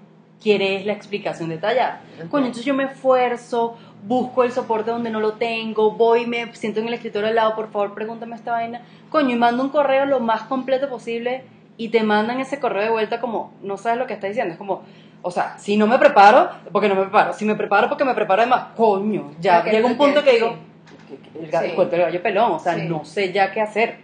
quiere 0.41 0.77
es 0.77 0.85
la 0.85 0.93
explicación 0.93 1.49
detallada. 1.49 2.01
Coño, 2.29 2.45
entonces 2.45 2.65
yo 2.65 2.73
me 2.73 2.83
esfuerzo, 2.83 3.77
busco 4.05 4.43
el 4.43 4.51
soporte 4.51 4.91
donde 4.91 5.09
no 5.09 5.19
lo 5.19 5.33
tengo, 5.33 5.91
voy, 5.91 6.25
me 6.27 6.53
siento 6.55 6.79
en 6.79 6.87
el 6.87 6.93
escritorio 6.93 7.27
al 7.29 7.35
lado, 7.35 7.55
por 7.55 7.71
favor, 7.71 7.93
pregúntame 7.93 8.35
esta 8.35 8.51
vaina. 8.51 8.81
Coño, 9.09 9.31
y 9.31 9.35
mando 9.35 9.63
un 9.63 9.69
correo 9.69 10.05
lo 10.05 10.19
más 10.19 10.43
completo 10.43 10.87
posible 10.89 11.43
y 11.77 11.89
te 11.89 12.03
mandan 12.03 12.39
ese 12.39 12.59
correo 12.59 12.83
de 12.83 12.89
vuelta 12.89 13.19
como, 13.19 13.51
no 13.61 13.77
sabes 13.77 13.97
lo 13.99 14.05
que 14.07 14.13
está 14.13 14.27
diciendo, 14.27 14.53
es 14.53 14.57
como... 14.57 14.83
O 15.27 15.31
sea, 15.31 15.57
si 15.57 15.75
no 15.75 15.87
me 15.87 15.97
preparo, 15.97 16.49
porque 16.71 16.87
no 16.87 16.93
me 16.93 17.01
preparo. 17.01 17.33
Si 17.33 17.45
me 17.45 17.55
preparo, 17.55 17.89
porque 17.89 18.05
me 18.05 18.13
preparo 18.13 18.43
además. 18.43 18.65
Coño, 18.77 19.31
ya 19.39 19.63
llega 19.63 19.87
un 19.87 19.97
punto 19.97 20.23
que 20.23 20.33
digo, 20.33 20.55
el, 21.41 21.49
ga- 21.49 21.61
Sí. 21.61 21.65
el 21.69 21.73
cuento 21.73 21.95
del 21.95 22.05
gallo 22.05 22.21
pelón. 22.21 22.51
O 22.51 22.59
sea, 22.59 22.75
Sí. 22.75 22.87
no 22.87 23.03
sé 23.05 23.33
ya 23.33 23.51
qué 23.51 23.59
hacer. 23.59 23.97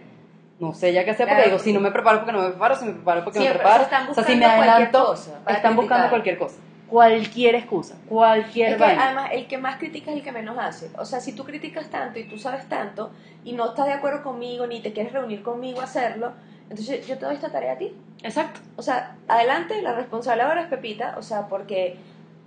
No 0.58 0.74
sé 0.74 0.92
ya 0.92 1.04
qué 1.04 1.12
hacer 1.12 1.26
porque 1.28 1.42
Claro, 1.42 1.50
digo, 1.58 1.62
si 1.62 1.72
no 1.72 1.78
me 1.78 1.92
preparo 1.92 2.18
porque 2.18 2.32
no 2.32 2.40
me 2.42 2.48
preparo, 2.48 2.74
si 2.74 2.86
me 2.86 2.92
preparo 2.94 3.22
porque 3.22 3.38
Siempre, 3.38 3.58
me 3.62 3.64
preparo. 3.70 4.10
o 4.10 4.14
sea, 4.14 4.24
si 4.24 4.34
me 4.34 4.46
adelanto, 4.46 5.14
están 5.46 5.76
buscando 5.76 6.08
cualquier 6.08 6.38
cosa. 6.38 6.56
Cualquier 6.92 7.54
excusa, 7.54 7.96
cualquier 8.06 8.72
Es 8.72 8.76
que 8.76 8.84
además 8.84 9.30
el 9.32 9.46
que 9.46 9.56
más 9.56 9.78
critica 9.78 10.10
es 10.10 10.18
el 10.18 10.22
que 10.22 10.30
menos 10.30 10.58
hace. 10.58 10.90
O 10.98 11.06
sea, 11.06 11.20
si 11.20 11.32
tú 11.32 11.42
criticas 11.42 11.88
tanto 11.88 12.18
y 12.18 12.24
tú 12.24 12.36
sabes 12.36 12.68
tanto 12.68 13.12
y 13.44 13.54
no 13.54 13.70
estás 13.70 13.86
de 13.86 13.94
acuerdo 13.94 14.22
conmigo 14.22 14.66
ni 14.66 14.80
te 14.80 14.92
quieres 14.92 15.10
reunir 15.14 15.42
conmigo 15.42 15.80
a 15.80 15.84
hacerlo, 15.84 16.32
entonces 16.68 17.06
yo 17.06 17.16
te 17.16 17.24
doy 17.24 17.36
esta 17.36 17.50
tarea 17.50 17.72
a 17.72 17.78
ti. 17.78 17.96
Exacto. 18.22 18.60
O 18.76 18.82
sea, 18.82 19.16
adelante, 19.26 19.80
la 19.80 19.94
responsable 19.94 20.42
ahora 20.42 20.60
es 20.60 20.68
Pepita, 20.68 21.14
o 21.16 21.22
sea, 21.22 21.48
porque 21.48 21.96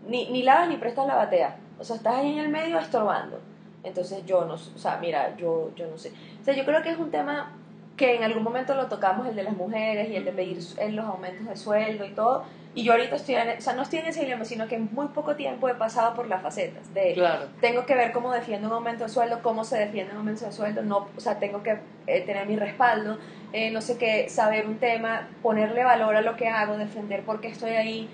ni, 0.07 0.29
ni 0.29 0.43
lavas 0.43 0.69
ni 0.69 0.77
prestas 0.77 1.07
la 1.07 1.15
batea. 1.15 1.57
O 1.79 1.83
sea, 1.83 1.95
estás 1.95 2.13
ahí 2.17 2.33
en 2.33 2.37
el 2.37 2.49
medio 2.49 2.77
estorbando. 2.77 3.39
Entonces 3.83 4.27
yo 4.27 4.45
no, 4.45 4.59
sé, 4.59 4.69
o 4.75 4.77
sea, 4.77 4.97
mira, 4.97 5.35
yo, 5.37 5.71
yo 5.75 5.87
no 5.87 5.97
sé. 5.97 6.11
O 6.39 6.45
sea, 6.45 6.53
yo 6.53 6.65
creo 6.65 6.83
que 6.83 6.91
es 6.91 6.99
un 6.99 7.09
tema 7.09 7.51
que 7.97 8.15
en 8.15 8.23
algún 8.23 8.43
momento 8.43 8.75
lo 8.75 8.85
tocamos, 8.85 9.25
el 9.25 9.35
de 9.35 9.41
las 9.41 9.57
mujeres 9.57 10.07
y 10.11 10.15
el 10.15 10.23
de 10.23 10.33
pedir 10.33 10.59
los 10.93 11.05
aumentos 11.05 11.47
de 11.47 11.55
sueldo 11.55 12.05
y 12.05 12.11
todo. 12.11 12.43
Y 12.75 12.83
yo 12.83 12.91
ahorita 12.91 13.15
estoy, 13.15 13.35
en, 13.35 13.57
o 13.57 13.61
sea, 13.61 13.73
no 13.73 13.83
estoy 13.83 13.99
en 13.99 14.07
ese 14.07 14.19
dilema, 14.21 14.43
sino 14.43 14.67
que 14.67 14.75
en 14.75 14.89
muy 14.91 15.07
poco 15.07 15.37
tiempo 15.37 15.69
he 15.69 15.75
pasado 15.75 16.13
por 16.13 16.27
las 16.27 16.41
facetas 16.41 16.93
de 16.93 17.13
Claro. 17.13 17.45
tengo 17.61 17.85
que 17.85 17.95
ver 17.95 18.11
cómo 18.11 18.33
defiendo 18.33 18.67
un 18.67 18.73
aumento 18.73 19.05
de 19.05 19.09
sueldo, 19.09 19.41
cómo 19.41 19.63
se 19.63 19.77
defiende 19.77 20.11
un 20.11 20.19
aumento 20.19 20.45
de 20.45 20.51
sueldo, 20.51 20.83
no, 20.83 21.07
o 21.15 21.19
sea, 21.21 21.39
tengo 21.39 21.63
que 21.63 21.79
eh, 22.05 22.21
tener 22.21 22.45
mi 22.47 22.57
respaldo, 22.57 23.17
eh, 23.53 23.71
no 23.71 23.79
sé 23.79 23.97
qué, 23.97 24.27
saber 24.27 24.67
un 24.67 24.77
tema, 24.77 25.29
ponerle 25.41 25.85
valor 25.85 26.17
a 26.17 26.21
lo 26.21 26.35
que 26.35 26.49
hago, 26.49 26.77
defender 26.77 27.23
por 27.23 27.39
qué 27.39 27.47
estoy 27.47 27.71
ahí. 27.71 28.09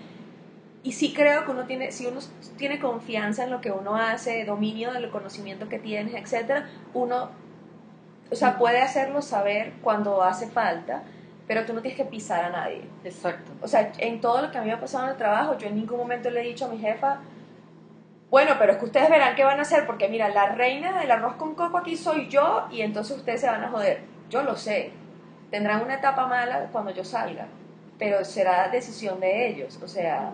Y 0.84 0.92
sí 0.92 1.12
creo 1.14 1.46
que 1.46 1.52
uno 1.52 1.66
tiene, 1.66 1.92
si 1.92 2.06
uno 2.06 2.20
tiene 2.58 2.80
confianza 2.80 3.44
en 3.44 3.50
lo 3.50 3.62
que 3.62 3.72
uno 3.72 3.96
hace, 3.96 4.46
dominio 4.46 4.94
del 4.94 5.10
conocimiento 5.10 5.70
que 5.70 5.80
tienes, 5.80 6.14
etcétera, 6.14 6.70
uno, 6.94 7.32
o 8.32 8.36
sea, 8.36 8.60
puede 8.60 8.80
hacerlo 8.82 9.24
saber 9.24 9.74
cuando 9.82 10.22
hace 10.22 10.48
falta, 10.48 11.04
pero 11.48 11.66
tú 11.66 11.74
no 11.74 11.82
tienes 11.82 11.98
que 11.98 12.06
pisar 12.06 12.46
a 12.46 12.50
nadie. 12.50 12.82
Exacto. 13.04 13.52
O 13.62 13.68
sea, 13.68 13.92
en 13.98 14.22
todo 14.22 14.42
lo 14.42 14.52
que 14.52 14.58
a 14.58 14.62
mí 14.62 14.68
me 14.68 14.74
ha 14.74 14.80
pasado 14.80 15.06
en 15.06 15.12
el 15.12 15.18
trabajo, 15.18 15.58
yo 15.58 15.68
en 15.68 15.76
ningún 15.76 15.98
momento 15.98 16.30
le 16.30 16.42
he 16.42 16.48
dicho 16.48 16.66
a 16.66 16.70
mi 16.70 16.78
jefa, 16.78 17.20
bueno, 18.30 18.54
pero 18.58 18.72
es 18.72 18.78
que 18.78 18.86
ustedes 18.86 19.10
verán 19.10 19.36
qué 19.36 19.44
van 19.44 19.60
a 19.60 19.64
hacer, 19.64 19.86
porque 19.86 20.08
mira, 20.08 20.30
la 20.30 20.48
reina 20.48 20.98
del 21.00 21.12
arroz 21.12 21.36
con 21.36 21.54
coco 21.54 21.78
aquí 21.78 21.98
soy 21.98 22.30
yo 22.30 22.68
y 22.72 22.82
entonces 22.82 23.18
ustedes 23.18 23.42
se 23.42 23.48
van 23.48 23.64
a 23.64 23.70
joder. 23.70 24.02
Yo 24.30 24.44
lo 24.44 24.56
sé. 24.56 24.94
Tendrán 25.50 25.84
una 25.84 25.96
etapa 25.96 26.28
mala 26.28 26.70
cuando 26.72 26.92
yo 26.92 27.04
salga, 27.04 27.48
pero 28.00 28.24
será 28.24 28.70
decisión 28.70 29.20
de 29.20 29.50
ellos. 29.50 29.78
O 29.84 29.88
sea, 29.88 30.32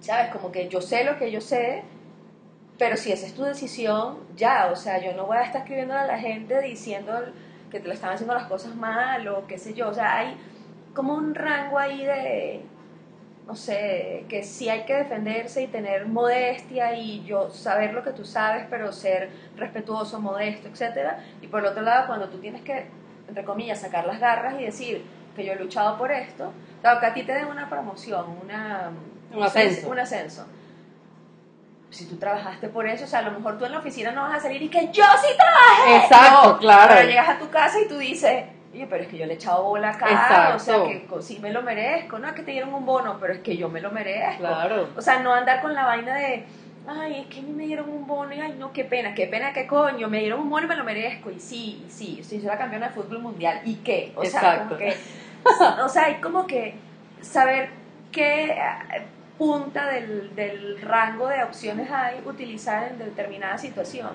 ¿sabes? 0.00 0.30
Como 0.30 0.52
que 0.52 0.68
yo 0.68 0.82
sé 0.82 1.04
lo 1.04 1.16
que 1.18 1.30
yo 1.32 1.40
sé, 1.40 1.82
pero 2.78 2.98
si 2.98 3.10
esa 3.10 3.26
es 3.26 3.34
tu 3.34 3.44
decisión, 3.44 4.18
ya, 4.36 4.68
o 4.70 4.76
sea, 4.76 4.98
yo 4.98 5.14
no 5.14 5.24
voy 5.24 5.38
a 5.38 5.44
estar 5.44 5.62
escribiendo 5.62 5.94
a 5.94 6.04
la 6.04 6.18
gente 6.18 6.60
diciendo 6.60 7.12
que 7.76 7.82
te 7.82 7.88
le 7.88 7.94
están 7.94 8.12
haciendo 8.12 8.32
las 8.32 8.46
cosas 8.46 8.74
mal 8.74 9.28
o 9.28 9.46
qué 9.46 9.58
sé 9.58 9.74
yo, 9.74 9.88
o 9.88 9.94
sea, 9.94 10.16
hay 10.16 10.36
como 10.94 11.14
un 11.14 11.34
rango 11.34 11.78
ahí 11.78 12.04
de, 12.04 12.62
no 13.46 13.54
sé, 13.54 14.24
que 14.30 14.42
sí 14.42 14.70
hay 14.70 14.86
que 14.86 14.94
defenderse 14.94 15.62
y 15.62 15.66
tener 15.66 16.06
modestia 16.06 16.94
y 16.94 17.22
yo 17.24 17.50
saber 17.50 17.92
lo 17.92 18.02
que 18.02 18.12
tú 18.12 18.24
sabes, 18.24 18.64
pero 18.70 18.92
ser 18.92 19.28
respetuoso, 19.58 20.20
modesto, 20.20 20.68
etcétera. 20.68 21.22
Y 21.42 21.48
por 21.48 21.60
el 21.60 21.66
otro 21.66 21.82
lado, 21.82 22.06
cuando 22.06 22.30
tú 22.30 22.38
tienes 22.38 22.62
que, 22.62 22.86
entre 23.28 23.44
comillas, 23.44 23.78
sacar 23.80 24.06
las 24.06 24.20
garras 24.20 24.54
y 24.58 24.64
decir 24.64 25.04
que 25.36 25.44
yo 25.44 25.52
he 25.52 25.56
luchado 25.56 25.98
por 25.98 26.10
esto, 26.10 26.52
claro, 26.80 26.98
que 26.98 27.06
a 27.06 27.12
ti 27.12 27.24
te 27.24 27.34
den 27.34 27.48
una 27.48 27.68
promoción, 27.68 28.24
una, 28.42 28.90
Un 29.34 29.42
ascenso. 29.42 29.90
un 29.90 29.98
ascenso. 29.98 30.46
Si 31.90 32.06
tú 32.06 32.16
trabajaste 32.16 32.68
por 32.68 32.86
eso, 32.86 33.04
o 33.04 33.06
sea, 33.06 33.20
a 33.20 33.22
lo 33.22 33.30
mejor 33.32 33.58
tú 33.58 33.64
en 33.64 33.72
la 33.72 33.78
oficina 33.78 34.10
no 34.10 34.22
vas 34.22 34.34
a 34.34 34.40
salir 34.40 34.60
y 34.62 34.68
que 34.68 34.88
yo 34.92 35.04
sí 35.20 35.28
trabajé. 35.36 36.04
Exacto, 36.04 36.48
No, 36.52 36.58
claro. 36.58 36.94
Pero 36.96 37.08
llegas 37.08 37.28
a 37.28 37.38
tu 37.38 37.48
casa 37.48 37.80
y 37.80 37.88
tú 37.88 37.96
dices, 37.96 38.44
oye, 38.72 38.86
pero 38.90 39.04
es 39.04 39.08
que 39.08 39.16
yo 39.18 39.26
le 39.26 39.34
he 39.34 39.36
echado 39.36 39.62
bola 39.64 39.90
acá, 39.90 40.10
Exacto. 40.10 40.56
o 40.56 40.58
sea, 40.58 40.76
que 40.84 41.22
sí 41.22 41.38
me 41.40 41.52
lo 41.52 41.62
merezco, 41.62 42.18
no 42.18 42.28
es 42.28 42.34
que 42.34 42.42
te 42.42 42.50
dieron 42.50 42.74
un 42.74 42.84
bono, 42.84 43.18
pero 43.20 43.32
es 43.32 43.40
que 43.40 43.56
yo 43.56 43.68
me 43.68 43.80
lo 43.80 43.90
merezco. 43.92 44.38
Claro. 44.38 44.88
O 44.96 45.00
sea, 45.00 45.20
no 45.20 45.32
andar 45.32 45.62
con 45.62 45.74
la 45.74 45.86
vaina 45.86 46.14
de, 46.16 46.44
ay, 46.88 47.20
es 47.20 47.26
que 47.34 47.38
a 47.40 47.42
mí 47.42 47.52
me 47.52 47.64
dieron 47.66 47.88
un 47.88 48.06
bono 48.06 48.34
y 48.34 48.40
ay, 48.40 48.56
no, 48.58 48.72
qué 48.72 48.84
pena, 48.84 49.14
qué 49.14 49.26
pena, 49.28 49.52
qué 49.52 49.66
coño, 49.66 50.08
me 50.08 50.18
dieron 50.18 50.40
un 50.40 50.50
bono 50.50 50.66
y 50.66 50.68
me 50.68 50.76
lo 50.76 50.84
merezco. 50.84 51.30
Y 51.30 51.38
sí, 51.40 51.84
y 51.86 51.90
sí, 51.90 52.20
sí, 52.22 52.38
soy 52.38 52.48
la 52.48 52.58
campeona 52.58 52.88
de 52.88 52.94
fútbol 52.94 53.20
mundial. 53.20 53.60
¿Y 53.64 53.76
qué? 53.76 54.12
O 54.16 54.24
sea, 54.24 54.40
Exacto. 54.40 54.64
como 54.74 54.78
que, 54.78 54.96
o 55.82 55.88
sea, 55.88 56.04
hay 56.04 56.14
como 56.16 56.46
que 56.46 56.74
saber 57.22 57.70
qué 58.12 58.50
eh, 58.50 59.02
punta 59.38 59.86
del, 59.88 60.34
del 60.34 60.80
rango 60.80 61.28
de 61.28 61.42
opciones 61.42 61.90
hay 61.90 62.22
utilizar 62.24 62.90
en 62.90 62.98
determinada 62.98 63.58
situación. 63.58 64.10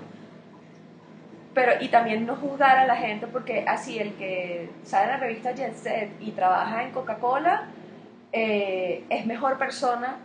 Pero, 1.54 1.74
y 1.82 1.90
también 1.90 2.26
no 2.26 2.36
juzgar 2.36 2.78
a 2.78 2.86
la 2.86 2.96
gente 2.96 3.28
porque 3.28 3.66
así 3.68 4.00
el 4.00 4.14
que 4.14 4.70
sale 4.84 5.06
en 5.06 5.10
la 5.12 5.18
revista 5.18 5.52
Jet 5.52 5.76
Set 5.76 6.10
y 6.22 6.32
trabaja 6.32 6.84
en 6.84 6.92
Coca-Cola, 6.92 7.66
eh, 8.32 9.04
es 9.10 9.26
mejor 9.26 9.58
persona 9.58 10.16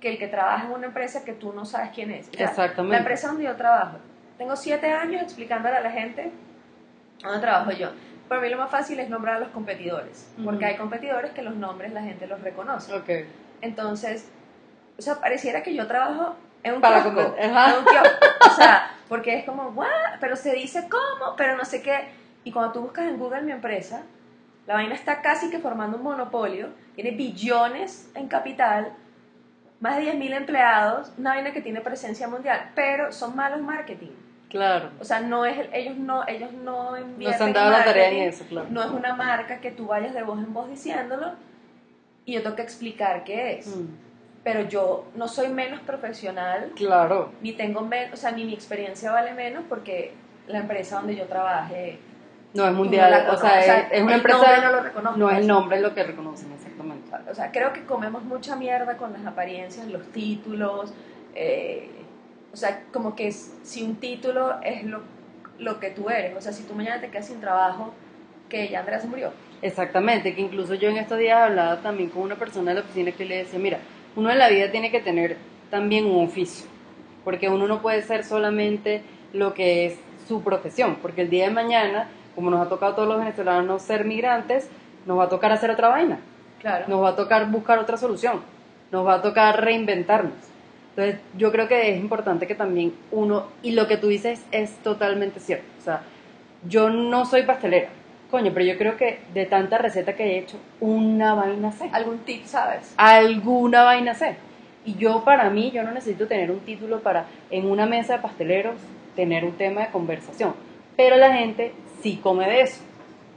que 0.00 0.08
el 0.08 0.18
que 0.18 0.26
trabaja 0.26 0.66
en 0.66 0.72
una 0.72 0.86
empresa 0.88 1.24
que 1.24 1.32
tú 1.32 1.52
no 1.52 1.64
sabes 1.64 1.90
quién 1.94 2.10
es. 2.10 2.28
O 2.28 2.32
sea, 2.32 2.48
Exactamente. 2.48 2.92
La 2.92 2.98
empresa 2.98 3.28
donde 3.28 3.44
yo 3.44 3.54
trabajo, 3.54 3.98
tengo 4.36 4.56
siete 4.56 4.92
años 4.92 5.22
explicándole 5.22 5.76
a 5.76 5.80
la 5.80 5.92
gente 5.92 6.32
dónde 7.22 7.40
trabajo 7.40 7.70
yo. 7.70 7.90
Para 8.28 8.40
mí 8.40 8.48
lo 8.48 8.56
más 8.56 8.70
fácil 8.70 8.98
es 8.98 9.08
nombrar 9.08 9.36
a 9.36 9.38
los 9.40 9.48
competidores, 9.50 10.32
porque 10.42 10.64
Ujú. 10.64 10.72
hay 10.72 10.76
competidores 10.76 11.30
que 11.30 11.42
los 11.42 11.54
nombres 11.54 11.92
la 11.92 12.02
gente 12.02 12.26
los 12.26 12.40
reconoce. 12.40 12.92
Ok. 12.92 13.08
Entonces, 13.60 14.28
o 15.02 15.04
sea, 15.04 15.20
pareciera 15.20 15.62
que 15.62 15.74
yo 15.74 15.86
trabajo 15.88 16.36
en 16.62 16.74
un 16.74 16.80
Para 16.80 17.02
kiosco. 17.02 17.22
comer-. 17.34 17.44
En 17.44 17.50
un 17.50 17.84
kiosco. 17.84 18.26
O 18.50 18.54
sea, 18.54 18.90
porque 19.08 19.36
es 19.38 19.44
como, 19.44 19.64
¿what? 19.70 19.88
Pero 20.20 20.36
se 20.36 20.54
dice 20.54 20.88
cómo, 20.88 21.34
pero 21.36 21.56
no 21.56 21.64
sé 21.64 21.82
qué. 21.82 22.08
Y 22.44 22.52
cuando 22.52 22.72
tú 22.72 22.80
buscas 22.82 23.06
en 23.06 23.18
Google 23.18 23.42
mi 23.42 23.52
empresa, 23.52 24.02
la 24.66 24.74
vaina 24.74 24.94
está 24.94 25.22
casi 25.22 25.50
que 25.50 25.58
formando 25.58 25.96
un 25.96 26.04
monopolio, 26.04 26.68
tiene 26.94 27.10
billones 27.10 28.10
en 28.14 28.28
capital, 28.28 28.92
más 29.80 29.96
de 29.96 30.12
10.000 30.14 30.36
empleados, 30.36 31.12
una 31.18 31.30
vaina 31.30 31.52
que 31.52 31.60
tiene 31.60 31.80
presencia 31.80 32.28
mundial, 32.28 32.70
pero 32.76 33.10
son 33.10 33.34
malos 33.34 33.60
marketing. 33.60 34.12
Claro. 34.48 34.90
O 35.00 35.04
sea, 35.04 35.18
no 35.18 35.44
es, 35.44 35.56
ellos 35.72 35.96
no, 35.96 36.28
ellos 36.28 36.52
no 36.52 36.92
No 36.92 36.98
invierten 36.98 37.38
se 37.38 37.44
han 37.44 37.52
dado 37.52 37.70
la 37.70 37.84
tarea 37.84 38.10
en 38.10 38.28
eso, 38.28 38.44
claro. 38.48 38.68
No 38.70 38.82
es 38.82 38.90
una 38.90 39.14
marca 39.14 39.60
que 39.60 39.72
tú 39.72 39.86
vayas 39.86 40.14
de 40.14 40.22
voz 40.22 40.38
en 40.38 40.52
voz 40.52 40.68
diciéndolo 40.68 41.32
y 42.24 42.34
yo 42.34 42.42
tengo 42.42 42.54
que 42.54 42.62
explicar 42.62 43.24
qué 43.24 43.58
es. 43.58 43.66
Mm, 43.66 43.86
Pero 44.44 44.62
yo 44.68 45.04
no 45.14 45.28
soy 45.28 45.48
menos 45.48 45.80
profesional, 45.80 46.72
Claro. 46.74 47.30
ni 47.42 47.52
tengo 47.52 47.80
menos, 47.82 48.14
o 48.14 48.16
sea, 48.16 48.32
ni 48.32 48.44
mi 48.44 48.54
experiencia 48.54 49.12
vale 49.12 49.32
menos 49.34 49.62
porque 49.68 50.12
la 50.48 50.58
empresa 50.58 50.96
donde 50.96 51.14
yo 51.14 51.26
trabaje 51.26 51.98
No 52.54 52.66
es 52.66 52.72
mundial, 52.74 53.10
no 53.26 53.32
o 53.34 53.36
sea, 53.36 53.58
O 53.58 53.62
sea, 53.62 53.80
es, 53.82 53.92
es 53.92 54.02
una 54.02 54.16
empresa. 54.16 54.60
no 54.64 54.72
lo 54.72 54.80
reconozco, 54.82 55.18
no 55.18 55.30
es 55.30 55.38
el 55.38 55.46
nombre 55.46 55.80
lo 55.80 55.94
que 55.94 56.02
reconocen, 56.02 56.50
exactamente. 56.52 57.08
O 57.30 57.34
sea, 57.34 57.52
creo 57.52 57.72
que 57.72 57.84
comemos 57.84 58.24
mucha 58.24 58.56
mierda 58.56 58.96
con 58.96 59.12
las 59.12 59.24
apariencias, 59.24 59.86
los 59.86 60.02
títulos. 60.12 60.92
eh, 61.34 61.88
o 62.52 62.56
sea, 62.56 62.82
como 62.92 63.14
que 63.16 63.32
si 63.32 63.82
un 63.82 63.96
título 63.96 64.60
es 64.62 64.84
lo, 64.84 65.00
lo 65.58 65.80
que 65.80 65.88
tú 65.90 66.10
eres, 66.10 66.36
o 66.36 66.40
sea, 66.42 66.52
si 66.52 66.64
tú 66.64 66.74
mañana 66.74 67.00
te 67.00 67.08
quedas 67.08 67.28
sin 67.28 67.40
trabajo, 67.40 67.94
que 68.50 68.68
ya 68.68 68.80
Andrea 68.80 69.00
se 69.00 69.06
murió. 69.06 69.32
Exactamente, 69.62 70.34
que 70.34 70.42
incluso 70.42 70.74
yo 70.74 70.90
en 70.90 70.98
estos 70.98 71.16
días 71.18 71.38
hablaba 71.38 71.80
también 71.80 72.10
con 72.10 72.20
una 72.22 72.34
persona 72.34 72.72
de 72.72 72.74
la 72.74 72.80
oficina 72.82 73.12
que 73.12 73.24
le 73.24 73.38
decía, 73.38 73.58
mira, 73.58 73.78
uno 74.16 74.30
en 74.30 74.38
la 74.38 74.48
vida 74.48 74.70
tiene 74.70 74.90
que 74.90 75.00
tener 75.00 75.36
también 75.70 76.04
un 76.06 76.24
oficio, 76.24 76.66
porque 77.24 77.48
uno 77.48 77.66
no 77.66 77.80
puede 77.80 78.02
ser 78.02 78.24
solamente 78.24 79.02
lo 79.32 79.54
que 79.54 79.86
es 79.86 79.98
su 80.28 80.42
profesión, 80.42 80.96
porque 81.00 81.22
el 81.22 81.30
día 81.30 81.44
de 81.46 81.50
mañana, 81.50 82.08
como 82.34 82.50
nos 82.50 82.64
ha 82.64 82.68
tocado 82.68 82.92
a 82.92 82.94
todos 82.96 83.08
los 83.08 83.18
venezolanos 83.18 83.82
ser 83.82 84.04
migrantes, 84.04 84.68
nos 85.06 85.18
va 85.18 85.24
a 85.24 85.28
tocar 85.28 85.52
hacer 85.52 85.70
otra 85.70 85.88
vaina, 85.88 86.18
Claro. 86.60 86.84
nos 86.88 87.02
va 87.02 87.10
a 87.10 87.16
tocar 87.16 87.50
buscar 87.50 87.78
otra 87.78 87.96
solución, 87.96 88.40
nos 88.90 89.06
va 89.06 89.14
a 89.14 89.22
tocar 89.22 89.64
reinventarnos. 89.64 90.34
Entonces, 90.94 91.20
yo 91.38 91.50
creo 91.50 91.68
que 91.68 91.90
es 91.94 91.98
importante 91.98 92.46
que 92.46 92.54
también 92.54 92.92
uno, 93.10 93.46
y 93.62 93.72
lo 93.72 93.88
que 93.88 93.96
tú 93.96 94.08
dices 94.08 94.44
es 94.52 94.70
totalmente 94.82 95.40
cierto, 95.40 95.64
o 95.80 95.82
sea, 95.82 96.02
yo 96.68 96.90
no 96.90 97.24
soy 97.24 97.42
pastelera, 97.44 97.88
coño, 98.32 98.50
pero 98.52 98.64
yo 98.64 98.78
creo 98.78 98.96
que 98.96 99.20
de 99.34 99.44
tanta 99.44 99.76
receta 99.76 100.14
que 100.14 100.24
he 100.24 100.38
hecho, 100.38 100.56
una 100.80 101.34
vaina 101.34 101.70
sé. 101.70 101.90
¿Algún 101.92 102.20
tip, 102.20 102.46
sabes? 102.46 102.94
Alguna 102.96 103.84
vaina 103.84 104.14
sé. 104.14 104.36
Y 104.86 104.94
yo, 104.94 105.22
para 105.22 105.50
mí, 105.50 105.70
yo 105.70 105.82
no 105.84 105.92
necesito 105.92 106.26
tener 106.26 106.50
un 106.50 106.60
título 106.60 107.00
para, 107.00 107.26
en 107.50 107.70
una 107.70 107.84
mesa 107.84 108.14
de 108.14 108.22
pasteleros, 108.22 108.76
tener 109.14 109.44
un 109.44 109.52
tema 109.52 109.82
de 109.82 109.88
conversación. 109.88 110.54
Pero 110.96 111.16
la 111.16 111.32
gente 111.34 111.72
sí 112.02 112.18
come 112.22 112.48
de 112.48 112.62
eso. 112.62 112.80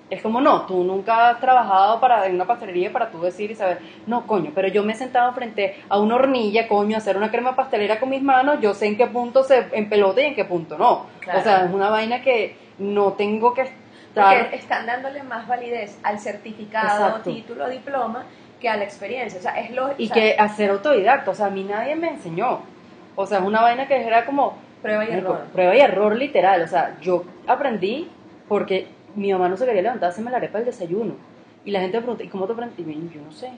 Es 0.10 0.22
como, 0.22 0.40
no, 0.40 0.62
tú 0.62 0.84
nunca 0.84 1.30
has 1.30 1.42
trabajado 1.42 2.00
para, 2.00 2.26
en 2.26 2.36
una 2.36 2.46
pastelería 2.46 2.94
para 2.94 3.12
tú 3.12 3.22
decir 3.22 3.52
y 3.52 3.56
saber, 3.56 3.80
no, 4.08 4.26
coño, 4.26 4.52
pero 4.56 4.70
yo 4.70 4.82
me 4.84 4.94
he 4.94 4.96
sentado 4.96 5.34
frente 5.34 5.76
a 5.90 6.00
una 6.00 6.16
hornilla, 6.16 6.70
coño, 6.70 6.96
a 6.96 7.00
hacer 7.00 7.18
una 7.18 7.32
crema 7.32 7.56
pastelera 7.56 8.00
con 8.00 8.10
mis 8.10 8.22
manos, 8.22 8.62
yo 8.62 8.74
sé 8.74 8.86
en 8.86 8.98
qué 8.98 9.08
punto 9.08 9.44
se 9.44 9.66
empelota 9.74 10.22
y 10.22 10.26
en 10.26 10.36
qué 10.36 10.46
punto 10.46 10.78
no. 10.78 11.08
Claro. 11.20 11.40
O 11.40 11.44
sea, 11.44 11.66
es 11.66 11.74
una 11.74 11.90
vaina 11.90 12.22
que 12.22 12.56
no 12.78 13.14
tengo 13.14 13.54
que 13.54 13.64
estar... 14.16 14.42
Porque 14.42 14.56
están 14.56 14.86
dándole 14.86 15.24
más 15.24 15.48
validez 15.48 16.00
al 16.04 16.20
certificado, 16.20 17.08
Exacto. 17.08 17.32
título, 17.32 17.70
diploma, 17.70 18.26
que 18.60 18.70
a 18.70 18.78
la 18.78 18.84
experiencia. 18.84 19.40
O 19.40 19.42
sea, 19.42 19.60
es 19.60 19.72
lo 19.72 19.92
Y 19.98 20.06
o 20.06 20.08
sea, 20.08 20.16
que 20.16 20.36
hacer 20.40 20.70
autodidacta, 20.72 21.32
o 21.32 21.36
sea, 21.36 21.48
a 21.48 21.50
mí 21.50 21.64
nadie 21.64 21.96
me 21.96 22.10
enseñó. 22.10 22.62
O 23.16 23.26
sea, 23.26 23.40
es 23.40 23.44
una 23.44 23.62
vaina 23.62 23.88
que 23.88 24.02
era 24.02 24.26
como... 24.26 24.58
prueba 24.82 25.06
y 25.06 25.12
error. 25.12 25.46
Prueba 25.54 25.76
y 25.76 25.80
error 25.80 26.16
literal. 26.16 26.62
O 26.62 26.68
sea, 26.68 26.98
yo 27.02 27.24
aprendí 27.48 28.10
porque 28.48 28.88
mi 29.16 29.32
mamá 29.32 29.50
no 29.50 29.58
se 29.58 29.66
quería 29.66 29.82
levantar 29.82 30.08
a 30.08 30.12
hacerme 30.12 30.32
la 30.32 30.38
arepa 30.38 30.58
del 30.58 30.66
desayuno. 30.66 31.16
Y 31.64 31.72
la 31.72 31.80
gente 31.80 31.98
me 31.98 32.04
pregunta, 32.04 32.24
¿y 32.24 32.28
cómo 32.28 32.46
te 32.46 32.54
aprendí? 32.54 32.84
Y 32.84 32.86
yo, 32.86 33.16
yo 33.16 33.22
no 33.22 33.32
sé. 33.32 33.50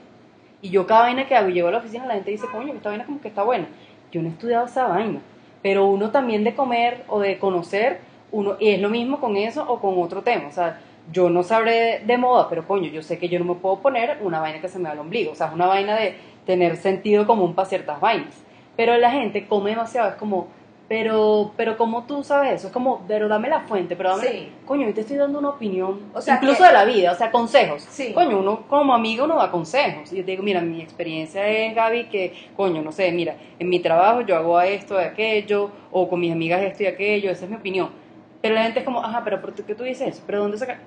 Y 0.60 0.70
yo 0.70 0.86
cada 0.86 1.02
vaina 1.02 1.26
que 1.26 1.36
hago, 1.36 1.50
llego 1.50 1.68
a 1.68 1.72
la 1.72 1.78
oficina, 1.78 2.06
la 2.06 2.14
gente 2.14 2.30
dice, 2.30 2.46
coño, 2.50 2.74
esta 2.74 2.88
vaina 2.88 3.04
como 3.04 3.20
que 3.20 3.28
está 3.28 3.42
buena. 3.42 3.66
Yo 4.10 4.22
no 4.22 4.28
he 4.28 4.32
estudiado 4.32 4.66
esa 4.66 4.86
vaina. 4.88 5.20
Pero 5.62 5.86
uno 5.86 6.10
también 6.10 6.44
de 6.44 6.54
comer 6.54 7.04
o 7.08 7.20
de 7.20 7.38
conocer, 7.38 8.00
uno, 8.32 8.56
y 8.60 8.68
es 8.70 8.80
lo 8.80 8.88
mismo 8.90 9.20
con 9.20 9.36
eso 9.36 9.64
o 9.68 9.80
con 9.80 10.00
otro 10.02 10.22
tema. 10.22 10.48
O 10.48 10.52
sea, 10.52 10.80
yo 11.10 11.30
no 11.30 11.42
sabré 11.42 12.00
de 12.04 12.18
moda, 12.18 12.48
pero 12.48 12.66
coño, 12.66 12.90
yo 12.90 13.02
sé 13.02 13.18
que 13.18 13.28
yo 13.28 13.38
no 13.38 13.44
me 13.46 13.54
puedo 13.54 13.78
poner 13.80 14.18
una 14.22 14.40
vaina 14.40 14.60
que 14.60 14.68
se 14.68 14.78
me 14.78 14.84
va 14.84 14.90
al 14.92 14.98
ombligo. 14.98 15.32
O 15.32 15.34
sea, 15.34 15.46
es 15.48 15.52
una 15.54 15.66
vaina 15.66 15.96
de 15.96 16.14
tener 16.44 16.76
sentido 16.76 17.26
común 17.26 17.54
para 17.54 17.68
ciertas 17.68 18.00
vainas. 18.00 18.42
Pero 18.76 18.96
la 18.98 19.10
gente 19.10 19.46
come 19.46 19.70
demasiado, 19.70 20.10
es 20.10 20.14
como, 20.16 20.48
pero, 20.88 21.52
pero 21.56 21.76
como 21.76 22.04
tú 22.04 22.22
sabes 22.24 22.54
eso, 22.54 22.68
es 22.68 22.72
como, 22.72 23.02
pero 23.06 23.28
dame 23.28 23.48
la 23.48 23.60
fuente, 23.60 23.94
pero 23.96 24.10
dame, 24.10 24.22
Sí. 24.28 24.52
coño, 24.64 24.86
yo 24.86 24.94
te 24.94 25.02
estoy 25.02 25.16
dando 25.16 25.38
una 25.38 25.50
opinión, 25.50 26.00
O 26.14 26.20
sea, 26.20 26.36
incluso 26.36 26.58
que- 26.62 26.64
de 26.68 26.72
la 26.72 26.84
vida, 26.84 27.12
o 27.12 27.14
sea, 27.14 27.30
consejos. 27.30 27.82
Sí. 27.90 28.12
Coño, 28.14 28.38
uno 28.38 28.62
como 28.68 28.94
amigo 28.94 29.24
uno 29.24 29.36
da 29.36 29.50
consejos. 29.50 30.10
Yo 30.10 30.24
te 30.24 30.30
digo, 30.30 30.42
mira, 30.42 30.60
mi 30.62 30.80
experiencia 30.80 31.46
es, 31.46 31.74
Gaby, 31.74 32.04
que, 32.04 32.32
coño, 32.56 32.80
no 32.80 32.92
sé, 32.92 33.10
mira, 33.12 33.34
en 33.58 33.68
mi 33.68 33.80
trabajo 33.80 34.22
yo 34.22 34.36
hago 34.36 34.58
esto, 34.60 34.96
aquello, 34.98 35.70
o 35.90 36.08
con 36.08 36.20
mis 36.20 36.32
amigas 36.32 36.62
esto 36.62 36.84
y 36.84 36.86
aquello, 36.86 37.30
esa 37.30 37.44
es 37.44 37.50
mi 37.50 37.56
opinión. 37.56 37.90
Pero 38.40 38.54
la 38.54 38.62
gente 38.64 38.80
es 38.80 38.84
como, 38.84 39.04
ajá, 39.04 39.22
pero 39.24 39.40
¿por 39.40 39.52
qué 39.54 39.74
tú 39.74 39.84
dices 39.84 40.08
eso? 40.08 40.22
¿Pero 40.26 40.40
dónde 40.40 40.58
saca? 40.58 40.78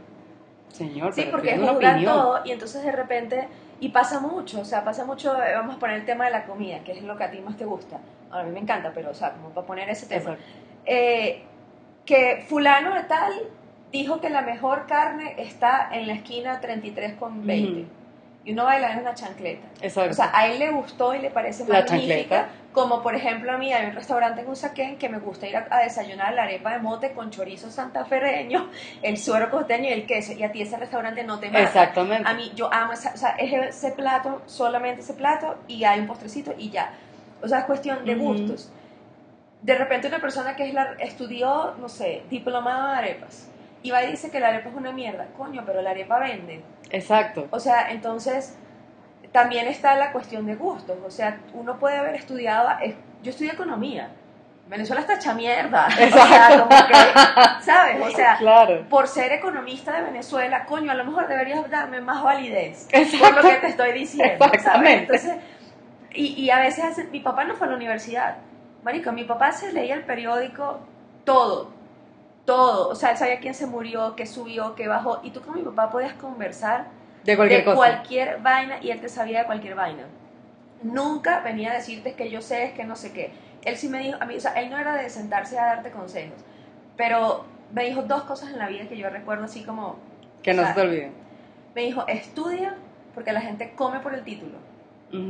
Señor, 0.70 1.14
Sí, 1.14 1.22
pero 1.22 1.32
porque 1.32 1.58
juzgan 1.58 2.04
todo 2.06 2.40
y 2.46 2.52
entonces 2.52 2.84
de 2.84 2.92
repente, 2.94 3.48
y 3.82 3.90
pasa 3.90 4.20
mucho, 4.22 4.62
o 4.62 4.66
sea, 4.66 4.84
pasa 4.86 5.04
mucho, 5.06 5.36
eh, 5.44 5.54
vamos 5.56 5.76
a 5.76 5.80
poner 5.80 5.98
el 5.98 6.06
tema 6.06 6.26
de 6.26 6.32
la 6.32 6.46
comida, 6.46 6.80
que 6.84 6.94
es 6.94 7.04
lo 7.04 7.18
que 7.18 7.26
a 7.26 7.32
ti 7.32 7.40
más 7.42 7.58
te 7.58 7.66
gusta. 7.66 8.00
Ahora, 8.30 8.44
a 8.44 8.48
mí 8.48 8.54
me 8.54 8.60
encanta, 8.62 8.92
pero, 8.94 9.10
o 9.12 9.14
sea, 9.14 9.34
como 9.34 9.50
para 9.50 9.68
poner 9.68 9.90
ese 9.90 10.06
tema. 10.06 10.38
Eh, 10.86 11.44
que 12.06 12.46
fulano 12.48 12.96
de 12.96 13.04
tal 13.04 13.34
dijo 13.92 14.22
que 14.22 14.30
la 14.30 14.42
mejor 14.42 14.86
carne 14.88 15.36
está 15.38 15.90
en 15.92 16.08
la 16.08 16.14
esquina 16.14 16.62
33 16.62 17.14
con 17.16 17.46
20. 17.46 17.82
Ujú. 17.82 17.90
Y 18.44 18.54
uno 18.54 18.68
le 18.70 18.80
da 18.80 18.98
una 19.00 19.14
chancleta. 19.14 19.68
Exacto. 19.82 20.12
O 20.12 20.14
sea, 20.14 20.32
a 20.34 20.48
él 20.48 20.58
le 20.58 20.72
gustó 20.72 21.14
y 21.14 21.20
le 21.20 21.30
parece 21.30 21.64
La 21.66 21.82
magnífica. 21.82 21.98
chancleta. 21.98 22.50
Como 22.72 23.04
por 23.04 23.14
ejemplo 23.14 23.52
a 23.52 23.58
mí 23.58 23.72
hay 23.72 23.86
un 23.86 23.94
restaurante 23.94 24.42
en 24.42 24.50
Usaquén 24.50 24.98
que 24.98 25.10
me 25.10 25.20
gusta 25.20 25.46
ir 25.46 25.58
a, 25.58 25.68
a 25.70 25.80
desayunar 25.84 26.34
la 26.34 26.44
arepa 26.44 26.72
de 26.72 26.80
mote 26.80 27.12
con 27.12 27.30
chorizo 27.30 27.70
santafereño, 27.70 28.70
el 29.04 29.18
suero 29.18 29.52
costeño 29.52 29.90
y 29.90 29.94
el 29.94 30.06
queso. 30.08 30.34
Y 30.34 30.44
a 30.44 30.52
ti 30.52 30.62
ese 30.62 30.78
restaurante 30.78 31.24
no 31.24 31.40
te 31.40 31.48
mata. 31.48 31.64
Exactamente. 31.64 32.28
A 32.28 32.34
mí 32.34 32.52
yo 32.56 32.74
amo 32.74 32.94
esa, 32.94 33.12
o 33.14 33.18
sea, 33.18 33.32
es 33.32 33.54
ese 33.54 33.92
plato, 33.92 34.42
solamente 34.48 35.02
ese 35.02 35.14
plato 35.14 35.58
y 35.68 35.84
hay 35.84 36.00
un 36.00 36.08
postrecito 36.08 36.54
y 36.58 36.72
ya. 36.72 36.94
O 37.44 37.48
sea, 37.48 37.60
es 37.60 37.66
cuestión 37.66 38.06
de 38.06 38.16
gustos. 38.16 38.72
De 39.62 39.76
repente 39.76 40.08
una 40.08 40.20
persona 40.20 40.56
que 40.56 40.68
es 40.68 40.74
la, 40.74 40.94
estudió, 41.00 41.76
no 41.80 41.90
sé, 41.90 42.24
diplomado 42.30 42.88
de 42.88 42.96
arepas 42.96 43.52
y 43.84 43.92
va 43.92 44.04
y 44.04 44.12
dice 44.12 44.30
que 44.32 44.40
la 44.40 44.50
arepa 44.50 44.70
es 44.70 44.76
una 44.76 44.92
mierda. 44.92 45.28
Coño, 45.38 45.64
pero 45.66 45.82
la 45.82 45.92
arepa 45.92 46.20
vende. 46.20 46.64
Exacto. 46.92 47.48
O 47.52 47.60
sea, 47.60 47.92
entonces 47.92 48.58
también 49.32 49.68
está 49.68 49.96
la 49.96 50.12
cuestión 50.12 50.46
de 50.46 50.56
gustos. 50.56 50.98
O 51.06 51.10
sea, 51.12 51.40
uno 51.54 51.80
puede 51.80 51.98
haber 51.98 52.16
estudiado, 52.16 52.70
es- 52.82 52.96
yo 53.24 53.30
estudié 53.32 53.52
economía. 53.54 54.10
Venezuela 54.68 55.02
está 55.02 55.16
hecha 55.16 55.34
mierda. 55.34 55.88
O 56.02 56.10
sea, 56.28 56.50
como 56.68 56.70
que, 56.88 57.64
¿sabes? 57.64 58.02
O 58.02 58.10
sea, 58.12 58.38
Claro. 58.38 58.86
por 58.90 59.08
ser 59.08 59.32
economista 59.34 59.92
de 59.94 60.04
Venezuela, 60.04 60.66
coño, 60.66 60.92
a 60.92 60.96
lo 60.96 61.04
mejor 61.06 61.28
deberías 61.28 61.70
darme 61.70 62.00
más 62.02 62.24
validez 62.24 62.88
Exacto. 62.92 63.26
por 63.36 63.44
lo 63.44 63.50
que 63.50 63.56
te 63.58 63.68
estoy 63.68 63.92
diciendo. 63.94 64.38
¿sabes? 64.46 64.54
Exactamente. 64.60 65.16
Entonces, 65.16 65.36
y, 66.14 66.26
y 66.44 66.50
a 66.52 66.60
veces 66.60 67.10
mi 67.12 67.20
papá 67.22 67.44
no 67.46 67.56
fue 67.56 67.68
a 67.68 67.70
la 67.72 67.76
universidad. 67.76 68.38
Marico, 68.84 69.12
mi 69.12 69.24
papá 69.26 69.52
se 69.52 69.72
leía 69.74 69.96
el 69.96 70.04
periódico 70.04 70.80
todo, 71.26 71.72
todo. 72.46 72.90
O 72.90 72.96
sea, 72.96 73.12
él 73.12 73.18
sabía 73.18 73.40
quién 73.40 73.54
se 73.54 73.66
murió, 73.68 74.16
qué 74.16 74.26
subió, 74.26 74.76
qué 74.76 74.88
bajó. 74.88 75.20
Y 75.24 75.32
tú 75.32 75.42
con 75.42 75.56
mi 75.56 75.62
papá 75.62 75.90
podías 75.92 76.14
conversar 76.14 76.88
De 77.24 77.36
cualquier 77.36 77.60
de 77.62 77.66
cosa. 77.66 77.76
cualquier 77.78 78.40
vaina 78.42 78.78
y 78.82 78.92
él 78.92 79.00
te 79.02 79.10
sabía 79.10 79.40
de 79.40 79.46
cualquier 79.46 79.76
vaina. 79.76 80.04
Nunca 80.84 81.42
venía 81.42 81.72
a 81.72 81.76
decirte 81.76 82.14
que 82.14 82.30
yo 82.32 82.42
sé, 82.42 82.64
es 82.66 82.74
que 82.74 82.84
no 82.84 82.96
sé 82.96 83.12
qué. 83.14 83.32
Él 83.64 83.78
sí 83.78 83.88
me 83.90 84.00
dijo, 84.00 84.18
a 84.20 84.26
mí, 84.26 84.36
o 84.36 84.40
sea, 84.42 84.54
él 84.54 84.70
no 84.72 84.78
era 84.78 84.96
de 84.96 85.10
sentarse 85.10 85.60
a 85.60 85.66
darte 85.66 85.92
consejos, 85.92 86.40
pero 86.98 87.46
me 87.72 87.86
dijo 87.86 88.02
dos 88.02 88.24
cosas 88.24 88.50
en 88.52 88.58
la 88.58 88.68
vida 88.68 88.88
que 88.88 88.98
yo 88.98 89.08
recuerdo 89.10 89.46
así 89.46 89.64
como, 89.64 89.98
Que 90.42 90.54
no 90.54 90.64
sea, 90.64 90.74
se 90.74 90.82
te 90.82 90.88
olvide. 90.88 91.12
me 91.76 91.82
dijo, 91.82 92.08
estudia 92.08 92.76
porque 93.14 93.32
la 93.34 93.42
gente 93.42 93.74
come 93.76 94.00
por 94.00 94.14
el 94.16 94.24
título. 94.24 94.58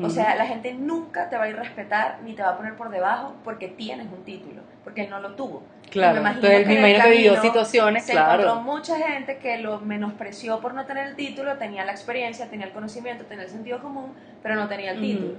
O 0.04 0.10
sea, 0.12 0.36
la 0.36 0.46
gente 0.46 0.74
nunca 0.76 1.28
te 1.28 1.38
va 1.38 1.46
a 1.46 1.50
ir 1.50 1.56
a 1.56 1.64
respetar 1.64 2.20
ni 2.24 2.34
te 2.34 2.44
va 2.44 2.50
a 2.50 2.58
poner 2.58 2.76
por 2.78 2.92
debajo 2.92 3.34
porque 3.44 3.68
tienes 3.68 4.06
un 4.16 4.24
título, 4.24 4.62
porque 4.84 5.02
él 5.02 5.10
no 5.10 5.20
lo 5.20 5.34
tuvo. 5.34 5.64
Claro, 5.92 6.16
me 6.16 6.20
imagino 6.22 6.48
entonces 6.48 6.60
que 6.62 6.66
me 6.68 6.74
en 6.74 6.86
el 6.86 6.96
imagino 6.96 7.04
que 7.04 7.18
vivió 7.18 7.42
situaciones, 7.42 8.06
Se 8.06 8.14
claro. 8.14 8.44
encontró 8.44 8.62
mucha 8.62 8.98
gente 8.98 9.38
que 9.38 9.58
lo 9.58 9.80
menospreció 9.82 10.60
por 10.62 10.74
no 10.74 10.86
tener 10.86 11.08
el 11.08 11.16
título, 11.16 11.58
tenía 11.58 11.84
la 11.86 11.92
experiencia, 11.92 12.48
tenía 12.50 12.68
el 12.68 12.72
conocimiento, 12.72 13.26
tenía 13.26 13.44
el 13.44 13.50
sentido 13.50 13.80
común, 13.80 14.14
pero 14.42 14.56
no 14.56 14.68
tenía 14.68 14.92
el 14.92 15.02
título. 15.02 15.34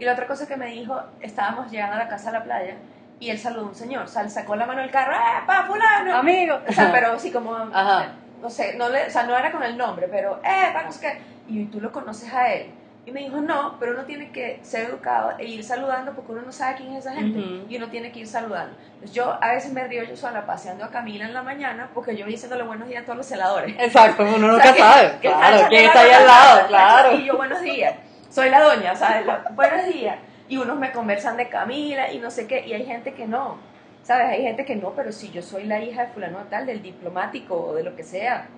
Y 0.00 0.04
la 0.04 0.12
otra 0.12 0.26
cosa 0.26 0.48
que 0.48 0.56
me 0.56 0.66
dijo, 0.66 0.98
estábamos 1.20 1.70
llegando 1.70 1.96
a 1.96 1.98
la 1.98 2.08
casa 2.08 2.30
a 2.30 2.32
la 2.32 2.42
playa 2.42 2.76
y 3.20 3.30
él 3.30 3.38
saludó 3.38 3.66
a 3.66 3.68
un 3.68 3.74
señor, 3.74 4.04
o 4.04 4.06
sea, 4.06 4.28
sacó 4.28 4.56
la 4.56 4.64
mano 4.64 4.80
del 4.80 4.90
carro, 4.90 5.12
¡eh, 5.12 5.42
pa, 5.46 5.64
fulano! 5.64 6.16
Amigo. 6.16 6.58
O 6.66 6.72
sea, 6.72 6.90
pero 6.92 7.18
sí 7.18 7.30
como, 7.30 7.54
Ajá. 7.54 8.12
no 8.40 8.48
sé, 8.48 8.76
no 8.76 8.88
le, 8.88 9.06
o 9.06 9.10
sea, 9.10 9.24
no 9.24 9.36
era 9.36 9.52
con 9.52 9.62
el 9.62 9.76
nombre, 9.76 10.08
pero, 10.10 10.40
¡eh, 10.44 10.70
pa, 10.72 10.84
no 10.84 10.92
sé 10.92 11.00
qué! 11.00 11.18
Y 11.52 11.64
tú 11.66 11.80
lo 11.80 11.92
conoces 11.92 12.32
a 12.32 12.52
él. 12.52 12.70
Y 13.08 13.10
me 13.10 13.20
dijo, 13.20 13.40
no, 13.40 13.76
pero 13.80 13.92
uno 13.92 14.04
tiene 14.04 14.30
que 14.32 14.58
ser 14.60 14.90
educado 14.90 15.32
e 15.38 15.46
ir 15.46 15.64
saludando 15.64 16.12
porque 16.12 16.32
uno 16.32 16.42
no 16.42 16.52
sabe 16.52 16.76
quién 16.76 16.92
es 16.92 17.06
esa 17.06 17.14
gente 17.14 17.40
y 17.66 17.76
uno 17.78 17.88
tiene 17.88 18.12
que 18.12 18.18
ir 18.20 18.26
saludando. 18.26 18.76
Entonces, 18.92 19.12
yo 19.14 19.38
a 19.42 19.52
veces 19.52 19.72
me 19.72 19.82
río 19.88 20.04
yo 20.04 20.14
sola 20.14 20.44
paseando 20.44 20.84
a 20.84 20.90
Camila 20.90 21.24
en 21.24 21.32
la 21.32 21.42
mañana 21.42 21.88
porque 21.94 22.14
yo 22.14 22.26
voy 22.26 22.32
diciéndole 22.34 22.64
buenos 22.64 22.86
días 22.86 23.02
a 23.02 23.06
todos 23.06 23.16
los 23.16 23.24
celadores. 23.26 23.74
Exacto, 23.78 24.24
uno 24.24 24.34
O 24.48 24.50
nunca 24.52 24.62
sea, 24.64 24.72
que- 24.74 24.78
sabe. 24.80 25.12
que 25.22 25.28
claro, 25.28 25.56
Nacha 25.56 25.68
quién 25.68 25.84
está 25.86 26.00
ahí 26.02 26.10
al 26.10 26.26
lado, 26.26 26.66
claro. 26.68 27.12
Y 27.16 27.24
yo, 27.24 27.36
buenos 27.38 27.62
días. 27.62 27.94
Soy 28.28 28.50
la 28.50 28.60
doña, 28.60 28.94
¿sabes? 28.94 29.24
Buenos 29.52 29.86
días. 29.86 30.18
Y 30.50 30.58
unos 30.58 30.78
me 30.78 30.92
conversan 30.92 31.38
de 31.38 31.48
Camila 31.48 32.12
y 32.12 32.18
no 32.18 32.30
sé 32.30 32.46
qué. 32.46 32.66
Y 32.66 32.74
hay 32.74 32.84
gente 32.84 33.14
que 33.14 33.26
no. 33.26 33.56
¿Sabes? 34.02 34.26
Hay 34.28 34.42
gente 34.42 34.66
que 34.66 34.76
no, 34.76 34.90
pero 34.90 35.12
si 35.12 35.30
yo 35.30 35.40
soy 35.40 35.64
la 35.64 35.80
hija 35.82 36.04
de 36.04 36.12
fulano 36.12 36.40
tal, 36.50 36.66
del 36.66 36.82
diplomático 36.82 37.54
o 37.58 37.74
de 37.74 37.84
lo 37.84 37.96
que 37.96 38.02
sea, 38.02 38.48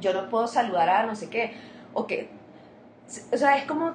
yo 0.00 0.12
no 0.12 0.28
puedo 0.28 0.48
saludar 0.48 0.88
a 0.88 1.06
no 1.06 1.14
sé 1.14 1.30
qué. 1.30 1.54
O 1.92 2.04
que... 2.08 2.41
O 3.32 3.36
sea, 3.36 3.56
es 3.56 3.64
como... 3.64 3.92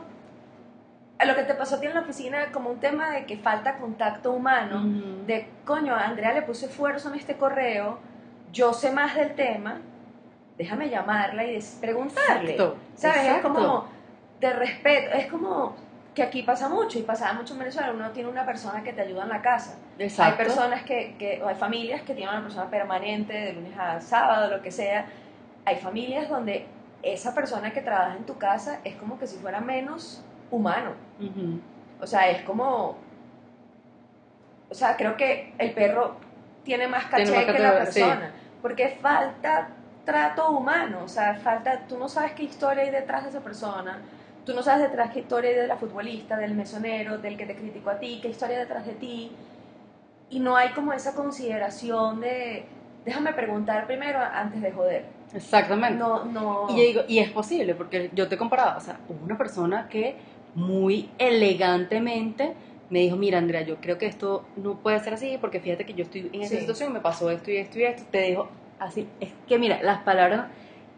A 1.20 1.26
lo 1.26 1.36
que 1.36 1.44
te 1.44 1.56
pasó 1.56 1.76
a 1.76 1.80
ti 1.80 1.88
en 1.88 1.96
la 1.96 2.02
oficina, 2.02 2.52
como 2.52 2.70
un 2.70 2.80
tema 2.80 3.10
de 3.10 3.26
que 3.26 3.38
falta 3.38 3.78
contacto 3.78 4.32
humano 4.32 4.82
Ujú. 4.82 5.26
de 5.26 5.50
coño, 5.66 5.96
a 5.96 6.06
Andrea 6.06 6.32
le 6.34 6.44
puse 6.44 6.68
esfuerzo 6.68 7.10
en 7.10 7.16
este 7.16 7.38
correo, 7.38 7.98
yo 8.54 8.72
sé 8.72 8.92
más 8.92 9.16
del 9.16 9.34
tema, 9.34 9.82
déjame 10.60 10.90
llamarla 10.90 11.44
y 11.44 11.60
preguntarle. 11.82 12.52
Exacto, 12.52 12.78
¿Sabes? 12.96 13.18
Es 13.18 13.24
exacto. 13.24 13.54
como 13.54 13.86
de 14.40 14.54
respeto, 14.54 15.16
es 15.16 15.26
como 15.26 15.76
que 16.14 16.24
aquí 16.24 16.42
pasa 16.44 16.68
mucho 16.68 16.98
y 16.98 17.04
pasaba 17.04 17.34
mucho 17.34 17.54
en 17.54 17.60
Venezuela, 17.60 17.92
uno 17.92 18.10
tiene 18.12 18.30
una 18.30 18.46
persona 18.46 18.84
que 18.84 18.94
te 18.94 19.02
ayuda 19.02 19.24
en 19.24 19.30
la 19.30 19.42
casa. 19.42 19.78
Exacto. 20.00 20.32
Hay 20.32 20.48
personas 20.48 20.84
que, 20.84 21.16
que, 21.18 21.42
o 21.44 21.48
hay 21.48 21.56
familias 21.56 22.02
que 22.02 22.14
tienen 22.14 22.34
una 22.34 22.44
persona 22.44 22.70
permanente 22.70 23.34
de 23.34 23.54
lunes 23.54 23.78
a 23.78 24.02
sábado, 24.02 24.56
lo 24.56 24.62
que 24.64 24.72
sea. 24.72 25.06
Hay 25.66 25.76
familias 25.76 26.30
donde 26.30 26.66
esa 27.04 27.34
persona 27.34 27.72
que 27.74 27.82
trabaja 27.82 28.16
en 28.16 28.26
tu 28.26 28.38
casa 28.38 28.80
es 28.84 28.96
como 28.96 29.20
que 29.20 29.28
si 29.28 29.38
fuera 29.38 29.60
menos 29.60 30.24
humano. 30.52 30.92
O 32.02 32.08
sea, 32.08 32.30
es 32.30 32.42
como. 32.44 32.98
O 34.70 34.74
sea, 34.74 34.98
creo 34.98 35.16
que 35.16 35.54
el 35.58 35.74
perro 35.74 36.18
tiene 36.64 36.88
más 36.88 37.06
caché 37.06 37.26
Tiene 37.26 37.46
más 37.46 37.56
que 37.56 37.62
la 37.62 37.86
sí. 37.86 38.00
persona. 38.02 38.32
Porque 38.62 38.98
falta 39.02 39.70
trato 40.06 40.52
humano. 40.52 41.04
O 41.04 41.08
sea, 41.08 41.36
falta. 41.36 41.88
Tú 41.88 41.98
no 41.98 42.10
sabes 42.10 42.34
qué 42.34 42.44
historia 42.44 42.84
hay 42.84 42.92
detrás 42.92 43.24
de 43.24 43.30
esa 43.30 43.42
persona. 43.42 44.00
Tú 44.46 44.54
no 44.54 44.64
sabes 44.64 44.90
detrás 44.90 45.12
qué 45.12 45.20
historia 45.20 45.50
hay 45.50 45.58
de 45.58 45.68
la 45.68 45.76
futbolista, 45.76 46.38
del 46.38 46.56
mesonero, 46.56 47.18
del 47.18 47.38
que 47.38 47.46
te 47.46 47.56
criticó 47.56 47.90
a 47.90 48.00
ti, 48.00 48.20
qué 48.22 48.30
historia 48.30 48.58
hay 48.58 48.64
detrás 48.64 48.86
de 48.86 48.94
ti. 48.94 49.32
Y 50.30 50.40
no 50.40 50.56
hay 50.56 50.70
como 50.70 50.94
esa 50.94 51.16
consideración 51.16 52.22
de. 52.22 52.66
Déjame 53.06 53.34
preguntar 53.34 53.88
primero 53.88 54.20
antes 54.20 54.62
de 54.62 54.72
joder. 54.72 55.17
Exactamente. 55.34 55.98
No, 56.00 56.26
no. 56.26 56.66
Y 56.70 56.78
yo 56.78 56.82
digo, 56.84 57.02
y 57.08 57.20
es 57.20 57.30
posible, 57.32 57.76
porque 57.76 58.10
yo 58.14 58.28
te 58.28 58.38
comparaba, 58.38 58.78
o 58.78 58.82
sea, 58.82 59.00
hubo 59.10 59.24
una 59.26 59.38
persona 59.38 59.88
que 59.90 60.16
muy 60.56 61.10
elegantemente 61.18 62.54
me 62.90 63.00
dijo, 63.00 63.18
mira 63.18 63.38
Andrea, 63.38 63.62
yo 63.64 63.76
creo 63.82 63.98
que 63.98 64.06
esto 64.06 64.46
no 64.56 64.76
puede 64.76 65.00
ser 65.02 65.14
así, 65.14 65.38
porque 65.42 65.60
fíjate 65.60 65.86
que 65.86 65.94
yo 65.94 66.04
estoy 66.04 66.30
en 66.32 66.42
esta 66.42 66.56
Sí. 66.56 66.62
situación, 66.62 66.94
me 66.94 67.02
pasó 67.02 67.30
esto 67.30 67.52
y 67.52 67.58
esto 67.58 67.80
y 67.80 67.84
esto, 67.84 68.04
te 68.10 68.20
dejo 68.20 68.48
así, 68.80 69.08
es 69.20 69.30
que 69.48 69.60
mira, 69.60 69.82
las 69.84 70.00
palabras 70.04 70.46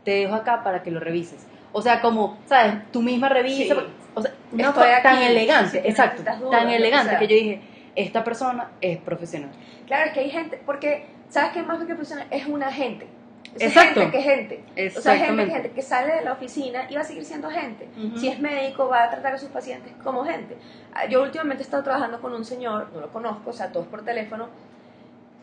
te 0.04 0.12
dejo 0.12 0.36
acá 0.36 0.64
para 0.64 0.84
que 0.84 0.92
lo 0.92 1.00
revises. 1.00 1.48
O 1.72 1.82
sea, 1.82 2.00
como, 2.02 2.38
¿sabes? 2.46 2.76
Tú 2.92 3.02
misma 3.02 3.30
revisas, 3.30 3.78
Sí. 3.78 3.84
o 4.14 4.22
sea, 4.22 4.32
Estoy 4.52 4.64
cosa 4.74 5.02
tan 5.04 5.22
elegante, 5.24 5.82
si 5.82 5.88
exacto, 5.88 6.22
dudas, 6.22 6.42
tan 6.52 6.70
elegante 6.70 7.10
sea. 7.12 7.20
que 7.20 7.28
yo 7.28 7.36
dije, 7.36 7.62
esta 7.96 8.24
persona 8.24 8.72
es 8.82 8.98
profesional. 9.00 9.50
Claro, 9.88 10.06
es 10.08 10.14
que 10.14 10.20
hay 10.22 10.30
gente, 10.30 10.60
porque, 10.66 11.06
¿sabes 11.30 11.52
qué 11.54 11.64
más 11.64 11.84
que 11.84 11.96
persona? 11.96 12.26
Es 12.32 12.46
una 12.48 12.72
gente. 12.72 13.08
Es 13.56 13.64
Exacto. 13.64 14.02
gente 14.02 14.18
que 14.18 14.24
gente. 14.24 14.64
O 14.98 15.02
sea, 15.02 15.18
gente, 15.18 15.46
que 15.46 15.52
gente 15.52 15.72
que 15.72 15.82
sale 15.82 16.16
de 16.16 16.22
la 16.24 16.34
oficina 16.34 16.86
y 16.90 16.96
va 16.96 17.02
a 17.02 17.04
seguir 17.04 17.26
siendo 17.26 17.50
gente. 17.50 17.88
Ujú. 17.98 18.18
Si 18.18 18.28
es 18.28 18.40
médico, 18.40 18.88
va 18.88 19.04
a 19.04 19.10
tratar 19.10 19.34
a 19.34 19.38
sus 19.38 19.50
pacientes 19.50 19.92
como 20.04 20.24
gente. 20.24 20.56
Ah, 20.94 21.06
Yo 21.08 21.24
últimamente 21.24 21.64
he 21.64 21.66
estado 21.66 21.84
trabajando 21.84 22.22
con 22.22 22.34
un 22.34 22.46
señor, 22.46 22.90
no 22.94 23.02
lo 23.02 23.10
conozco, 23.10 23.50
o 23.50 23.54
sea, 23.54 23.72
todos 23.72 23.88
por 23.88 24.04
teléfono, 24.04 24.50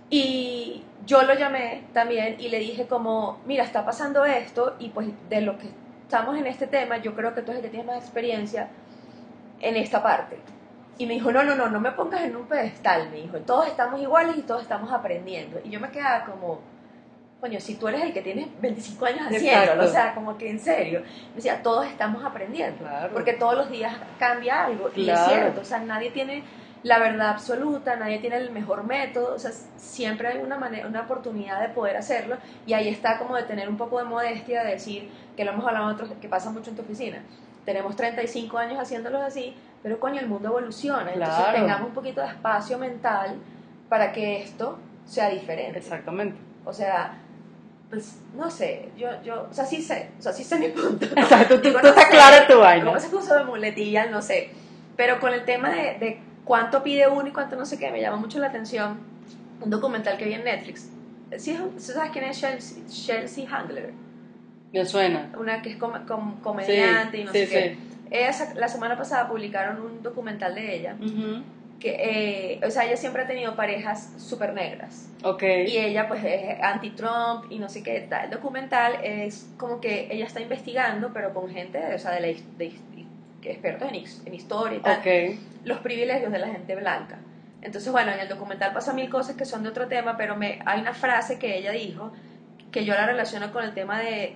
y 0.09 0.84
yo 1.04 1.22
lo 1.22 1.34
llamé 1.34 1.84
también 1.92 2.36
y 2.38 2.48
le 2.48 2.59
dije 2.61 2.86
como, 2.86 3.40
mira, 3.44 3.64
está 3.64 3.84
pasando 3.84 4.24
esto 4.24 4.76
y 4.78 4.90
pues 4.90 5.09
de 5.28 5.40
lo 5.40 5.59
que 5.59 5.68
estamos 6.02 6.36
en 6.38 6.46
este 6.46 6.68
tema, 6.68 6.98
yo 6.98 7.14
creo 7.16 7.34
que 7.34 7.42
tú 7.42 7.50
eres 7.50 7.64
el 7.64 7.70
que 7.70 7.70
tienes 7.70 7.86
más 7.86 7.98
experiencia 8.02 8.68
en 9.61 9.76
esta 9.76 10.02
parte. 10.02 10.38
Y 10.98 11.07
me 11.07 11.14
dijo, 11.14 11.30
no, 11.32 11.42
no, 11.42 11.54
no, 11.54 11.68
no 11.68 11.80
me 11.80 11.90
pongas 11.92 12.22
en 12.22 12.36
un 12.36 12.46
pedestal, 12.46 13.11
me 13.11 13.16
dijo, 13.16 13.38
todos 13.40 13.66
estamos 13.66 14.00
iguales 14.00 14.36
y 14.38 14.42
todos 14.42 14.62
estamos 14.62 14.92
aprendiendo. 14.92 15.61
Y 15.62 15.70
yo 15.70 15.80
me 15.80 15.90
quedaba 15.90 16.24
como, 16.24 16.61
coño, 17.41 17.61
si 17.61 17.74
tú 17.76 17.89
eres 17.89 18.03
el 18.03 18.12
que 18.12 18.22
tienes 18.22 18.49
25 18.61 19.05
años 19.07 19.20
haciéndolo, 19.26 19.53
Exacto. 19.82 19.84
o 19.84 19.89
sea, 19.89 20.14
como 20.14 20.39
que 20.39 20.51
en 20.51 20.59
serio. 20.59 21.03
Me 21.30 21.37
decía, 21.37 21.62
todos 21.62 21.87
estamos 21.87 22.24
aprendiendo. 22.24 22.78
Claro. 22.78 23.12
Porque 23.12 23.34
todos 23.34 23.55
los 23.57 23.70
días 23.70 23.95
cambia 24.18 24.64
algo. 24.64 24.91
Y 24.97 25.03
es 25.09 25.14
Claro. 25.18 25.28
cierto, 25.32 25.61
o 25.61 25.64
sea, 25.64 25.78
nadie 25.80 26.11
tiene 26.11 26.43
la 26.82 26.99
verdad 26.99 27.30
absoluta, 27.30 27.97
nadie 27.97 28.18
tiene 28.20 28.37
el 28.37 28.53
mejor 28.53 28.84
método, 28.84 29.34
o 29.34 29.39
sea, 29.39 29.51
siempre 29.76 30.28
hay 30.28 30.39
una, 30.39 30.57
manera, 30.57 30.87
una 30.87 31.01
oportunidad 31.03 31.61
de 31.61 31.68
poder 31.70 31.97
hacerlo. 31.97 32.37
Y 32.64 32.74
ahí 32.74 32.89
está 32.89 33.18
como 33.18 33.34
de 33.37 33.43
tener 33.43 33.68
un 33.68 33.76
poco 33.76 33.99
de 33.99 34.05
modestia, 34.05 34.62
de 34.62 34.72
decir, 34.72 35.11
que 35.37 35.45
lo 35.45 35.51
hemos 35.53 35.66
hablado 35.66 35.89
otros, 35.93 36.11
que 36.20 36.28
pasa 36.28 36.51
mucho 36.51 36.70
en 36.70 36.76
tu 36.76 36.82
oficina. 36.82 37.22
Tenemos 37.64 37.97
35 37.97 38.57
años 38.59 38.78
haciéndolos 38.80 39.20
así, 39.22 39.55
pero 39.82 39.99
coño, 39.99 40.20
el 40.20 40.28
mundo 40.28 40.49
evoluciona. 40.49 41.12
Entonces 41.12 41.34
Claro. 41.37 41.59
tengamos 41.59 41.89
un 41.89 41.95
poquito 41.95 42.20
de 42.20 42.28
espacio 42.28 42.78
mental 42.78 43.34
para 43.89 44.12
que 44.12 44.43
esto 44.43 44.78
sea 45.07 45.28
diferente. 45.28 45.78
Exactamente. 45.80 46.37
O 46.64 46.72
sea, 46.72 47.16
pues 47.91 48.16
no 48.37 48.51
sé, 48.51 48.89
yo, 48.99 49.09
yo, 49.22 49.47
o 49.51 49.55
sea, 49.55 49.64
sí 49.64 49.80
sé, 49.80 50.11
o 50.18 50.22
sea, 50.22 50.32
sí 50.32 50.43
sé 50.45 50.59
mi 50.59 50.68
punto. 50.68 51.07
Exacto, 51.16 51.57
tú, 51.61 51.68
Digo, 51.68 51.78
tú 51.80 51.84
no 51.87 51.91
estás 51.91 52.07
clara 52.07 52.47
tu 52.47 52.59
vaina. 52.59 52.84
¿Cómo 52.84 52.99
se 53.01 53.09
puso 53.09 53.34
de 53.34 53.45
muletilla? 53.45 54.07
No 54.07 54.20
sé. 54.22 54.51
Pero 54.97 55.20
con 55.20 55.32
el 55.32 55.45
tema 55.45 55.70
de, 55.70 55.82
de 55.99 56.20
cuánto 56.45 56.82
pide 56.82 57.07
uno 57.09 57.28
y 57.28 57.32
cuánto 57.32 57.55
no 57.57 57.64
sé 57.66 57.78
qué, 57.78 57.91
me 57.91 58.01
llama 58.01 58.16
mucho 58.16 58.39
la 58.39 58.49
atención 58.49 58.99
un 59.61 59.70
documental 59.70 60.16
que 60.18 60.24
vi 60.24 60.34
en 60.34 60.45
Netflix. 60.45 60.89
¿Sí, 61.39 61.53
es- 61.76 61.84
¿Sabes 61.84 62.11
quién 62.12 62.24
es 62.24 62.41
Chelsea, 62.41 62.78
Chelsea 62.89 63.47
Handler? 63.51 63.93
Me 64.72 64.84
suena. 64.84 65.30
Una 65.39 65.62
que 65.62 65.70
es 65.70 65.76
com- 65.76 66.05
com- 66.07 66.41
comediante 66.41 67.18
y 67.18 67.24
no 67.24 67.32
sí, 67.32 67.47
sé 67.47 67.49
qué. 67.49 67.76
Ella 68.11 68.32
la 68.57 68.68
semana 68.68 68.97
pasada 68.97 69.28
publicaron 69.28 69.80
un 69.80 70.03
documental 70.03 70.55
de 70.55 70.76
ella. 70.76 70.97
sí. 71.01 71.07
Ujú. 71.07 71.43
Que, 71.81 72.55
eh, 72.55 72.61
o 72.66 72.70
sea, 72.70 72.85
ella 72.87 72.97
siempre 72.97 73.22
ha 73.22 73.27
tenido 73.27 73.55
parejas 73.55 74.14
súper 74.16 74.55
negras. 74.55 75.09
Ok. 75.22 75.43
Y 75.43 75.77
ella 75.77 76.09
pues 76.09 76.24
es 76.24 76.61
anti-Trump 76.62 77.51
y 77.51 77.59
no 77.59 77.68
sé 77.68 77.83
qué 77.83 78.01
tal. 78.09 78.24
El 78.24 78.31
documental 78.31 78.99
es 79.03 79.47
como 79.59 79.81
que 79.81 80.09
ella 80.11 80.24
está 80.24 80.41
investigando, 80.41 81.12
pero 81.12 81.35
con 81.35 81.51
gente, 81.51 81.79
o 81.95 81.99
sea, 81.99 82.12
de 82.12 82.20
la, 82.20 82.27
de 82.29 82.72
que 83.43 83.51
expertos 83.53 83.89
en, 83.91 84.27
en 84.27 84.35
historia 84.35 84.79
y 84.79 84.81
tal, 84.81 84.99
Ok. 85.01 85.39
los 85.64 85.79
privilegios 85.79 86.33
de 86.33 86.39
la 86.39 86.49
gente 86.49 86.74
blanca. 86.77 87.18
Entonces, 87.61 87.91
bueno, 87.93 88.12
en 88.12 88.20
el 88.20 88.29
documental 88.29 88.72
pasa 88.72 88.93
mil 88.93 89.11
cosas 89.11 89.37
que 89.37 89.45
son 89.45 89.62
de 89.62 89.68
otro 89.68 89.87
tema, 89.89 90.16
pero 90.16 90.37
me, 90.37 90.61
hay 90.64 90.81
una 90.81 90.95
frase 90.95 91.39
que 91.39 91.59
ella 91.59 91.72
dijo 91.72 92.12
que 92.70 92.85
yo 92.85 92.95
la 92.95 93.07
relaciono 93.07 93.53
con 93.53 93.64
el 93.64 93.74
tema 93.74 93.99
de 94.01 94.35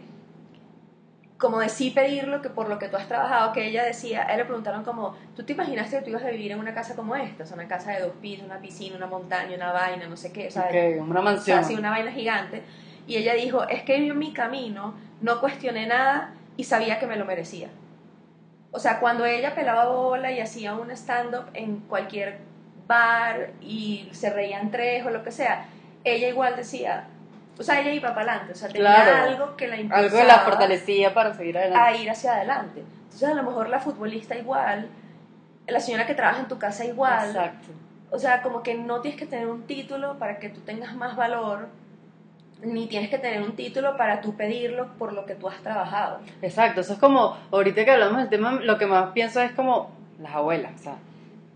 como 1.41 1.59
de 1.59 1.71
sí 1.71 1.91
pedir 1.91 2.29
lo 2.29 2.43
que 2.43 2.51
por 2.51 2.69
lo 2.69 2.79
que 2.79 2.89
tú 2.89 2.99
has 2.99 3.09
trabajado, 3.09 3.53
que 3.53 3.67
ella 3.67 3.83
decía, 3.83 4.27
a 4.27 4.33
él 4.33 4.39
le 4.39 4.45
preguntaron 4.45 4.85
como, 4.85 5.17
¿tú 5.35 5.43
te 5.43 5.55
imaginaste 5.55 5.97
que 5.97 6.03
tú 6.03 6.11
ibas 6.11 6.23
a 6.23 6.29
vivir 6.31 6.53
en 6.53 6.61
una 6.61 6.75
casa 6.75 6.95
como 6.95 7.17
esta? 7.17 7.45
O 7.45 7.47
sea, 7.47 7.57
una 7.57 7.67
casa 7.67 7.93
de 7.93 8.03
dos 8.03 8.13
pisos, 8.21 8.45
una 8.45 8.59
piscina, 8.59 8.97
una 8.97 9.07
montaña, 9.07 9.57
una 9.57 9.73
vaina, 9.73 10.07
no 10.07 10.19
sé 10.19 10.33
qué, 10.33 10.49
o 10.49 10.51
sea, 10.51 10.69
una 11.01 11.21
o 11.21 11.23
mansión. 11.23 11.57
sea, 11.57 11.59
así 11.61 11.75
una 11.75 11.91
vaina 11.91 12.13
gigante. 12.13 12.63
Y 13.07 13.17
ella 13.17 13.33
dijo, 13.35 13.67
es 13.69 13.83
que 13.85 14.07
yo 14.07 14.13
en 14.13 14.19
mi 14.19 14.35
camino 14.35 14.95
no 15.23 15.41
cuestioné 15.41 15.87
nada 15.87 16.35
y 16.59 16.65
sabía 16.65 16.99
que 16.99 17.07
me 17.07 17.17
lo 17.17 17.25
merecía. 17.25 17.71
O 18.71 18.79
sea, 18.79 19.01
cuando 19.01 19.25
ella 19.25 19.55
pelaba 19.55 19.87
bola 19.87 20.31
y 20.31 20.41
hacía 20.41 20.75
un 20.75 20.91
stand-up 20.91 21.47
en 21.55 21.81
cualquier 21.81 22.39
bar 22.87 23.53
y 23.63 24.11
se 24.13 24.29
reían 24.29 24.71
tres 24.71 25.07
o 25.07 25.11
lo 25.11 25.25
que 25.25 25.33
sea, 25.33 25.69
ella 26.05 26.29
igual 26.29 26.55
decía, 26.55 27.09
o 27.61 27.63
sea, 27.63 27.81
ella 27.81 27.93
iba 27.93 28.09
para 28.15 28.33
adelante, 28.33 28.53
o 28.53 28.57
sea, 28.57 28.69
tenía 28.71 28.95
Claro. 29.05 29.29
algo 29.31 29.57
que 29.57 29.69
la 29.69 29.77
impulsaba 29.77 30.07
Algo 30.07 30.25
la 30.25 30.39
fortalecía 30.41 31.13
para 31.13 31.35
seguir 31.35 31.59
adelante. 31.59 31.79
a 31.89 31.97
ir 32.03 32.11
hacia 32.11 32.33
adelante. 32.37 32.81
Entonces, 33.05 33.29
a 33.29 33.35
lo 33.35 33.43
mejor 33.43 33.69
la 33.69 33.79
futbolista 33.81 34.35
igual, 34.35 34.89
la 35.69 35.79
señora 35.81 36.07
que 36.07 36.15
trabaja 36.15 36.41
en 36.41 36.49
tu 36.49 36.59
casa 36.59 36.87
igual, 36.87 37.29
Exacto. 37.29 37.69
o 38.11 38.19
sea, 38.19 38.41
como 38.43 38.63
que 38.63 38.75
no 38.77 39.03
tienes 39.03 39.21
que 39.21 39.27
tener 39.27 39.47
un 39.47 39.65
título 39.67 40.19
para 40.19 40.39
que 40.39 40.49
tú 40.49 40.61
tengas 40.63 40.95
más 40.97 41.17
valor, 41.17 41.69
ni 42.63 42.87
tienes 42.87 43.11
que 43.11 43.19
tener 43.19 43.43
un 43.43 43.55
título 43.57 43.97
para 43.97 44.21
tú 44.23 44.35
pedirlo 44.37 44.89
por 44.99 45.13
lo 45.13 45.27
que 45.27 45.35
tú 45.35 45.47
has 45.49 45.61
trabajado. 45.63 46.21
Exacto, 46.41 46.81
eso 46.81 46.95
es 46.95 46.99
como, 46.99 47.37
ahorita 47.53 47.85
que 47.85 47.91
hablamos 47.91 48.19
del 48.19 48.29
tema, 48.31 48.53
lo 48.53 48.79
que 48.79 48.87
más 48.87 49.13
pienso 49.13 49.41
es 49.43 49.53
como, 49.53 49.91
las 50.19 50.35
abuelas, 50.35 50.73
o 50.81 50.83
sea, 50.83 50.95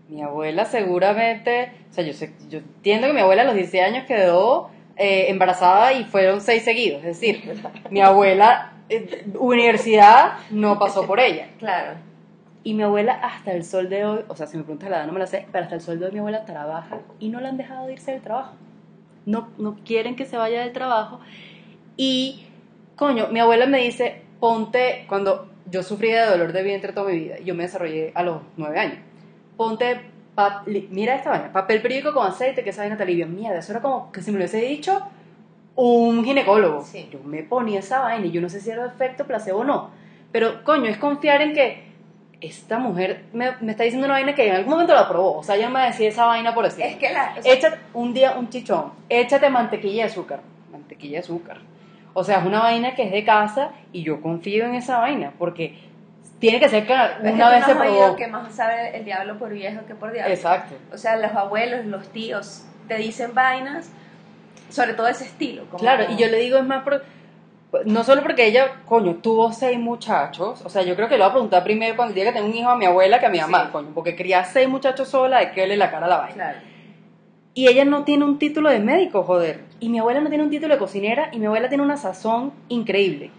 mi 0.07 0.21
abuela 0.21 0.65
seguramente, 0.65 1.71
o 1.89 1.93
sea, 1.93 2.03
yo, 2.03 2.13
sé, 2.13 2.31
yo 2.49 2.59
entiendo 2.59 3.07
que 3.07 3.13
mi 3.13 3.21
abuela 3.21 3.41
a 3.41 3.45
los 3.45 3.55
16 3.55 3.83
años 3.83 4.05
quedó 4.05 4.69
eh, 4.97 5.25
embarazada 5.29 5.93
y 5.93 6.05
fueron 6.05 6.41
seis 6.41 6.63
seguidos, 6.63 6.99
es 7.03 7.19
decir, 7.19 7.61
mi 7.89 8.01
abuela, 8.01 8.73
eh, 8.89 9.25
universidad 9.37 10.33
no 10.51 10.79
pasó 10.79 11.05
por 11.05 11.19
ella. 11.19 11.49
Claro. 11.59 11.97
Y 12.63 12.73
mi 12.73 12.83
abuela 12.83 13.13
hasta 13.13 13.51
el 13.51 13.63
sol 13.63 13.89
de 13.89 14.05
hoy, 14.05 14.21
o 14.27 14.35
sea, 14.35 14.47
si 14.47 14.57
me 14.57 14.63
preguntas 14.63 14.89
la 14.89 14.97
edad 14.97 15.05
no 15.07 15.13
me 15.13 15.19
la 15.19 15.27
sé, 15.27 15.47
pero 15.51 15.65
hasta 15.65 15.75
el 15.75 15.81
sol 15.81 15.99
de 15.99 16.05
hoy 16.05 16.11
mi 16.13 16.19
abuela 16.19 16.45
trabaja 16.45 16.99
y 17.19 17.29
no 17.29 17.41
la 17.41 17.49
han 17.49 17.57
dejado 17.57 17.87
de 17.87 17.93
irse 17.93 18.11
del 18.11 18.21
trabajo. 18.21 18.53
No, 19.25 19.49
no 19.57 19.77
quieren 19.85 20.15
que 20.15 20.25
se 20.25 20.37
vaya 20.37 20.61
del 20.61 20.71
trabajo. 20.71 21.19
Y, 21.97 22.45
coño, 22.95 23.27
mi 23.27 23.39
abuela 23.39 23.65
me 23.65 23.81
dice, 23.81 24.21
ponte, 24.39 25.05
cuando 25.07 25.49
yo 25.69 25.83
sufrí 25.83 26.11
de 26.11 26.25
dolor 26.25 26.53
de 26.53 26.63
vientre 26.63 26.93
toda 26.93 27.11
mi 27.11 27.19
vida, 27.19 27.39
yo 27.39 27.53
me 27.53 27.63
desarrollé 27.63 28.11
a 28.15 28.23
los 28.23 28.41
nueve 28.57 28.79
años, 28.79 28.99
ponte, 29.57 30.01
pa- 30.35 30.63
mira 30.89 31.15
esta 31.15 31.29
vaina, 31.31 31.51
papel 31.51 31.81
periódico 31.81 32.13
con 32.13 32.27
aceite, 32.27 32.63
que 32.63 32.69
esa 32.69 32.81
vaina 32.81 32.97
te 32.97 33.03
alivia. 33.03 33.25
Mierda, 33.25 33.59
eso 33.59 33.71
era 33.71 33.81
como 33.81 34.11
que 34.11 34.21
si 34.21 34.31
me 34.31 34.37
lo 34.37 34.43
hubiese 34.43 34.57
dicho 34.61 35.01
un 35.75 36.23
ginecólogo. 36.23 36.83
Sí. 36.83 37.09
Yo 37.11 37.19
me 37.23 37.43
ponía 37.43 37.79
esa 37.79 37.99
vaina 38.01 38.25
y 38.25 38.31
yo 38.31 38.41
no 38.41 38.49
sé 38.49 38.61
si 38.61 38.69
era 38.69 38.85
efecto 38.85 39.25
placebo 39.25 39.59
o 39.59 39.63
no. 39.63 39.89
Pero, 40.31 40.63
coño, 40.63 40.85
es 40.89 40.97
confiar 40.97 41.41
en 41.41 41.53
que 41.53 41.85
esta 42.41 42.77
mujer 42.79 43.23
me, 43.33 43.51
me 43.61 43.71
está 43.71 43.83
diciendo 43.83 44.05
una 44.05 44.15
vaina 44.15 44.35
que 44.35 44.47
en 44.47 44.55
algún 44.55 44.71
momento 44.73 44.93
la 44.93 45.07
probó. 45.07 45.37
O 45.37 45.43
sea, 45.43 45.55
ella 45.55 45.69
me 45.69 45.81
decía 45.81 46.09
esa 46.09 46.25
vaina 46.25 46.53
por 46.53 46.65
decir. 46.65 46.85
Es 46.85 46.97
que 46.97 47.11
la. 47.11 47.35
o 47.37 47.41
sea, 47.41 47.53
Échate 47.53 47.77
un 47.93 48.13
día 48.13 48.35
un 48.37 48.49
chichón, 48.49 48.91
échate 49.09 49.49
mantequilla 49.49 50.03
de 50.03 50.09
azúcar. 50.11 50.41
Mantequilla 50.71 51.13
de 51.13 51.19
azúcar. 51.19 51.57
O 52.13 52.23
sea, 52.23 52.39
es 52.39 52.45
una 52.45 52.59
vaina 52.59 52.95
que 52.95 53.03
es 53.03 53.11
de 53.11 53.25
casa 53.25 53.71
y 53.91 54.03
yo 54.03 54.21
confío 54.21 54.65
en 54.65 54.75
esa 54.75 54.99
vaina 54.99 55.33
porque 55.37 55.77
tiene 56.49 56.59
que 56.59 56.69
ser 56.69 56.85
que 56.85 56.93
una 56.93 57.49
vez 57.49 57.65
se 57.65 57.75
probó. 57.75 58.15
que 58.15 58.27
más 58.27 58.53
sabe 58.53 58.97
el 58.97 59.05
diablo 59.05 59.37
por 59.37 59.49
viejo 59.51 59.85
que 59.87 59.95
por 59.95 60.11
diablo. 60.11 60.33
Exacto. 60.33 60.75
O 60.93 60.97
sea, 60.97 61.17
los 61.17 61.31
abuelos, 61.33 61.85
los 61.85 62.07
tíos 62.09 62.63
te 62.87 62.95
dicen 62.97 63.33
vainas, 63.33 63.89
sobre 64.69 64.93
todo 64.93 65.07
ese 65.07 65.25
estilo. 65.25 65.65
como- 65.65 65.79
Claro, 65.79 66.05
y 66.11 66.15
yo 66.17 66.27
le 66.27 66.39
digo 66.39 66.57
es 66.57 66.65
más 66.65 66.83
por, 66.83 67.03
no 67.85 68.03
solo 68.03 68.21
porque 68.21 68.45
ella, 68.45 68.71
coño, 68.85 69.15
tuvo 69.21 69.51
seis 69.51 69.77
muchachos, 69.79 70.61
o 70.63 70.69
sea, 70.69 70.81
yo 70.83 70.95
creo 70.95 71.07
que 71.09 71.17
lo 71.17 71.23
voy 71.25 71.29
a 71.29 71.33
preguntar 71.33 71.63
primero 71.63 71.95
cuando 71.95 72.11
el 72.11 72.15
día 72.15 72.25
que 72.25 72.31
tengo 72.33 72.47
un 72.47 72.55
hijo 72.55 72.69
a 72.69 72.77
mi 72.77 72.85
abuela 72.85 73.19
que 73.19 73.25
a 73.25 73.29
mi 73.29 73.39
mamá, 73.39 73.65
Sí. 73.65 73.69
coño, 73.71 73.89
porque 73.93 74.15
criar 74.15 74.45
seis 74.45 74.67
muchachos 74.69 75.09
sola 75.09 75.37
hay 75.39 75.47
que 75.51 75.61
verle 75.61 75.77
la 75.77 75.91
cara 75.91 76.05
a 76.05 76.09
la 76.09 76.17
vaina. 76.17 76.33
Claro. 76.35 76.57
Y 77.53 77.67
ella 77.67 77.85
no 77.85 78.03
tiene 78.03 78.25
un 78.25 78.37
título 78.37 78.69
de 78.69 78.79
médico, 78.79 79.23
joder. 79.23 79.61
Y 79.79 79.87
mi 79.89 79.99
abuela 79.99 80.19
no 80.19 80.29
tiene 80.29 80.43
un 80.43 80.49
título 80.49 80.73
de 80.73 80.79
cocinera 80.79 81.29
y 81.31 81.39
mi 81.39 81.45
abuela 81.45 81.69
tiene 81.69 81.83
una 81.83 81.95
sazón 81.97 82.51
increíble. 82.67 83.31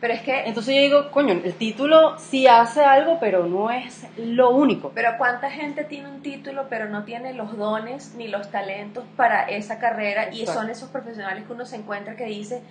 Pero 0.00 0.14
es 0.14 0.22
que. 0.22 0.44
Entonces 0.44 0.74
yo 0.74 0.82
digo, 0.82 1.10
coño, 1.10 1.32
el 1.32 1.54
título 1.54 2.18
sí 2.18 2.46
hace 2.46 2.84
algo, 2.84 3.18
pero 3.20 3.46
no 3.46 3.70
es 3.70 4.06
lo 4.16 4.50
único. 4.50 4.92
Pero 4.94 5.16
cuánta 5.18 5.50
gente 5.50 5.84
tiene 5.84 6.08
un 6.08 6.22
título 6.22 6.66
pero 6.68 6.88
no 6.88 7.04
tiene 7.04 7.32
los 7.32 7.56
dones 7.56 8.14
ni 8.16 8.28
los 8.28 8.50
talentos 8.50 9.04
para 9.16 9.44
esa 9.44 9.78
carrera 9.78 10.32
y 10.32 10.46
son 10.46 10.70
esos 10.70 10.88
profesionales 10.90 11.44
que 11.44 11.52
uno 11.52 11.64
se 11.64 11.76
encuentra 11.76 12.16
que 12.16 12.26
dice, 12.26 12.62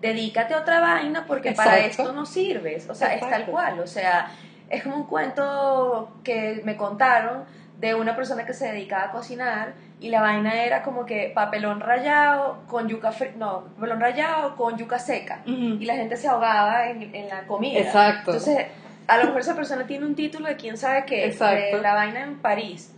dedícate 0.00 0.54
a 0.54 0.58
otra 0.58 0.80
vaina 0.80 1.24
porque 1.26 1.52
para 1.52 1.78
esto 1.78 2.12
no 2.12 2.26
sirves. 2.26 2.88
O 2.88 2.94
sea, 2.94 3.14
es 3.14 3.20
tal 3.20 3.46
cual. 3.46 3.80
O 3.80 3.86
sea, 3.86 4.30
es 4.72 4.82
como 4.82 4.96
un 4.96 5.06
cuento 5.06 6.10
que 6.24 6.62
me 6.64 6.76
contaron 6.76 7.44
de 7.78 7.94
una 7.94 8.16
persona 8.16 8.46
que 8.46 8.54
se 8.54 8.72
dedicaba 8.72 9.04
a 9.04 9.10
cocinar 9.12 9.74
y 10.00 10.08
la 10.08 10.20
vaina 10.20 10.64
era 10.64 10.82
como 10.82 11.04
que 11.04 11.30
papelón 11.34 11.80
rallado 11.80 12.62
con 12.66 12.88
yuca 12.88 13.12
no, 13.36 13.64
papelón 13.74 14.00
rallado 14.00 14.56
con 14.56 14.76
yuca 14.78 14.98
seca 14.98 15.42
y 15.44 15.84
la 15.84 15.94
gente 15.94 16.16
se 16.16 16.26
ahogaba 16.26 16.88
en, 16.88 17.14
en 17.14 17.28
la 17.28 17.46
comida. 17.46 17.78
Exacto. 17.78 18.32
Entonces, 18.32 18.66
a 19.06 19.18
lo 19.18 19.24
mejor 19.26 19.40
esa 19.42 19.54
persona 19.54 19.86
tiene 19.86 20.06
un 20.06 20.14
título 20.14 20.48
de 20.48 20.56
quién 20.56 20.76
sabe 20.78 21.04
qué, 21.04 21.26
Exacto. 21.26 21.76
de 21.76 21.82
la 21.82 21.94
vaina 21.94 22.22
en 22.22 22.38
París. 22.38 22.94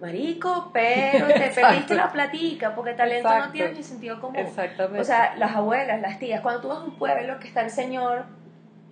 Marico, 0.00 0.70
pero 0.72 1.28
te 1.28 1.52
perdiste 1.54 1.94
la 1.94 2.10
platica 2.10 2.74
porque 2.74 2.94
talento 2.94 3.28
no 3.38 3.52
tiene 3.52 3.74
ni 3.74 3.82
sentido 3.84 4.20
común. 4.20 4.36
Exactamente. 4.36 5.00
O 5.00 5.04
sea, 5.04 5.36
las 5.36 5.54
abuelas, 5.54 6.00
las 6.00 6.18
tías, 6.18 6.40
cuando 6.40 6.60
tú 6.60 6.68
vas 6.68 6.78
a 6.78 6.84
un 6.84 6.96
pueblo 6.98 7.38
que 7.38 7.46
está 7.46 7.60
el 7.60 7.70
señor 7.70 8.24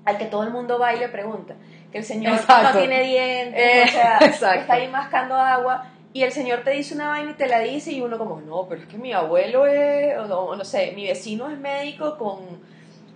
al 0.05 0.19
que 0.19 0.27
todo 0.27 0.45
el 0.45 0.51
mundo 0.51 0.79
va 0.79 0.95
y 0.95 0.99
le 0.99 1.09
pregunta, 1.09 1.55
que 1.93 1.99
el 1.99 2.05
señor 2.05 2.35
Exacto. 2.35 2.73
no 2.73 2.79
tiene 2.79 3.03
dientes, 3.03 3.61
Eh, 3.61 3.85
o 3.85 3.89
sea, 3.93 4.19
exacto. 4.23 4.61
está 4.61 4.75
ahí 4.75 4.89
mascando 4.89 5.35
agua 5.35 5.87
y 6.13 6.23
el 6.23 6.33
señor 6.33 6.61
te 6.65 6.71
dice 6.71 6.95
una 6.95 7.09
vaina 7.09 7.31
y 7.31 7.35
te 7.35 7.47
la 7.47 7.61
dice 7.61 7.93
y 7.93 8.01
uno 8.01 8.19
como, 8.19 8.41
no, 8.41 8.67
pero 8.69 8.81
es 8.83 8.87
que 8.89 8.99
mi 8.99 9.13
abuelo 9.13 9.67
es, 9.67 10.17
o 10.19 10.27
no, 10.27 10.57
no 10.57 10.65
sé, 10.65 10.93
mi 10.97 11.07
vecino 11.07 11.49
es 11.51 11.59
médico 11.59 12.17
con 12.19 12.39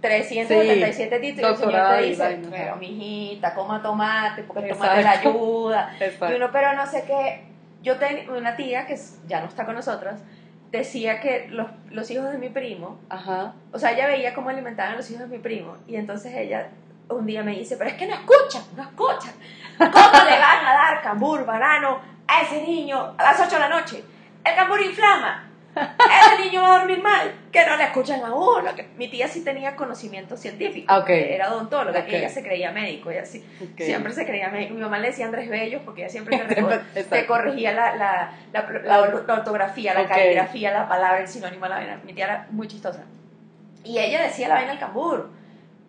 377 0.01 1.19
títulos 1.21 1.51
y 1.59 1.63
el 1.63 1.71
señor 1.71 1.97
te 1.97 2.03
dice, 2.03 2.23
vaina, 2.23 2.49
pero 2.51 2.77
mijita, 2.77 3.55
coma 3.55 3.83
tomate 3.83 4.43
porque 4.45 4.69
el 4.69 4.75
tomate 4.77 5.03
la 5.03 5.11
ayuda. 5.13 5.97
Exacto. 6.01 6.33
Y 6.33 6.37
uno, 6.37 6.51
pero 6.53 6.75
no 6.75 6.87
sé 6.87 7.05
qué. 7.07 7.45
Yo 7.83 7.97
tenía 7.97 8.31
una 8.31 8.57
tía 8.57 8.87
que 8.87 8.97
ya 9.27 9.41
no 9.41 9.47
está 9.49 9.65
con 9.67 9.75
nosotras, 9.75 10.23
decía 10.71 11.21
que 11.21 11.49
los, 11.51 11.69
los 11.91 12.11
hijos 12.11 12.31
de 12.33 12.39
mi 12.39 12.49
primo, 12.49 12.99
Ajá. 13.09 13.55
o 13.73 13.79
sea, 13.79 13.93
ella 13.93 14.07
veía 14.07 14.35
cómo 14.35 14.49
alimentaban 14.51 14.95
a 14.95 14.97
los 14.97 15.11
hijos 15.11 15.29
de 15.29 15.37
mi 15.37 15.43
primo, 15.43 15.77
y 15.87 15.97
entonces 15.97 16.35
ella 16.35 16.69
un 17.09 17.27
día 17.27 17.43
me 17.43 17.53
dice, 17.53 17.77
pero 17.77 17.91
es 17.91 17.97
que 17.97 18.07
no 18.07 18.15
escuchan, 18.15 18.63
no 18.77 18.83
escuchan. 18.83 19.33
¿Cómo 19.79 19.91
le 20.25 20.39
van 20.39 20.65
a 20.67 20.73
dar 20.73 21.03
cambur, 21.03 21.45
banano 21.45 22.01
a 22.27 22.43
ese 22.43 22.63
niño 22.63 23.15
a 23.19 23.23
las 23.23 23.41
8 23.41 23.51
de 23.55 23.59
la 23.61 23.69
noche? 23.69 24.05
El 24.45 24.55
cambur 24.55 24.81
inflama. 24.81 25.51
Ese 25.77 26.45
niño 26.45 26.63
va 26.63 26.77
a 26.77 26.79
dormir 26.79 27.03
mal. 27.03 27.33
Que 27.51 27.67
no 27.67 27.77
le 27.77 27.83
escuchan 27.85 28.21
a 28.25 28.33
uno. 28.33 28.71
Mi 28.97 29.09
tía 29.09 29.27
sí 29.27 29.43
tenía 29.43 29.75
conocimiento 29.75 30.37
científico. 30.37 30.87
Ah, 30.89 30.99
ok. 31.01 31.09
Era 31.11 31.53
odontóloga. 31.53 31.99
Ok. 32.01 32.09
Y 32.11 32.15
ella 32.15 32.29
se 32.29 32.45
creía 32.45 32.71
médico. 32.71 33.11
Ella 33.11 33.27
sí. 33.27 33.45
Siempre 33.77 34.13
se 34.13 34.25
creía 34.25 34.49
médico. 34.51 34.75
Mi 34.75 34.81
mamá 34.83 34.99
le 34.99 35.09
decía 35.09 35.25
Andrés 35.27 35.49
Bello 35.51 35.81
porque 35.85 36.03
ella 36.03 36.11
siempre 36.11 36.39
te 37.11 37.27
corregía 37.27 37.73
la, 37.73 37.97
la, 37.97 38.33
la, 38.53 38.63
la- 38.85 39.09
la 39.27 39.35
ortografía, 39.35 39.95
la 39.95 40.07
caligrafía, 40.07 40.71
la 40.73 40.89
palabra, 40.89 41.21
el 41.21 41.27
sinónimo, 41.29 41.67
la 41.67 41.77
vaina. 41.77 42.01
Mi 42.05 42.13
tía 42.13 42.25
era 42.27 42.47
muy 42.51 42.69
chistosa. 42.69 43.03
Y 43.83 43.99
ella 43.99 44.23
decía 44.23 44.47
la 44.47 44.55
vaina 44.55 44.73
al 44.73 44.79
cambur. 44.79 45.29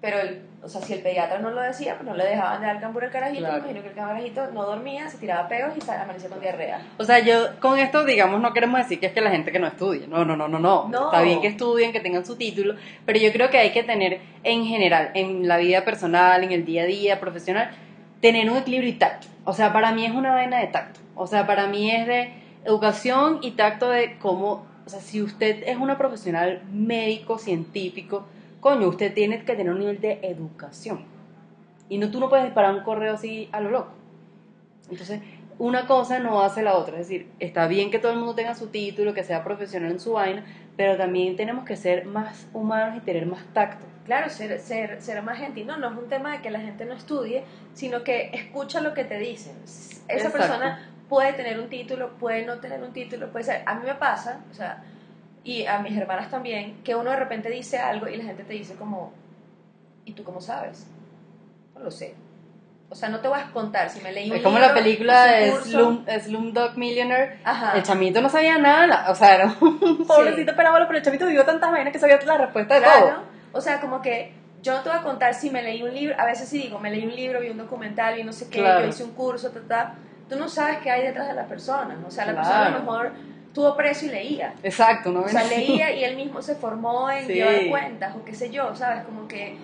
Pero, 0.02 0.20
el, 0.20 0.42
o 0.66 0.68
sea, 0.68 0.82
si 0.82 0.94
el 0.94 1.02
pediatra 1.02 1.38
no 1.38 1.52
lo 1.52 1.62
decía, 1.62 1.94
pues 1.94 2.10
no 2.10 2.16
le 2.16 2.26
dejaban 2.26 2.60
de 2.60 2.66
dar 2.66 2.82
cambur 2.82 3.04
al 3.04 3.12
carajito. 3.12 3.42
Claro. 3.42 3.58
Imagino 3.60 3.84
que 3.84 3.90
el 3.90 3.94
carajito 3.94 4.48
no 4.52 4.64
dormía, 4.64 5.08
se 5.08 5.20
tiraba 5.20 5.48
peos 5.48 5.74
y 5.78 5.92
amanecía 5.92 6.28
con 6.28 6.42
diarrea. 6.42 6.82
O 6.98 7.04
sea, 7.04 7.20
yo 7.20 7.60
con 7.60 7.78
esto, 7.78 8.04
digamos, 8.04 8.42
no 8.42 8.52
queremos 8.52 8.80
decir 8.80 9.00
que 9.00 9.06
es 9.06 9.14
que 9.14 9.22
la 9.22 9.30
gente 9.30 9.52
que 9.52 9.60
no 9.60 9.68
estudie. 9.68 10.08
No, 10.08 10.26
no, 10.26 10.36
no, 10.36 10.48
no, 10.48 10.58
no. 10.58 10.88
No. 10.90 11.06
Está 11.06 11.22
bien 11.22 11.40
que 11.40 11.50
estudien, 11.50 11.92
que 11.92 12.00
tengan 12.00 12.26
su 12.26 12.36
título, 12.36 12.74
pero 13.06 13.20
yo 13.20 13.32
creo 13.32 13.52
que 13.52 13.60
hay 13.60 13.74
que 13.74 13.84
tener 13.84 14.22
en 14.44 14.66
general, 14.66 15.12
en 15.14 15.48
la 15.48 15.58
vida 15.58 15.86
personal, 15.86 16.44
en 16.44 16.52
el 16.52 16.66
día 16.66 16.82
a 16.82 16.86
día, 16.88 17.20
profesional, 17.20 17.70
tener 18.20 18.50
un 18.50 18.58
equilibrio 18.58 18.90
y 18.90 18.94
tacto. 18.94 19.28
O 19.44 19.54
sea, 19.54 19.72
para 19.72 19.92
mí 19.92 20.04
es 20.04 20.14
una 20.14 20.34
vaina 20.34 20.58
de 20.58 20.68
tacto. 20.68 21.00
O 21.14 21.28
sea, 21.28 21.46
para 21.46 21.68
mí 21.68 21.92
es 21.92 22.08
de 22.08 22.34
educación 22.64 23.38
y 23.44 23.52
tacto 23.52 23.92
de 23.92 24.18
cómo, 24.18 24.66
o 24.84 24.90
sea, 24.90 25.00
si 25.00 25.22
usted 25.22 25.62
es 25.68 25.78
una 25.78 26.00
profesional 26.00 26.64
médico, 26.72 27.38
científico, 27.38 28.26
coño, 28.66 28.88
usted 28.88 29.14
tiene 29.14 29.46
que 29.46 29.56
tener 29.56 29.72
un 29.72 29.78
nivel 29.78 30.02
de 30.02 30.18
educación. 30.24 31.06
Y 31.88 32.00
no, 32.00 32.10
tú 32.10 32.20
no 32.20 32.30
puedes 32.30 32.46
disparar 32.46 32.74
un 32.74 32.82
correo 32.82 33.14
así 33.14 33.48
a 33.52 33.62
lo 33.62 33.70
loco. 33.70 33.92
Entonces, 34.90 35.22
una 35.60 35.86
cosa 35.86 36.18
no 36.18 36.42
hace 36.42 36.64
la 36.64 36.74
otra. 36.74 37.00
Es 37.00 37.08
decir, 37.08 37.30
está 37.40 37.68
bien 37.68 37.92
que 37.92 38.00
todo 38.00 38.14
el 38.14 38.18
mundo 38.18 38.34
tenga 38.34 38.56
su 38.56 38.70
título, 38.70 39.14
que 39.14 39.24
sea 39.24 39.44
profesional 39.44 39.92
en 39.92 40.00
su 40.00 40.14
vaina, 40.14 40.44
pero 40.78 40.98
también 40.98 41.36
tenemos 41.36 41.64
que 41.64 41.76
ser 41.76 42.06
más 42.06 42.48
humanos 42.54 42.98
y 42.98 43.02
tener 43.02 43.28
más 43.28 43.46
tacto. 43.54 43.86
Claro, 44.08 44.32
ser, 44.32 44.60
ser, 44.60 45.00
ser 45.00 45.22
más 45.22 45.38
gentil. 45.38 45.68
No, 45.68 45.78
no 45.78 45.92
es 45.92 45.98
un 46.00 46.10
tema 46.10 46.32
de 46.32 46.42
que 46.42 46.50
la 46.50 46.60
gente 46.60 46.86
no 46.86 46.96
estudie, 46.96 47.44
sino 47.76 48.04
que 48.04 48.32
escucha 48.34 48.82
lo 48.82 48.96
que 48.96 49.04
te 49.04 49.20
dicen. 49.20 49.54
Esa 49.64 50.02
Exacto. 50.10 50.40
persona 50.40 50.90
puede 51.08 51.34
tener 51.34 51.60
un 51.60 51.70
título, 51.70 52.14
puede 52.18 52.44
no 52.48 52.56
tener 52.56 52.82
un 52.82 52.94
título, 52.94 53.32
puede 53.32 53.46
ser. 53.46 53.62
A 53.68 53.76
mí 53.76 53.86
me 53.86 53.94
pasa, 53.94 54.42
o 54.50 54.56
sea, 54.56 54.84
y 55.46 55.66
a 55.66 55.80
mis 55.80 55.96
hermanas 55.98 56.30
también, 56.30 56.82
que 56.84 56.96
uno 56.96 57.12
de 57.12 57.16
repente 57.16 57.50
dice 57.50 57.78
algo 57.78 58.08
y 58.10 58.18
la 58.18 58.24
gente 58.26 58.44
te 58.44 58.54
dice 58.54 58.76
como, 58.76 59.14
¿y 60.04 60.12
tú 60.12 60.24
cómo 60.26 60.42
sabes? 60.42 60.86
No 61.76 61.82
lo 61.82 61.92
sé. 61.92 62.16
O 62.90 62.96
sea, 62.96 63.10
no 63.10 63.20
te 63.20 63.28
voy 63.28 63.40
a 63.40 63.52
contar 63.52 63.90
si 63.90 64.00
me 64.02 64.12
leí 64.12 64.30
un 64.30 64.38
Es 64.38 64.44
como 64.44 64.58
libro, 64.58 64.74
la 64.74 64.80
película 64.80 65.24
de. 65.26 65.52
Slum, 65.54 66.06
Slumdog 66.24 66.78
Millionaire. 66.78 67.40
Ajá. 67.44 67.74
El 67.78 67.84
chamito 67.84 68.22
no 68.22 68.30
sabía 68.30 68.58
nada, 68.58 69.10
o 69.10 69.16
sea, 69.16 69.36
era 69.36 69.56
un 69.62 70.06
pobrecito 70.08 70.56
pelábolo, 70.56 70.86
pero 70.88 71.00
el 71.00 71.04
chamito 71.06 71.26
vio 71.28 71.44
tantas 71.46 71.72
vainas 71.72 71.92
que 71.94 72.00
sabía 72.00 72.20
la 72.26 72.38
respuesta 72.38 72.76
de 72.76 72.82
Claro. 72.82 73.08
todo. 73.08 73.24
O 73.54 73.62
sea, 73.62 73.80
como 73.82 74.02
que 74.02 74.34
yo 74.62 74.74
no 74.74 74.82
te 74.82 74.90
voy 74.90 74.98
a 75.00 75.02
contar 75.04 75.34
si 75.34 75.50
me 75.50 75.62
leí 75.64 75.82
un 75.84 75.94
libro, 75.94 76.16
a 76.20 76.26
veces 76.26 76.48
sí 76.50 76.58
digo, 76.60 76.80
me 76.80 76.90
leí 76.92 77.06
un 77.06 77.16
libro, 77.16 77.40
vi 77.40 77.50
un 77.50 77.58
documental, 77.58 78.16
vi 78.16 78.24
no 78.24 78.34
sé 78.34 78.50
qué, 78.50 78.60
Claro. 78.60 78.82
yo 78.84 78.88
hice 78.90 79.04
un 79.04 79.12
curso, 79.12 79.50
ta, 79.52 79.60
ta. 79.68 79.96
Tú 80.30 80.38
no 80.38 80.48
sabes 80.50 80.78
qué 80.80 80.90
hay 80.92 81.04
detrás 81.04 81.28
de 81.28 81.34
la 81.36 81.46
persona. 81.46 81.98
O 82.08 82.12
sea, 82.12 82.26
la 82.26 82.34
Claro. 82.34 82.48
persona 82.48 82.66
a 82.68 82.70
lo 82.72 82.80
mejor 82.80 83.12
tuvo 83.56 83.76
precio 83.76 84.10
y 84.10 84.12
leía. 84.12 84.54
Exacto, 84.62 85.12
¿no? 85.12 85.22
O 85.22 85.30
sea, 85.30 85.44
leía 85.58 85.92
y 85.96 86.04
él 86.04 86.16
mismo 86.18 86.42
se 86.44 86.56
formó 86.56 87.10
en 87.10 87.26
Sí. 87.26 87.34
llevar 87.34 87.68
cuentas 87.70 88.16
o 88.16 88.24
qué 88.24 88.36
sé 88.36 88.52
yo, 88.52 88.76
¿sabes? 88.76 89.04
Como 89.06 89.28
que 89.28 89.58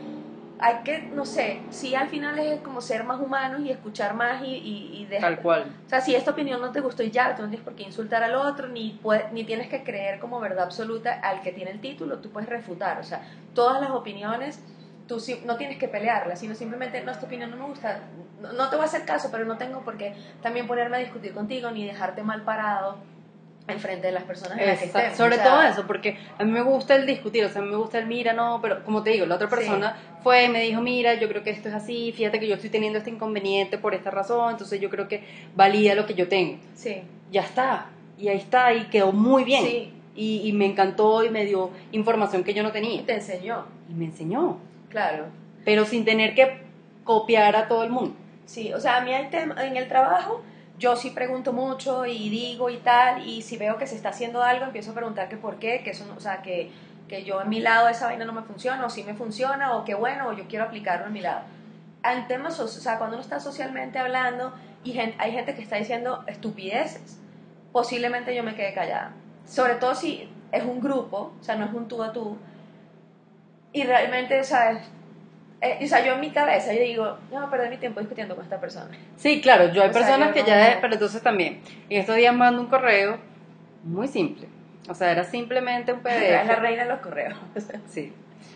hay 0.63 0.75
que, 0.85 1.09
no 1.11 1.25
sé, 1.25 1.63
sí 1.71 1.93
al 1.95 2.07
final 2.07 2.37
es 2.39 2.61
como 2.61 2.81
ser 2.81 3.03
más 3.03 3.19
humanos 3.19 3.61
y 3.61 3.71
escuchar 3.71 4.13
más 4.13 4.43
y, 4.43 4.55
y, 4.55 5.01
y 5.01 5.05
dejar- 5.07 5.31
Tal 5.35 5.39
cual. 5.41 5.75
o 5.85 5.89
sea, 5.89 6.01
si 6.01 6.13
esta 6.15 6.31
opinión 6.31 6.61
no 6.61 6.71
te 6.71 6.79
gustó 6.81 7.01
y 7.03 7.09
ya, 7.11 7.35
tú 7.35 7.41
no 7.41 7.49
tienes 7.49 7.65
por 7.65 7.73
qué 7.75 7.81
insultar 7.83 8.23
al 8.23 8.35
otro, 8.35 8.67
ni, 8.67 8.91
puede- 9.01 9.25
ni 9.31 9.43
tienes 9.43 9.67
que 9.69 9.83
creer 9.83 10.19
como 10.19 10.39
verdad 10.39 10.65
absoluta 10.65 11.13
al 11.13 11.41
que 11.41 11.51
tiene 11.51 11.71
el 11.71 11.81
título, 11.81 12.19
tú 12.19 12.29
puedes 12.29 12.47
refutar. 12.47 12.99
O 12.99 13.03
sea, 13.03 13.23
todas 13.55 13.81
las 13.81 13.89
opiniones, 13.89 14.63
tú 15.07 15.17
no 15.45 15.57
tienes 15.57 15.77
que 15.79 15.87
pelearla, 15.89 16.35
sino 16.35 16.53
simplemente, 16.55 17.01
no, 17.01 17.11
esta 17.11 17.25
opinión 17.25 17.49
no 17.49 17.57
me 17.57 17.65
gusta, 17.65 18.03
no, 18.39 18.53
no 18.53 18.69
te 18.69 18.75
voy 18.77 18.83
a 18.83 18.87
hacer 18.87 19.03
caso, 19.03 19.29
pero 19.31 19.45
no 19.45 19.57
tengo 19.57 19.81
por 19.81 19.97
qué 19.97 20.15
también 20.41 20.67
ponerme 20.67 20.97
a 20.97 20.99
discutir 20.99 21.33
contigo 21.33 21.71
ni 21.71 21.85
dejarte 21.87 22.21
mal 22.23 22.43
parado 22.43 22.99
en 23.71 23.79
frente 23.79 24.07
de 24.07 24.13
las 24.13 24.23
personas 24.23 24.59
en 24.59 24.67
las 24.67 24.79
que 24.79 24.85
estemos. 24.85 25.17
Sobre 25.17 25.35
o 25.35 25.39
sea, 25.39 25.45
todo 25.49 25.61
eso, 25.63 25.87
porque 25.87 26.17
a 26.37 26.43
mí 26.43 26.51
me 26.51 26.61
gusta 26.61 26.95
el 26.95 27.05
discutir, 27.05 27.43
o 27.45 27.49
sea, 27.49 27.61
a 27.61 27.65
mí 27.65 27.71
me 27.71 27.77
gusta 27.77 27.97
el 27.99 28.05
mira, 28.07 28.33
no, 28.33 28.59
pero 28.61 28.83
como 28.83 29.03
te 29.03 29.11
digo, 29.11 29.25
la 29.25 29.35
otra 29.35 29.47
Sí. 29.49 29.55
persona 29.55 29.97
fue, 30.23 30.49
me 30.49 30.61
dijo, 30.61 30.81
mira, 30.81 31.13
yo 31.15 31.27
creo 31.27 31.43
que 31.43 31.49
esto 31.51 31.69
es 31.69 31.75
así, 31.75 32.11
fíjate 32.15 32.39
que 32.39 32.47
yo 32.47 32.55
estoy 32.55 32.69
teniendo 32.69 32.99
este 32.99 33.09
inconveniente 33.09 33.77
por 33.77 33.93
esta 33.95 34.11
razón, 34.11 34.51
entonces 34.51 34.79
yo 34.79 34.89
creo 34.89 35.07
que 35.07 35.23
valida 35.55 35.95
lo 35.95 36.05
que 36.05 36.13
yo 36.13 36.27
tengo. 36.27 36.57
Sí, 36.75 37.01
Ya 37.31 37.41
está, 37.41 37.87
y 38.17 38.27
ahí 38.27 38.37
está, 38.37 38.73
y 38.73 38.85
quedó 38.85 39.11
muy 39.11 39.43
bien. 39.43 39.65
Sí. 39.65 39.93
Y, 40.13 40.41
y 40.47 40.51
me 40.51 40.65
encantó 40.65 41.23
y 41.23 41.29
me 41.29 41.45
dio 41.45 41.71
información 41.93 42.43
que 42.43 42.53
yo 42.53 42.63
no 42.63 42.69
y 42.69 42.71
tenía. 42.73 43.05
te 43.05 43.13
enseñó, 43.13 43.65
Y 43.89 43.93
me 43.93 44.05
enseñó, 44.05 44.57
claro. 44.89 45.27
pero 45.63 45.85
sin 45.85 46.03
tener 46.03 46.35
que 46.35 46.59
copiar 47.05 47.55
a 47.55 47.67
todo 47.67 47.83
el 47.83 47.89
mundo. 47.91 48.13
Sí, 48.45 48.73
o 48.73 48.79
sea, 48.81 48.97
a 48.97 49.01
mí 49.01 49.13
hay 49.13 49.27
tema, 49.29 49.55
en 49.65 49.77
el 49.77 49.87
trabajo 49.87 50.43
yo 50.81 50.95
sí 50.97 51.11
pregunto 51.11 51.53
mucho 51.53 52.05
y 52.05 52.29
digo 52.29 52.69
y 52.69 52.77
tal, 52.77 53.27
y 53.27 53.41
si 53.43 53.57
veo 53.57 53.77
que 53.77 53.87
se 53.87 53.95
está 53.95 54.09
haciendo 54.09 54.43
algo, 54.43 54.65
empiezo 54.65 54.91
a 54.91 54.95
preguntar 54.95 55.29
que 55.29 55.37
por 55.37 55.59
qué, 55.59 55.81
que 55.83 55.91
eso, 55.91 56.05
o 56.17 56.19
sea, 56.19 56.41
que, 56.41 56.71
que 57.07 57.23
yo 57.23 57.41
en 57.41 57.49
mi 57.49 57.59
lado 57.61 57.87
esa 57.89 58.07
vaina 58.07 58.25
no 58.25 58.33
me 58.33 58.43
funciona, 58.43 58.85
o 58.85 58.89
si 58.89 59.03
me 59.03 59.13
funciona, 59.15 59.75
o 59.77 59.85
que 59.85 59.95
bueno, 59.95 60.29
o 60.29 60.33
yo 60.33 60.45
quiero 60.47 60.65
aplicarlo 60.65 61.07
en 61.07 61.13
mi 61.13 61.21
lado. 61.21 61.41
En 62.03 62.27
temas, 62.27 62.59
o 62.59 62.67
sea, 62.67 62.97
cuando 62.97 63.15
uno 63.17 63.23
está 63.23 63.39
socialmente 63.39 63.99
hablando 63.99 64.53
y 64.83 64.93
gen- 64.93 65.15
hay 65.19 65.31
gente 65.33 65.53
que 65.55 65.61
está 65.61 65.75
diciendo 65.77 66.23
estupideces, 66.27 67.17
posiblemente 67.71 68.35
yo 68.35 68.43
me 68.43 68.55
quede 68.55 68.73
callada. 68.73 69.13
Sobre 69.45 69.75
todo 69.75 69.95
si 69.95 70.27
es 70.51 70.63
un 70.63 70.81
grupo, 70.81 71.33
o 71.39 71.43
sea, 71.43 71.55
no 71.55 71.65
es 71.65 71.73
un 71.73 71.87
tú 71.87 72.01
a 72.03 72.11
tú, 72.11 72.37
y 73.73 73.83
realmente, 73.83 74.43
¿sabes? 74.43 74.81
Eh, 75.61 75.77
o 75.83 75.87
sea, 75.87 76.03
yo 76.03 76.13
en 76.13 76.21
mi 76.21 76.31
cabeza 76.31 76.73
yo 76.73 76.81
digo, 76.81 77.05
no 77.31 77.37
voy 77.37 77.45
a 77.45 77.49
perder 77.51 77.69
mi 77.69 77.77
tiempo 77.77 77.99
discutiendo 77.99 78.35
con 78.35 78.43
esta 78.43 78.59
persona. 78.59 78.89
Sí, 79.15 79.41
claro, 79.41 79.71
yo 79.71 79.83
hay 79.83 79.89
O 79.89 79.93
sea, 79.93 80.01
personas 80.01 80.29
yo 80.29 80.33
que 80.33 80.41
no- 80.41 80.47
ya, 80.47 80.77
pero 80.81 80.93
entonces 80.93 81.21
también, 81.21 81.59
en 81.89 81.99
estos 81.99 82.15
días 82.15 82.33
mando 82.35 82.61
un 82.61 82.67
correo 82.67 83.17
muy 83.83 84.07
simple. 84.07 84.47
O 84.89 84.95
sea, 84.95 85.11
era 85.11 85.23
simplemente 85.23 85.93
un 85.93 85.99
Es 86.05 86.31
la 86.31 86.41
PDF. 86.55 86.59
reina 86.61 86.83
de 86.83 86.89
los 86.89 86.99
correos. 86.99 87.37
Sí. 87.89 88.11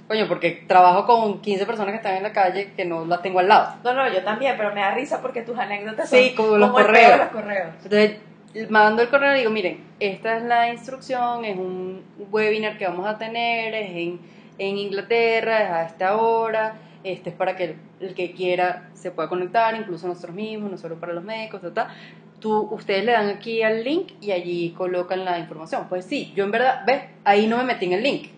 Coño, 0.08 0.28
porque 0.28 0.64
trabajo 0.68 1.06
con 1.08 1.42
15 1.42 1.66
personas 1.66 1.92
que 1.92 1.98
están 1.98 2.16
en 2.16 2.24
la 2.24 2.32
calle 2.32 2.74
que 2.76 2.86
no 2.86 3.06
las 3.06 3.22
tengo 3.24 3.40
al 3.40 3.48
lado. 3.48 3.76
No, 3.84 3.94
no, 3.94 4.08
yo 4.12 4.24
también, 4.24 4.56
pero 4.58 4.72
me 4.74 4.82
da 4.82 4.92
risa 4.94 5.20
porque 5.22 5.42
tus 5.42 5.58
anécdotas 5.58 6.10
Sí, 6.10 6.34
son 6.36 6.46
como 6.46 6.58
los 6.58 6.70
el 6.70 6.74
correos. 6.76 7.12
de 7.12 7.18
los 7.18 7.28
correos. 7.30 7.68
Entonces, 7.84 8.70
mando 8.70 9.02
el 9.02 9.10
correo 9.10 9.36
y 9.36 9.40
digo, 9.40 9.50
miren, 9.52 9.84
esta 10.00 10.38
es 10.38 10.44
la 10.44 10.70
instrucción, 10.72 11.44
es 11.46 11.58
un 11.58 12.04
webinar 12.32 12.78
que 12.78 12.86
vamos 12.88 13.08
a 13.08 13.18
tener, 13.18 13.74
es 13.74 13.90
en, 13.92 14.20
en 14.60 14.78
Inglaterra, 14.78 15.64
es 15.64 15.70
a 15.72 15.84
esta 15.86 16.18
hora, 16.18 16.76
este 17.06 17.30
es 17.30 17.36
para 17.36 17.56
que 17.56 17.64
el, 17.64 17.76
el 18.00 18.16
que 18.16 18.34
quiera 18.34 18.90
se 18.94 19.12
pueda 19.12 19.30
conectar, 19.30 19.76
incluso 19.76 20.08
nosotros 20.08 20.36
mismos, 20.36 20.72
no 20.72 20.78
solo 20.78 21.00
para 21.00 21.14
los 21.14 21.24
médicos, 21.24 21.62
ta, 21.62 21.74
ta. 21.74 21.96
Tú, 22.40 22.68
ustedes 22.72 23.06
le 23.06 23.14
dan 23.14 23.30
aquí 23.30 23.62
al 23.62 23.84
link 23.84 24.14
y 24.20 24.32
allí 24.32 24.72
colocan 24.72 25.24
la 25.24 25.40
información. 25.40 25.86
Pues 25.88 26.06
sí, 26.06 26.34
yo 26.36 26.44
en 26.44 26.52
verdad, 26.52 26.84
ves, 26.86 27.04
ahí 27.24 27.48
no 27.48 27.58
me 27.58 27.64
metí 27.64 27.86
en 27.86 27.94
el 27.94 28.04
link. 28.04 28.30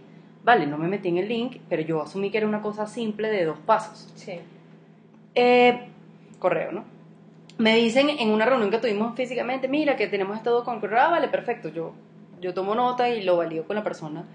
Vale, 0.44 0.68
no 0.68 0.78
me 0.78 0.88
metí 0.88 1.10
en 1.10 1.18
el 1.18 1.28
link, 1.28 1.58
pero 1.68 1.82
yo 1.82 2.02
asumí 2.02 2.30
que 2.30 2.38
era 2.38 2.48
una 2.48 2.62
cosa 2.62 2.88
simple 2.88 3.30
de 3.30 3.46
dos 3.46 3.58
pasos. 3.60 4.12
Sí. 4.16 4.40
Eh, 5.36 5.88
correo, 6.40 6.72
¿no? 6.72 6.86
Me 7.58 7.76
dicen 7.76 8.10
en 8.10 8.30
una 8.30 8.46
reunión 8.46 8.70
que 8.70 8.78
tuvimos 8.78 9.16
físicamente, 9.16 9.68
mira, 9.68 9.96
que 9.96 10.08
tenemos 10.08 10.44
todo 10.44 10.64
con 10.64 10.80
correo, 10.80 11.00
ah, 11.00 11.10
vale, 11.10 11.28
perfecto, 11.28 11.70
yo, 11.70 11.94
yo 12.40 12.54
tomo 12.54 12.76
nota 12.76 13.10
y 13.10 13.24
lo 13.24 13.38
valido 13.38 13.66
con 13.66 13.76
la 13.76 13.84
persona. 13.84 14.26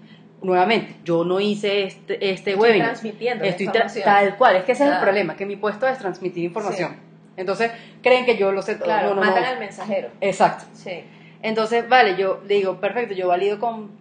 Nuevamente, 0.43 0.95
yo 1.05 1.23
no 1.23 1.39
hice 1.39 1.83
este, 1.83 2.13
este 2.15 2.51
Estoy 2.51 2.53
webinar. 2.55 2.89
transmitiendo 2.89 3.43
Estoy 3.45 3.65
tra- 3.67 3.69
información. 3.69 4.03
tal 4.05 4.37
cual, 4.37 4.55
es 4.57 4.63
que 4.65 4.71
ese 4.73 4.85
es 4.85 4.91
el 4.93 4.99
problema, 4.99 5.35
que 5.35 5.45
mi 5.45 5.55
puesto 5.55 5.87
es 5.87 5.97
transmitir 5.97 6.43
información. 6.43 6.97
Entonces, 7.37 7.71
creen 8.03 8.25
que 8.25 8.37
yo 8.37 8.51
lo 8.51 8.61
sé 8.61 8.75
todo. 8.75 8.85
Claro, 8.85 9.09
No, 9.09 9.15
no, 9.15 9.21
matan 9.21 9.41
no. 9.43 9.49
al 9.49 9.59
mensajero. 9.59 10.09
Exacto. 10.21 10.65
Sí. 10.73 11.03
Entonces, 11.41 11.87
vale, 11.89 12.15
yo 12.17 12.41
le 12.47 12.55
digo, 12.55 12.79
perfecto, 12.79 13.13
yo 13.15 13.27
valido 13.27 13.59
con 13.59 13.91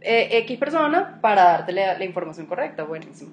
eh, 0.00 0.28
X 0.44 0.58
persona 0.58 1.18
para 1.20 1.42
darte 1.44 1.72
la, 1.72 1.98
la 1.98 2.04
información 2.04 2.46
correcta, 2.46 2.84
buenísimo. 2.84 3.30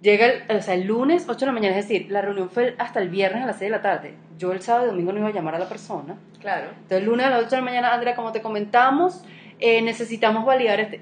Llega 0.00 0.26
el, 0.26 0.56
o 0.56 0.62
sea, 0.62 0.74
el 0.74 0.86
lunes 0.86 1.26
8 1.28 1.40
de 1.40 1.46
la 1.46 1.52
mañana, 1.52 1.76
es 1.76 1.88
decir, 1.88 2.10
la 2.10 2.20
reunión 2.22 2.50
fue 2.50 2.74
hasta 2.78 3.00
el 3.00 3.08
viernes 3.08 3.42
a 3.42 3.46
las 3.46 3.58
6 3.58 3.70
de 3.70 3.76
la 3.76 3.82
tarde. 3.82 4.14
Yo 4.38 4.52
el 4.52 4.62
sábado 4.62 4.86
y 4.86 4.90
domingo 4.90 5.12
no 5.12 5.18
iba 5.18 5.28
a 5.28 5.32
llamar 5.32 5.56
a 5.56 5.58
la 5.58 5.68
persona. 5.68 6.16
Claro. 6.40 6.68
Entonces, 6.70 6.98
el 6.98 7.04
lunes 7.04 7.26
a 7.26 7.30
las 7.30 7.40
8 7.40 7.50
de 7.50 7.56
la 7.56 7.62
mañana, 7.64 7.92
Andrea, 7.94 8.14
como 8.14 8.30
te 8.32 8.40
comentamos, 8.40 9.24
eh, 9.60 9.82
necesitamos 9.82 10.44
validar 10.44 10.78
este. 10.80 11.00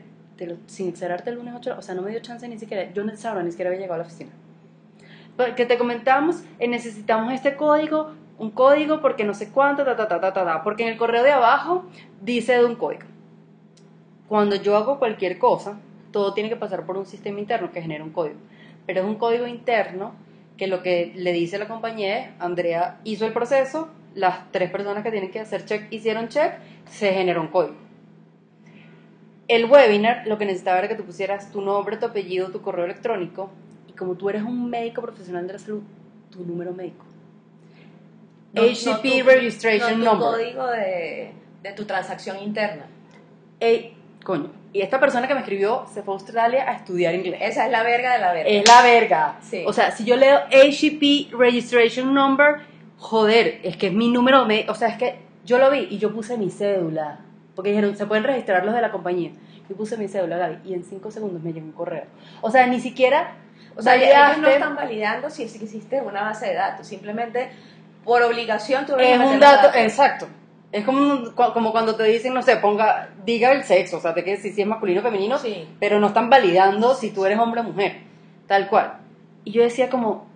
Sin 0.67 0.95
cerrarte 0.95 1.31
el 1.31 1.37
lunes 1.37 1.55
8, 1.57 1.77
o 1.79 1.83
sea, 1.83 1.95
no 1.95 2.03
me 2.03 2.11
dio 2.11 2.21
chance 2.21 2.47
ni 2.47 2.59
siquiera. 2.59 2.93
Yo 2.93 3.03
esa 3.05 3.33
hora 3.33 3.43
ni 3.43 3.51
siquiera 3.51 3.71
había 3.71 3.81
llegado 3.81 3.95
a 3.95 3.99
la 3.99 4.05
oficina. 4.05 4.31
Que 5.55 5.67
te 5.67 5.79
comentamos, 5.79 6.43
eh, 6.59 6.69
necesitamos 6.69 7.33
este 7.33 7.57
código, 7.57 8.13
un 8.39 8.51
código 8.51 9.01
porque 9.01 9.25
no 9.25 9.35
sé 9.35 9.51
cuánto, 9.51 9.85
ta, 9.85 9.97
ta, 9.97 10.09
ta, 10.09 10.21
ta, 10.21 10.33
ta, 10.33 10.45
ta, 10.45 10.63
porque 10.63 10.83
en 10.85 10.91
el 10.91 10.99
correo 10.99 11.23
de 11.23 11.33
abajo 11.33 11.85
dice 12.23 12.53
de 12.53 12.65
un 12.65 12.77
código. 12.77 13.05
Cuando 14.29 14.57
yo 14.57 14.77
hago 14.77 14.99
cualquier 14.99 15.39
cosa, 15.39 15.79
todo 16.11 16.35
tiene 16.35 16.49
que 16.49 16.57
pasar 16.57 16.85
por 16.85 16.97
un 16.97 17.07
sistema 17.07 17.39
interno 17.39 17.71
que 17.71 17.83
genera 17.83 18.03
un 18.03 18.11
código. 18.11 18.39
Pero 18.87 19.01
es 19.01 19.07
un 19.07 19.17
código 19.17 19.47
interno 19.47 20.15
que 20.57 20.67
lo 20.67 20.83
que 20.83 21.13
le 21.15 21.33
dice 21.33 21.59
la 21.59 21.69
compañía 21.69 22.19
es, 22.19 22.29
Andrea 22.39 22.99
hizo 23.05 23.27
el 23.27 23.33
proceso, 23.33 23.89
las 24.15 24.51
tres 24.51 24.71
personas 24.71 25.05
que 25.05 25.11
tienen 25.11 25.31
que 25.31 25.41
hacer 25.41 25.65
check 25.65 25.93
hicieron 25.93 26.29
check, 26.29 26.55
se 26.89 27.13
generó 27.13 27.43
un 27.43 27.49
código. 27.49 27.86
El 29.49 29.67
webinar 29.67 30.27
lo 30.27 30.39
que 30.39 30.45
necesitaba 30.47 30.79
era 30.81 30.89
que 30.89 30.95
tú 30.97 31.05
pusieras 31.05 31.53
tu 31.53 31.61
nombre, 31.61 31.97
tu 31.97 32.07
apellido, 32.07 32.51
tu 32.51 32.63
correo 32.63 32.85
electrónico 32.85 33.51
y 33.89 33.93
como 33.93 34.15
tú 34.15 34.29
eres 34.29 34.43
un 34.43 34.69
médico 34.69 35.03
profesional 35.03 35.47
de 35.47 35.53
la 35.55 35.59
salud, 35.59 35.83
tu 36.31 36.45
número 36.45 36.73
médico. 36.73 37.05
No- 38.53 38.63
HCP 38.63 38.87
no 39.19 39.25
tu- 39.25 39.31
Registration 39.31 39.91
no 40.01 40.05
tu 40.05 40.05
Number. 40.05 40.29
código 40.29 40.67
de, 40.69 41.31
de 41.63 41.73
tu 41.73 41.85
transacción 41.85 42.39
interna. 42.43 42.87
Ey, 43.61 43.95
coño. 44.25 44.51
Y 44.73 44.81
esta 44.83 44.99
persona 45.01 45.27
que 45.29 45.35
me 45.35 45.41
escribió 45.41 45.87
se 45.93 46.03
fue 46.03 46.15
a 46.15 46.17
Australia 46.17 46.69
a 46.69 46.75
estudiar 46.75 47.15
inglés. 47.15 47.39
Esa 47.41 47.67
es 47.67 47.71
la 47.73 47.83
verga 47.83 48.13
de 48.15 48.19
la 48.19 48.33
verga. 48.33 48.51
Es 48.51 48.69
la 48.69 48.83
verga. 48.83 49.37
Sí. 49.41 49.63
O 49.67 49.73
sea, 49.73 49.91
si 49.91 50.05
yo 50.05 50.17
leo 50.17 50.39
HCP 50.51 51.33
Registration 51.35 52.13
Number, 52.13 52.57
joder, 52.99 53.61
es 53.63 53.77
que 53.77 53.87
es 53.89 53.93
mi 53.93 54.09
número, 54.11 54.45
me- 54.45 54.67
o 54.69 54.75
sea, 54.75 54.89
es 54.89 54.99
que 54.99 55.17
yo 55.45 55.59
lo 55.59 55.71
vi 55.71 55.87
y 55.91 55.99
yo 55.99 56.13
puse 56.13 56.37
mi 56.37 56.51
cédula. 56.51 57.21
Porque 57.57 57.71
dijeron, 57.71 57.97
se 57.97 58.07
pueden 58.07 58.23
registrar 58.23 58.65
los 58.65 58.75
de 58.75 58.83
la 58.83 58.93
compañía. 58.93 59.33
Yo 59.69 59.75
puse 59.77 59.97
mi 59.97 60.07
cédula, 60.07 60.37
Gaby, 60.37 60.59
y 60.65 60.75
en 60.75 60.85
cinco 60.85 61.11
segundos 61.11 61.43
me 61.43 61.53
llegó 61.53 61.67
un 61.67 61.73
correo. 61.73 62.05
O 62.43 62.51
sea, 62.51 62.67
ni 62.69 62.79
siquiera 62.79 63.33
O 63.77 63.83
sea, 63.83 63.97
ellos 63.97 64.39
no 64.39 64.49
están 64.49 64.77
validando 64.77 65.29
si 65.31 65.43
existe 65.43 66.01
una 66.01 66.23
base 66.23 66.47
de 66.47 66.55
datos. 66.55 66.87
Simplemente, 66.87 67.51
por 68.05 68.23
obligación, 68.23 68.87
tú 68.87 68.95
es 68.97 69.19
un 69.19 69.41
dato, 69.41 69.77
exacto. 69.77 70.29
Es 70.73 70.85
como, 70.85 71.33
como 71.35 71.73
cuando 71.73 71.97
te 71.97 72.05
dicen, 72.05 72.35
no 72.35 72.43
sé, 72.43 72.57
ponga, 72.57 73.09
diga 73.25 73.53
el 73.53 73.65
sexo, 73.65 73.97
o 73.99 74.01
sea, 74.01 74.15
te 74.15 74.25
que 74.25 74.37
si, 74.37 74.53
si 74.53 74.63
es 74.63 74.67
masculino 74.67 75.01
o 75.01 75.03
femenino, 75.03 75.39
Sí. 75.39 75.67
pero 75.81 75.99
no 76.01 76.09
están 76.09 76.29
validando 76.29 76.95
si 76.95 77.11
tú 77.11 77.25
eres 77.25 77.39
hombre 77.39 77.61
o 77.61 77.65
mujer, 77.65 77.99
tal 78.47 78.69
cual. 78.69 78.99
Y 79.45 79.53
yo 79.53 79.63
decía 79.63 79.89
como, 79.89 80.27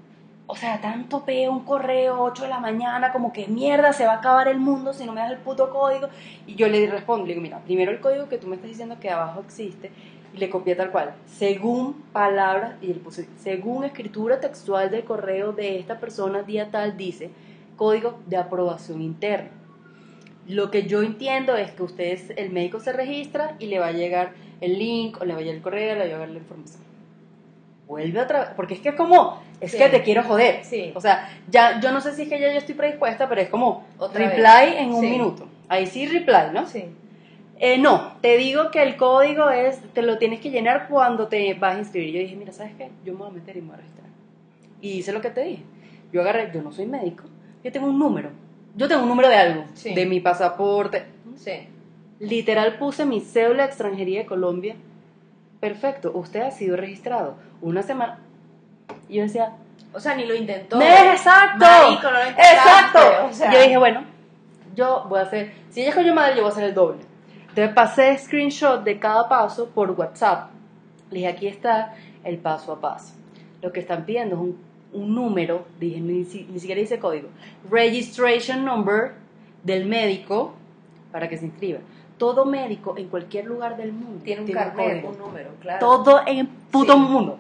o 0.50 0.56
sea, 0.56 0.80
tanto 0.80 1.24
peo 1.24 1.52
un 1.52 1.64
correo 1.64 2.20
8 2.20 2.42
de 2.42 2.48
la 2.48 2.58
mañana, 2.58 3.12
como 3.12 3.32
que 3.32 3.46
mierda, 3.46 3.92
se 3.92 4.04
va 4.04 4.14
a 4.14 4.16
acabar 4.16 4.48
el 4.48 4.58
mundo 4.58 4.92
si 4.92 5.04
no 5.04 5.12
me 5.12 5.20
das 5.20 5.30
el 5.30 5.38
puto 5.38 5.70
código. 5.70 6.08
Y 6.46 6.56
yo 6.56 6.66
le 6.66 6.90
respondo, 6.90 7.24
le 7.24 7.34
digo, 7.34 7.42
mira, 7.42 7.60
primero 7.60 7.92
el 7.92 8.00
código 8.00 8.28
que 8.28 8.36
tú 8.36 8.48
me 8.48 8.56
estás 8.56 8.70
diciendo 8.70 8.96
que 9.00 9.10
abajo 9.10 9.40
existe, 9.40 9.92
y 10.34 10.38
le 10.38 10.50
copié 10.50 10.74
tal 10.74 10.90
cual, 10.90 11.14
según 11.26 12.02
palabras, 12.12 12.74
y 12.82 13.00
según 13.38 13.84
escritura 13.84 14.40
textual 14.40 14.90
del 14.90 15.04
correo 15.04 15.52
de 15.52 15.78
esta 15.78 16.00
persona, 16.00 16.42
día 16.42 16.70
tal, 16.70 16.96
dice, 16.96 17.30
código 17.76 18.18
de 18.26 18.36
aprobación 18.36 19.02
interna. 19.02 19.50
Lo 20.48 20.72
que 20.72 20.82
yo 20.82 21.02
entiendo 21.02 21.56
es 21.56 21.70
que 21.70 21.84
ustedes, 21.84 22.30
el 22.36 22.50
médico 22.50 22.80
se 22.80 22.92
registra 22.92 23.54
y 23.60 23.66
le 23.66 23.78
va 23.78 23.88
a 23.88 23.92
llegar 23.92 24.32
el 24.60 24.78
link 24.78 25.20
o 25.20 25.24
le 25.24 25.34
va 25.34 25.38
a 25.38 25.42
llegar 25.42 25.56
el 25.56 25.62
correo, 25.62 25.94
le 25.94 26.00
va 26.00 26.04
a 26.04 26.08
llegar 26.08 26.28
la 26.28 26.38
información. 26.38 26.89
Vuelve 27.90 28.20
otra 28.20 28.38
vez, 28.42 28.48
porque 28.54 28.74
es 28.74 28.80
que 28.80 28.90
es 28.90 28.94
como, 28.94 29.42
es 29.60 29.72
Sí. 29.72 29.76
que 29.78 29.88
te 29.88 30.02
quiero 30.04 30.22
joder. 30.22 30.60
Sí. 30.64 30.92
O 30.94 31.00
sea, 31.00 31.28
ya, 31.50 31.80
yo 31.80 31.90
no 31.90 32.00
sé 32.00 32.14
si 32.14 32.22
es 32.22 32.28
que 32.28 32.38
ya 32.38 32.52
yo 32.52 32.58
estoy 32.58 32.76
predispuesta, 32.76 33.28
pero 33.28 33.40
es 33.40 33.48
como 33.48 33.84
Otra 33.98 34.20
vez. 34.28 34.30
reply 34.36 34.76
en 34.78 34.94
un 34.94 35.00
Sí. 35.00 35.08
minuto. 35.10 35.48
Ahí 35.68 35.88
sí 35.88 36.06
reply, 36.06 36.52
¿no? 36.54 36.66
Sí. 36.66 36.84
Eh, 37.58 37.78
no, 37.78 38.12
te 38.20 38.36
digo 38.36 38.70
que 38.70 38.80
el 38.84 38.96
código 38.96 39.50
es, 39.50 39.80
te 39.92 40.02
lo 40.02 40.18
tienes 40.18 40.38
que 40.38 40.50
llenar 40.50 40.86
cuando 40.88 41.26
te 41.26 41.52
vas 41.54 41.74
a 41.74 41.78
inscribir. 41.80 42.14
Yo 42.14 42.20
dije, 42.20 42.36
mira, 42.36 42.52
¿sabes 42.52 42.74
qué? 42.78 42.90
Yo 43.04 43.12
me 43.14 43.18
voy 43.18 43.28
a 43.30 43.32
meter 43.32 43.56
y 43.56 43.60
me 43.60 43.66
voy 43.66 43.74
a 43.74 43.78
registrar. 43.78 44.06
Y 44.80 44.90
hice 44.92 45.12
lo 45.12 45.20
que 45.20 45.30
te 45.30 45.42
dije. 45.42 45.64
Yo 46.12 46.20
agarré, 46.20 46.48
yo 46.54 46.62
no 46.62 46.70
soy 46.70 46.86
médico, 46.86 47.24
yo 47.64 47.72
tengo 47.72 47.88
un 47.88 47.98
número. 47.98 48.30
Yo 48.76 48.86
tengo 48.86 49.02
un 49.02 49.08
número 49.08 49.28
de 49.28 49.34
algo, 49.34 49.64
Sí. 49.74 49.94
de 49.96 50.06
mi 50.06 50.20
pasaporte. 50.20 51.06
Sí. 51.34 51.66
Literal 52.20 52.78
puse 52.78 53.04
mi 53.04 53.20
cédula 53.20 53.64
de 53.64 53.68
extranjería 53.68 54.20
de 54.20 54.26
Colombia. 54.26 54.76
Perfecto, 55.60 56.12
usted 56.14 56.40
ha 56.42 56.50
sido 56.50 56.76
registrado. 56.76 57.36
Una 57.60 57.82
semana. 57.82 58.18
Y 59.08 59.16
yo 59.16 59.22
decía, 59.22 59.52
O 59.92 60.00
sea, 60.00 60.14
ni 60.14 60.24
lo 60.24 60.34
intentó. 60.34 60.78
¡Me- 60.78 61.12
exacto! 61.12 61.64
Marico, 61.64 62.02
no 62.04 62.12
lo 62.12 62.28
intentaste, 62.28 62.52
¡Exacto! 62.54 63.26
o 63.28 63.32
sea. 63.32 63.52
Yo 63.52 63.60
dije, 63.62 63.76
bueno, 63.76 64.04
yo 64.74 65.04
voy 65.08 65.18
a 65.18 65.22
hacer, 65.22 65.52
si 65.70 65.80
ella 65.80 65.90
es 65.90 65.96
coño 65.96 66.14
madre, 66.14 66.36
yo 66.36 66.42
voy 66.42 66.50
a 66.50 66.52
hacer 66.52 66.64
el 66.64 66.74
doble. 66.74 67.00
Entonces 67.48 67.74
pasé 67.74 68.16
screenshot 68.18 68.84
de 68.84 68.98
cada 68.98 69.28
paso 69.28 69.68
por 69.70 69.90
WhatsApp. 69.90 70.50
Le 71.10 71.16
dije, 71.18 71.28
aquí 71.28 71.46
está 71.48 71.94
el 72.24 72.38
paso 72.38 72.72
a 72.72 72.80
paso. 72.80 73.14
lo 73.62 73.72
que 73.72 73.80
están 73.80 74.04
pidiendo 74.06 74.36
es 74.36 74.40
un, 74.40 74.58
un 74.92 75.14
número, 75.14 75.66
dije, 75.80 76.00
ni 76.00 76.24
siquiera 76.24 76.80
dice 76.80 76.98
código, 77.00 77.28
registration 77.68 78.64
number 78.64 79.12
del 79.64 79.84
médico 79.86 80.54
para 81.12 81.28
que 81.28 81.36
se 81.36 81.46
inscriba. 81.46 81.80
Todo 82.20 82.44
médico 82.44 82.94
en 82.98 83.08
cualquier 83.08 83.46
lugar 83.46 83.78
del 83.78 83.92
mundo 83.92 84.22
Tiene 84.22 84.42
un 84.42 84.48
un 84.48 84.52
carnet, 84.54 85.04
un 85.04 85.18
número, 85.18 85.50
claro. 85.60 85.78
Todo 85.80 86.20
en 86.26 86.38
el 86.38 86.46
puto 86.48 86.92
Sí. 86.92 86.98
mundo. 87.00 87.38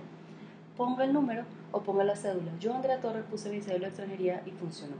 Ponga 0.76 1.04
el 1.04 1.12
número 1.12 1.42
o 1.70 1.80
ponga 1.80 2.02
la 2.02 2.16
cédula. 2.16 2.50
Yo, 2.58 2.74
Andrea 2.74 2.98
Torres, 2.98 3.22
puse 3.30 3.50
mi 3.50 3.60
cédula 3.60 3.80
de 3.82 3.86
extranjería 3.88 4.42
y 4.46 4.50
funcionó. 4.52 4.94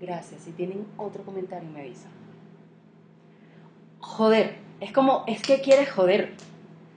Gracias. 0.00 0.40
Si 0.40 0.52
tienen 0.52 0.86
otro 0.96 1.22
comentario, 1.24 1.68
me 1.68 1.80
avisan. 1.82 2.10
Joder. 4.00 4.56
Es 4.80 4.92
como, 4.92 5.24
es 5.26 5.42
que 5.42 5.60
quieres 5.60 5.90
joder. 5.92 6.32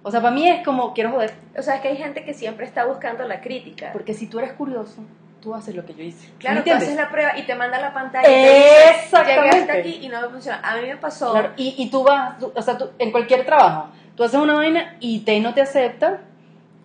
O 0.04 0.10
sea, 0.10 0.22
para 0.22 0.34
mí 0.34 0.48
es 0.48 0.64
como, 0.66 0.94
quiero 0.94 1.12
joder. 1.12 1.34
O 1.58 1.62
sea, 1.62 1.76
es 1.76 1.82
que 1.82 1.90
hay 1.90 1.98
gente 1.98 2.24
que 2.24 2.34
siempre 2.34 2.66
está 2.66 2.86
buscando 2.86 3.28
la 3.28 3.42
crítica. 3.42 3.92
Porque 3.94 4.14
si 4.14 4.28
tú 4.28 4.40
eres 4.40 4.54
curioso, 4.54 5.02
tú 5.46 5.54
haces 5.54 5.76
lo 5.76 5.86
que 5.86 5.94
yo 5.94 6.04
hice. 6.04 6.28
Claro, 6.40 6.58
¿Me 6.58 6.62
tú 6.64 6.72
haces 6.76 6.96
la 6.96 7.08
prueba 7.10 7.38
y 7.38 7.44
te 7.44 7.54
manda 7.54 7.80
la 7.80 7.94
pantalla 7.94 8.28
y 8.28 8.32
te 8.32 8.56
dice, 8.56 8.90
Exactamente. 9.04 9.72
aquí 9.72 10.00
y 10.02 10.10
no 10.10 10.20
me 10.22 10.28
funciona. 10.30 10.60
A 10.64 10.76
mí 10.78 10.88
me 10.88 10.98
pasó, 10.98 11.32
Claro, 11.34 11.52
y, 11.56 11.76
y 11.78 11.90
tú 11.92 12.04
vas, 12.04 12.40
tú- 12.40 12.52
o 12.54 12.62
sea, 12.64 12.78
tú, 12.80 12.90
en 12.98 13.12
cualquier 13.12 13.46
trabajo, 13.46 13.90
tú 14.18 14.24
haces 14.24 14.40
una 14.40 14.56
vaina 14.56 14.98
y 15.00 15.20
te 15.20 15.40
no 15.40 15.54
te 15.54 15.62
acepta 15.62 16.18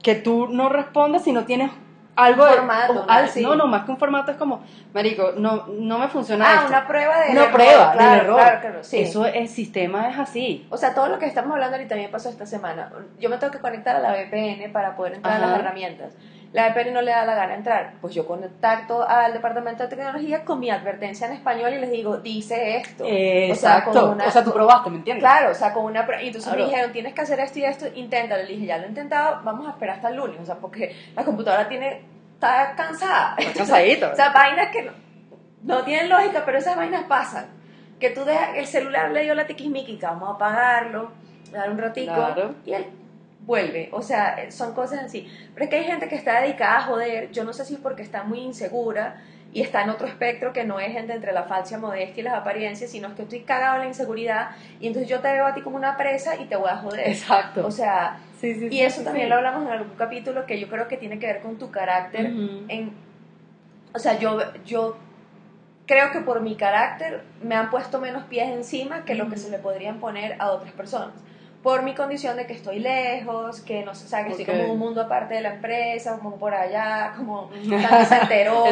que 0.03 0.15
tú 0.15 0.47
no 0.49 0.69
respondas 0.69 1.25
si 1.25 1.33
no 1.33 1.45
tienes 1.47 1.71
algo 2.17 2.43
Un 2.45 2.51
de- 2.51 2.57
formato, 2.57 2.93
o 2.93 3.07
¿no? 3.07 3.11
al- 3.11 3.29
Sí. 3.31 3.41
no, 3.43 3.55
no, 3.55 3.67
más 3.67 3.85
que 3.87 3.93
un 3.93 3.97
formato 3.97 4.31
es 4.31 4.37
como, 4.37 4.63
marico, 4.93 5.33
no, 5.39 5.65
no 5.69 5.99
me 5.99 6.09
funciona 6.09 6.45
ah, 6.51 6.55
esto. 6.57 6.67
una 6.69 6.87
prueba 6.87 7.19
de 7.21 7.33
Una 7.33 7.51
prueba 7.51 7.93
claro, 7.93 8.11
del 8.11 8.21
error. 8.21 8.37
Claro, 8.41 8.61
claro, 8.61 8.85
sí. 8.85 8.99
Eso, 8.99 9.25
el 9.25 9.49
sistema 9.49 10.11
es 10.11 10.19
así. 10.19 10.67
O 10.69 10.77
sea, 10.77 10.93
todo 10.95 11.09
lo 11.09 11.19
que 11.19 11.25
estamos 11.25 11.53
hablando 11.53 11.77
ahorita 11.77 11.91
también 11.95 12.11
pasó 12.11 12.29
esta 12.29 12.45
semana. 12.45 12.93
Yo 13.19 13.31
me 13.31 13.39
tengo 13.39 13.51
que 13.53 13.61
conectar 13.61 13.97
a 13.97 14.01
la 14.01 14.13
VPN 14.13 14.71
para 14.71 14.97
poder 14.97 15.15
entrar 15.15 15.35
a 15.35 15.37
Ajá. 15.39 15.47
las 15.47 15.61
herramientas. 15.61 16.13
La 16.53 16.69
VPN 16.71 16.93
no 16.93 17.01
le 17.03 17.13
da 17.13 17.25
la 17.25 17.37
gana 17.37 17.55
entrar. 17.55 17.93
Pues 18.01 18.13
yo 18.13 18.27
contacto 18.27 19.07
al 19.09 19.33
departamento 19.33 19.85
de 19.85 19.89
tecnología 19.89 20.45
con 20.45 20.59
mi 20.59 20.69
advertencia 20.69 21.29
en 21.29 21.35
español 21.35 21.73
y 21.75 21.79
les 21.79 21.91
digo, 21.93 22.17
dice 22.17 22.77
esto. 22.79 23.05
Exacto. 23.07 23.91
O 23.91 23.93
sea, 23.93 24.03
con 24.03 24.11
una- 24.15 24.27
o 24.27 24.31
sea, 24.33 24.43
tú 24.43 24.53
probaste, 24.53 24.91
¿me 24.91 24.97
entiendes? 24.97 25.23
Claro, 25.23 25.53
o 25.53 25.55
sea, 25.55 25.73
con 25.73 25.85
una... 25.85 26.01
Y 26.23 26.27
entonces 26.27 26.45
Claro. 26.51 26.59
me 26.59 26.65
dijeron, 26.71 26.93
tienes 26.93 27.15
que 27.15 27.21
hacer 27.21 27.39
esto 27.39 27.59
y 27.61 27.65
esto, 27.65 27.87
inténtalo. 27.95 28.43
Le 28.43 28.49
dije, 28.49 28.67
ya 28.67 28.79
lo 28.79 28.85
he 28.85 28.89
intentado, 28.89 29.41
vamos 29.45 29.69
a 29.69 29.71
esperar 29.71 29.97
hasta 29.97 30.09
el 30.09 30.17
lunes. 30.17 30.41
O 30.41 30.45
sea, 30.45 30.57
porque 30.57 30.97
la 31.15 31.25
computadora 31.25 31.69
tiene... 31.69 32.03
Está 32.35 32.75
cansada. 32.77 33.35
Estás 33.39 33.55
cansadito. 33.57 34.09
O 34.13 34.17
sea, 34.17 34.31
vainas 34.31 34.69
que 34.73 34.83
no, 34.83 34.93
no 35.63 35.85
tienen 35.85 36.09
lógica, 36.09 36.43
pero 36.45 36.59
esas 36.59 36.75
vainas 36.75 37.05
pasan. 37.05 37.47
Que 38.01 38.11
tú 38.11 38.25
dejas, 38.25 38.57
el 38.57 38.67
celular 38.67 39.11
le 39.13 39.23
dio 39.23 39.35
la 39.35 39.47
tiquismiquica, 39.47 40.13
vamos 40.13 40.31
a 40.31 40.33
apagarlo, 40.33 41.13
dar 41.53 41.71
un 41.71 41.77
ratico 41.79 42.15
Claro. 42.15 42.55
y 42.65 42.73
él 42.73 42.87
vuelve. 43.47 43.89
O 43.93 44.03
sea, 44.03 44.51
son 44.51 44.75
cosas 44.75 45.05
así. 45.05 45.31
Pero 45.55 45.65
es 45.65 45.71
que 45.71 45.77
hay 45.77 45.85
gente 45.85 46.09
que 46.09 46.17
está 46.17 46.41
dedicada 46.41 46.79
a 46.79 46.83
joder, 46.83 47.31
yo 47.31 47.45
no 47.45 47.53
sé 47.53 47.65
si 47.65 47.77
porque 47.77 48.03
está 48.03 48.23
muy 48.23 48.41
insegura 48.41 49.23
y 49.53 49.63
está 49.63 49.83
en 49.83 49.91
otro 49.91 50.07
espectro 50.07 50.53
que 50.53 50.65
no 50.65 50.79
es 50.79 50.95
el 50.95 51.09
de 51.09 51.15
entre 51.15 51.33
la 51.33 51.43
falsa 51.45 51.77
modestia 51.79 52.21
y 52.21 52.25
las 52.25 52.35
apariencias, 52.35 52.91
sino 52.91 53.09
es 53.09 53.15
que 53.15 53.23
estoy 53.23 53.41
cagado 53.41 53.77
en 53.77 53.81
la 53.81 53.87
inseguridad 53.89 54.51
y 54.79 54.87
entonces 54.87 55.11
yo 55.11 55.21
te 55.21 55.33
veo 55.33 55.45
a 55.45 55.55
ti 55.55 55.61
como 55.61 55.77
una 55.77 55.97
presa 55.97 56.37
y 56.37 56.45
te 56.45 56.57
voy 56.57 56.71
a 56.71 56.77
joder. 56.77 57.09
Exacto. 57.09 57.67
O 57.67 57.71
sea, 57.71 58.19
sí, 58.41 58.55
sí, 58.55 58.67
y 58.67 58.71
sí, 58.71 58.81
eso 58.81 59.03
también 59.03 59.29
lo 59.29 59.37
hablamos 59.37 59.65
en 59.65 59.73
algún 59.73 59.97
capítulo 59.97 60.47
que 60.47 60.61
yo 60.61 60.69
creo 60.69 60.87
que 60.87 60.97
tiene 60.97 61.19
que 61.19 61.27
ver 61.27 61.41
con 61.41 61.59
tu 61.59 61.71
carácter 61.71 62.27
en, 62.27 62.93
o 63.93 63.99
sea, 63.99 64.19
yo, 64.19 64.39
yo 64.65 64.97
creo 65.87 66.13
que 66.13 66.21
por 66.21 66.41
mi 66.41 66.55
carácter 66.55 67.25
me 67.43 67.57
han 67.57 67.71
puesto 67.71 68.01
menos 68.01 68.23
pies 68.25 68.49
encima 68.51 69.05
que 69.05 69.17
lo 69.17 69.29
que 69.29 69.37
se 69.37 69.51
le 69.51 69.59
podrían 69.59 69.99
poner 69.99 70.37
a 70.39 70.51
otras 70.51 70.73
personas. 70.73 71.15
Por 71.63 71.83
mi 71.83 71.95
condición 71.95 72.37
de 72.39 72.47
que 72.47 72.55
estoy 72.55 72.79
lejos, 72.79 73.61
que 73.61 73.85
no 73.85 73.95
sé, 73.95 74.07
o 74.07 74.09
sea, 74.09 74.25
que 74.25 74.31
estoy 74.31 74.47
como 74.47 74.73
un 74.73 74.79
mundo 74.79 75.03
aparte 75.03 75.35
de 75.35 75.43
la 75.43 75.55
empresa, 75.55 76.19
como 76.19 76.37
por 76.37 76.55
allá, 76.55 77.13
como 77.17 77.51
nadie 77.67 78.07
se 78.07 78.17
enteró, 78.17 78.65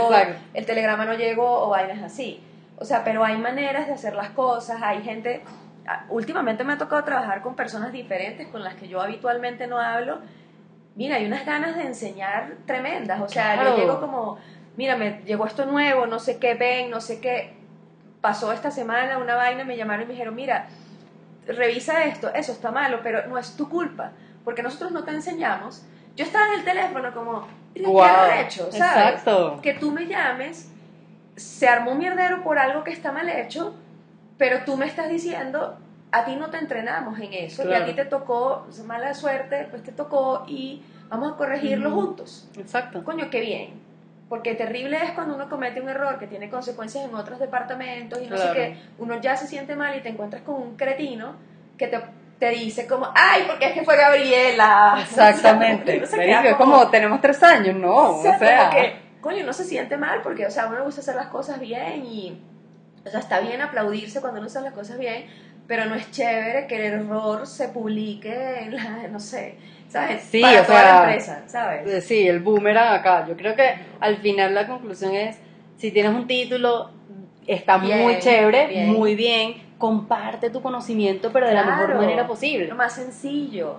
el 0.55 0.65
telegrama 0.65 1.05
no 1.05 1.13
llegó 1.15 1.67
o 1.67 1.69
vainas 1.69 2.03
así. 2.03 2.43
O 2.79 2.85
sea, 2.87 3.05
pero 3.05 3.25
hay 3.25 3.37
maneras 3.37 3.87
de 3.89 3.93
hacer 3.93 4.15
las 4.15 4.31
cosas, 4.31 4.81
hay 4.83 5.03
gente... 5.03 5.43
Últimamente 6.11 6.65
me 6.65 6.75
ha 6.75 6.79
tocado 6.79 7.03
trabajar 7.05 7.41
con 7.43 7.55
personas 7.57 7.93
diferentes 7.93 8.47
con 8.49 8.63
las 8.63 8.75
que 8.75 8.89
yo 8.89 9.01
habitualmente 9.01 9.67
no 9.67 9.79
hablo. 9.79 10.19
Mira, 10.97 11.17
hay 11.17 11.27
unas 11.27 11.47
ganas 11.47 11.77
de 11.77 11.83
enseñar 11.83 12.53
tremendas. 12.67 13.21
O 13.21 13.29
sea, 13.29 13.55
Claro. 13.55 13.71
yo 13.71 13.77
llego 13.79 14.01
como, 14.01 14.39
mira, 14.77 14.97
me 14.97 15.23
llegó 15.25 15.47
esto 15.47 15.65
nuevo, 15.65 16.07
no 16.07 16.19
sé 16.19 16.39
qué 16.39 16.55
ven, 16.55 16.91
no 16.91 17.01
sé 17.01 17.21
qué. 17.21 17.55
Pasó 18.21 18.53
esta 18.53 18.71
semana 18.71 19.17
una 19.19 19.35
vaina, 19.35 19.65
me 19.65 19.77
llamaron 19.77 20.03
y 20.03 20.07
me 20.07 20.13
dijeron, 20.13 20.35
mira, 20.35 20.69
revisa 21.49 22.05
esto, 22.05 22.33
eso 22.35 22.53
está 22.53 22.71
malo, 22.71 23.01
pero 23.03 23.27
no 23.27 23.39
es 23.39 23.57
tu 23.57 23.69
culpa, 23.69 24.13
porque 24.45 24.63
nosotros 24.63 24.93
no 24.93 25.05
te 25.05 25.11
enseñamos. 25.11 25.85
Yo 26.17 26.25
estaba 26.25 26.47
en 26.49 26.61
el 26.61 26.65
teléfono 26.65 27.13
como, 27.13 27.47
Guau, 27.77 28.05
qué 28.05 28.11
arrecho, 28.11 28.71
¿sabes? 28.73 29.21
Exacto. 29.21 29.61
Que 29.63 29.75
tú 29.75 29.91
me 29.91 30.07
llames, 30.07 30.71
se 31.37 31.69
armó 31.69 31.93
un 31.93 31.99
mierdero 31.99 32.43
por 32.43 32.59
algo 32.59 32.85
que 32.85 32.93
está 32.93 33.13
mal 33.13 33.29
hecho, 33.29 33.75
pero 34.37 34.65
tú 34.65 34.77
me 34.77 34.87
estás 34.87 35.09
diciendo, 35.09 35.77
a 36.11 36.25
ti 36.25 36.37
no 36.37 36.51
te 36.51 36.59
entrenamos 36.59 37.19
en 37.21 37.33
eso, 37.33 37.63
y 37.63 37.67
Claro. 37.67 37.85
a 37.85 37.87
ti 37.87 37.95
te 37.95 38.05
tocó, 38.05 38.67
mala 38.87 39.15
suerte, 39.15 39.67
pues 39.71 39.83
te 39.83 39.93
tocó 39.93 40.45
y 40.47 40.83
vamos 41.09 41.33
a 41.33 41.37
corregirlo 41.37 41.91
juntos. 41.91 42.49
Exacto. 42.57 43.05
Coño, 43.05 43.31
qué 43.31 43.41
bien. 43.41 43.88
Porque 44.29 44.55
terrible 44.55 44.99
es 45.03 45.13
cuando 45.13 45.35
uno 45.35 45.49
comete 45.49 45.81
un 45.81 45.89
error 45.89 46.19
que 46.19 46.27
tiene 46.27 46.51
consecuencias 46.51 47.05
en 47.05 47.15
otros 47.15 47.39
departamentos 47.39 48.21
y 48.21 48.27
no 48.27 48.37
Claro. 48.37 48.53
sé 48.53 48.57
qué. 48.59 48.77
Uno 48.99 49.21
ya 49.21 49.37
se 49.37 49.47
siente 49.47 49.75
mal 49.75 49.97
y 49.97 50.01
te 50.03 50.11
encuentras 50.11 50.43
con 50.43 50.57
un 50.57 50.77
cretino 50.77 51.35
que 51.79 51.87
te, 51.89 51.99
te 52.39 52.51
dice 52.51 52.87
como, 52.87 53.11
ay, 53.15 53.45
porque 53.47 53.67
es 53.67 53.73
que 53.73 53.85
fue 53.85 53.97
Gabriela. 53.97 54.99
Exactamente. 55.01 56.03
O 56.03 56.07
sea, 56.07 56.07
uno 56.07 56.07
se 56.07 56.17
Marico, 56.19 56.43
queda 56.43 56.51
es 56.51 56.57
como 56.57 56.89
tenemos 56.91 57.21
tres 57.23 57.43
años, 57.43 57.75
no. 57.77 57.95
o 58.19 58.23
sea, 58.23 58.37
o 58.37 58.39
sea, 58.39 58.59
como 58.69 58.71
que, 58.83 58.97
coño, 59.23 59.43
uno 59.45 59.53
se 59.55 59.65
siente 59.65 59.97
mal 59.97 60.21
porque, 60.23 60.47
o 60.47 60.51
sea, 60.51 60.67
uno 60.67 60.77
le 60.79 60.85
gusta 60.85 61.01
hacer 61.01 61.15
las 61.17 61.29
cosas 61.29 61.59
bien 61.59 62.05
y, 62.05 62.39
o 63.07 63.09
sea, 63.11 63.21
está 63.21 63.41
bien 63.41 63.63
aplaudirse 63.63 64.21
cuando 64.21 64.41
uno 64.41 64.49
hace 64.49 64.61
las 64.61 64.75
cosas 64.75 64.99
bien, 64.99 65.25
pero 65.69 65.85
no 65.85 65.95
es 65.95 66.11
chévere 66.11 66.67
que 66.67 66.75
el 66.77 66.95
error 66.95 67.47
se 67.47 67.69
publique 67.69 68.35
en 68.63 68.75
la, 68.75 69.07
no 69.13 69.21
sé, 69.21 69.55
¿sabes? 69.89 70.23
Sí, 70.23 70.41
Para 70.41 70.63
o 70.63 70.65
toda 70.65 70.81
sea, 70.81 70.93
la 70.95 71.05
empresa, 71.05 71.43
¿sabes? 71.47 71.87
Eh, 71.87 72.01
Sí, 72.01 72.27
el 72.27 72.41
boomerang 72.41 72.95
acá. 72.95 73.27
Yo 73.29 73.37
creo 73.37 73.55
que 73.55 73.75
al 74.01 74.17
final 74.17 74.55
la 74.55 74.67
conclusión 74.67 75.15
es, 75.15 75.39
si 75.77 75.91
tienes 75.93 76.13
un 76.13 76.27
título, 76.27 76.91
está 77.47 77.79
Bien, 77.79 78.01
muy 78.01 78.19
chévere, 78.19 78.67
bien. 78.67 78.93
muy 78.93 79.15
bien, 79.15 79.55
comparte 79.79 80.51
tu 80.51 80.61
conocimiento, 80.63 81.31
pero 81.33 81.47
de 81.47 81.55
la 81.55 81.65
mejor 81.65 81.95
manera 81.97 82.27
posible. 82.27 82.67
Lo 82.67 82.75
más 82.75 82.95
sencillo. 82.95 83.79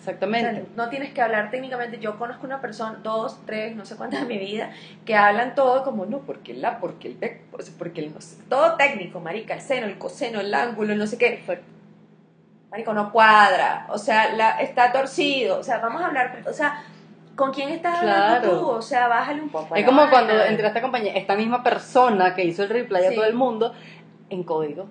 O 0.00 0.02
sea, 0.02 0.14
Exactamente. 0.14 0.64
no 0.76 0.88
tienes 0.88 1.12
que 1.12 1.20
hablar 1.20 1.50
técnicamente. 1.50 1.98
Yo 1.98 2.18
conozco 2.18 2.46
una 2.46 2.62
persona, 2.62 2.98
dos, 3.02 3.38
tres, 3.44 3.76
no 3.76 3.84
sé 3.84 3.96
cuántas 3.96 4.22
en 4.22 4.28
mi 4.28 4.38
vida, 4.38 4.70
que 5.04 5.14
hablan 5.14 5.54
todo 5.54 5.84
como, 5.84 6.06
no, 6.06 6.20
porque 6.20 6.54
la, 6.54 6.78
porque 6.80 7.08
el 7.08 7.16
bec, 7.16 7.42
porque 7.78 8.00
el 8.00 8.14
no 8.14 8.20
sé, 8.22 8.36
todo 8.48 8.76
técnico, 8.76 9.20
marica, 9.20 9.54
el 9.54 9.60
seno, 9.60 9.86
el 9.86 9.98
coseno, 9.98 10.40
el 10.40 10.54
ángulo, 10.54 10.94
el 10.94 10.98
no 10.98 11.06
sé 11.06 11.18
qué. 11.18 11.42
Marico, 12.70 12.94
no 12.94 13.12
cuadra, 13.12 13.86
o 13.90 13.98
sea, 13.98 14.32
la, 14.34 14.60
está 14.60 14.90
torcido, 14.90 15.58
o 15.58 15.62
sea, 15.62 15.78
vamos 15.78 16.00
a 16.00 16.06
hablar, 16.06 16.42
o 16.48 16.52
sea, 16.52 16.82
¿con 17.36 17.52
quién 17.52 17.68
estás 17.68 17.98
hablando 17.98 18.40
Claro. 18.40 18.58
tú? 18.58 18.68
O 18.68 18.82
sea, 18.82 19.06
bájale 19.08 19.42
un 19.42 19.50
poco. 19.50 19.74
Es 19.74 19.84
como 19.84 20.08
cuando 20.08 20.32
entré 20.32 20.64
a 20.64 20.68
esta 20.68 20.80
compañía, 20.80 21.12
esta 21.14 21.36
misma 21.36 21.62
persona 21.62 22.34
que 22.34 22.44
hizo 22.44 22.62
el 22.62 22.70
reply 22.70 23.04
a 23.04 23.14
todo 23.14 23.26
el 23.26 23.34
mundo 23.34 23.74
en 24.30 24.44
código. 24.44 24.86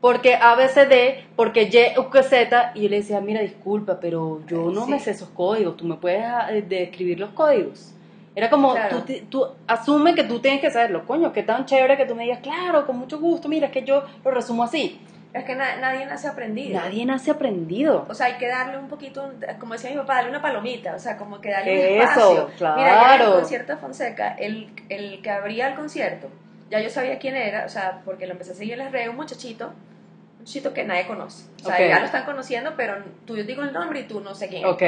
Porque 0.00 0.36
ABCD, 0.36 1.24
porque 1.34 1.64
Y, 1.64 1.98
U, 1.98 2.06
Z, 2.22 2.72
y 2.74 2.82
yo 2.82 2.88
le 2.88 2.96
decía, 2.96 3.20
mira, 3.20 3.40
disculpa, 3.40 3.98
pero 4.00 4.40
yo 4.46 4.70
no 4.70 4.84
Sí. 4.84 4.90
me 4.92 5.00
sé 5.00 5.10
esos 5.10 5.28
códigos, 5.30 5.76
tú 5.76 5.84
me 5.86 5.96
puedes 5.96 6.22
ah, 6.24 6.48
describir 6.68 7.18
los 7.18 7.30
códigos. 7.30 7.94
Era 8.36 8.48
como, 8.48 8.72
Claro. 8.74 9.02
tú, 9.04 9.12
tú 9.28 9.46
asume 9.66 10.14
que 10.14 10.22
tú 10.22 10.38
tienes 10.38 10.60
que 10.60 10.70
saberlo, 10.70 11.04
coño, 11.04 11.32
qué 11.32 11.42
tan 11.42 11.64
chévere 11.66 11.96
que 11.96 12.06
tú 12.06 12.14
me 12.14 12.22
digas, 12.22 12.38
claro, 12.40 12.86
con 12.86 12.96
mucho 12.96 13.18
gusto, 13.18 13.48
mira, 13.48 13.66
es 13.66 13.72
que 13.72 13.82
yo 13.82 14.04
lo 14.24 14.30
resumo 14.30 14.62
así. 14.62 15.00
Es 15.34 15.44
que 15.44 15.56
na- 15.56 15.76
nadie 15.76 16.06
nace 16.06 16.28
aprendido. 16.28 16.78
Nadie 16.80 17.04
nace 17.04 17.32
aprendido. 17.32 18.06
O 18.08 18.14
sea, 18.14 18.26
hay 18.26 18.34
que 18.34 18.46
darle 18.46 18.78
un 18.78 18.88
poquito, 18.88 19.30
como 19.58 19.72
decía 19.74 19.90
mi 19.90 19.96
papá, 19.96 20.14
darle 20.16 20.30
una 20.30 20.40
palomita, 20.40 20.94
o 20.94 20.98
sea, 21.00 21.16
como 21.16 21.40
que 21.40 21.50
darle 21.50 21.96
un 21.96 22.02
Eso, 22.02 22.10
espacio. 22.10 22.50
claro. 22.56 22.76
Mira, 22.80 23.14
en 23.16 23.20
el 23.22 23.32
concierto 23.32 23.72
de 23.72 23.78
Fonseca, 23.78 24.34
el, 24.38 24.68
el 24.88 25.20
que 25.20 25.30
abría 25.30 25.68
el 25.68 25.74
concierto, 25.74 26.28
ya 26.70 26.80
yo 26.80 26.90
sabía 26.90 27.18
quién 27.18 27.34
era, 27.36 27.64
o 27.64 27.68
sea, 27.68 28.02
porque 28.04 28.26
lo 28.26 28.32
empecé 28.32 28.52
a 28.52 28.54
seguir 28.54 28.74
en 28.74 28.80
las 28.80 28.92
redes, 28.92 29.08
un 29.08 29.16
muchachito, 29.16 29.68
un 29.68 30.38
muchachito 30.40 30.72
que 30.74 30.84
nadie 30.84 31.06
conoce. 31.06 31.44
O 31.62 31.64
sea, 31.66 31.74
Ok. 31.74 31.80
ya 31.88 31.98
lo 32.00 32.06
están 32.06 32.24
conociendo, 32.24 32.74
pero 32.76 32.96
tú 33.26 33.36
yo 33.36 33.44
digo 33.44 33.62
el 33.62 33.72
nombre 33.72 34.00
y 34.00 34.04
tú 34.04 34.20
no 34.20 34.34
sé 34.34 34.48
quién 34.48 34.62
es. 34.64 34.68
Ok. 34.70 34.82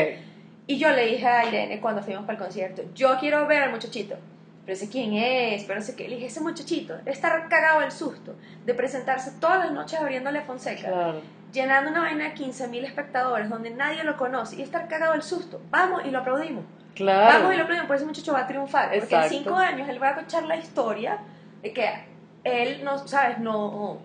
Y 0.66 0.78
yo 0.78 0.90
le 0.92 1.06
dije 1.06 1.26
a 1.26 1.44
Irene 1.46 1.80
cuando 1.80 2.02
fuimos 2.02 2.22
para 2.24 2.38
el 2.38 2.44
concierto, 2.44 2.82
yo 2.94 3.16
quiero 3.18 3.46
ver 3.46 3.62
al 3.62 3.70
muchachito. 3.70 4.16
Pero 4.66 4.78
sé 4.78 4.88
quién 4.88 5.14
es, 5.14 5.64
pero 5.64 5.80
no 5.80 5.84
sé 5.84 5.96
qué. 5.96 6.06
Le 6.06 6.14
dije, 6.16 6.26
ese 6.28 6.40
muchachito 6.40 6.94
debe 6.98 7.10
estar 7.10 7.48
cagado 7.48 7.80
del 7.80 7.90
susto 7.90 8.36
de 8.64 8.74
presentarse 8.74 9.32
todas 9.40 9.58
las 9.58 9.72
noches 9.72 9.98
abriéndole 9.98 10.38
a 10.38 10.42
Fonseca 10.42 10.86
Claro. 10.86 11.22
llenando 11.50 11.90
una 11.90 12.00
vaina 12.02 12.24
de 12.28 12.34
15.000 12.34 12.84
espectadores 12.84 13.48
donde 13.48 13.70
nadie 13.70 14.04
lo 14.04 14.16
conoce 14.16 14.56
y 14.56 14.62
estar 14.62 14.86
cagado 14.86 15.12
del 15.12 15.22
susto. 15.22 15.60
Vamos 15.70 16.02
y 16.04 16.10
lo 16.10 16.18
aplaudimos. 16.20 16.62
Claro. 16.94 17.38
Vamos 17.38 17.54
y 17.54 17.56
lo 17.56 17.62
aplaudimos, 17.64 17.88
pues 17.88 18.00
ese 18.00 18.06
muchacho 18.06 18.32
va 18.32 18.40
a 18.40 18.46
triunfar. 18.46 18.84
Porque 18.90 18.98
en 18.98 19.02
Exacto. 19.04 19.28
cinco 19.30 19.54
años 19.56 19.88
él 19.88 20.00
va 20.00 20.08
a 20.08 20.10
escuchar 20.12 20.44
la 20.44 20.56
historia 20.56 21.18
de 21.62 21.72
que 21.72 21.88
él 22.44 22.82
no, 22.84 23.06
¿sabes? 23.06 23.38
No. 23.38 23.98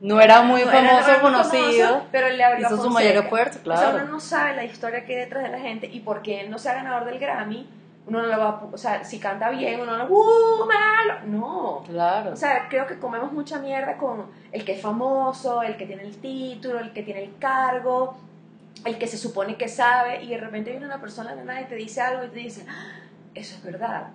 No 0.00 0.20
era 0.20 0.42
muy 0.42 0.62
no 0.62 0.70
famoso, 0.70 1.10
era 1.10 1.20
conocido. 1.22 1.86
famoso, 1.88 2.06
pero 2.12 2.26
él 2.26 2.36
le 2.36 2.44
abrió 2.44 2.66
hizo 2.66 2.82
su 2.82 2.90
mayor 2.90 3.16
esfuerzo, 3.24 3.58
O 3.60 3.64
sea, 3.64 3.74
claro. 3.90 3.96
uno 4.04 4.12
no 4.12 4.20
sabe 4.20 4.54
la 4.54 4.64
historia 4.64 5.04
que 5.06 5.14
hay 5.14 5.20
detrás 5.20 5.42
de 5.44 5.48
la 5.50 5.58
gente 5.58 5.86
y 5.90 6.00
porque 6.00 6.40
él 6.42 6.50
no 6.50 6.58
sea 6.58 6.74
ganador 6.74 7.06
del 7.06 7.18
Grammy, 7.18 7.66
uno 8.06 8.20
no 8.22 8.26
lo 8.28 8.38
va 8.38 8.44
a, 8.48 8.64
o 8.72 8.76
sea, 8.76 9.02
si 9.04 9.18
canta 9.18 9.48
bien, 9.50 9.80
uno 9.80 9.96
no, 9.96 10.04
¡uh, 10.08 10.66
malo! 10.66 11.20
No. 11.26 11.82
Claro. 11.88 12.32
O 12.32 12.36
sea, 12.36 12.68
creo 12.68 12.86
que 12.86 12.98
comemos 12.98 13.32
mucha 13.32 13.58
mierda 13.58 13.96
con 13.96 14.26
el 14.52 14.64
que 14.66 14.72
es 14.72 14.82
famoso, 14.82 15.62
el 15.62 15.76
que 15.78 15.86
tiene 15.86 16.02
el 16.02 16.16
título, 16.18 16.78
el 16.78 16.92
que 16.92 17.02
tiene 17.02 17.24
el 17.24 17.38
cargo, 17.38 18.16
el 18.84 18.98
que 18.98 19.06
se 19.08 19.16
supone 19.16 19.56
que 19.56 19.66
sabe, 19.68 20.22
y 20.22 20.28
de 20.28 20.36
repente 20.38 20.70
viene 20.72 20.84
una 20.84 21.00
persona 21.00 21.34
de 21.34 21.42
nada 21.42 21.62
y 21.62 21.64
te 21.64 21.74
dice 21.74 22.02
algo 22.02 22.24
y 22.26 22.28
te 22.28 22.38
dice, 22.38 22.66
"Ah, 22.68 22.98
eso 23.34 23.56
es 23.56 23.62
verdad. 23.64 24.08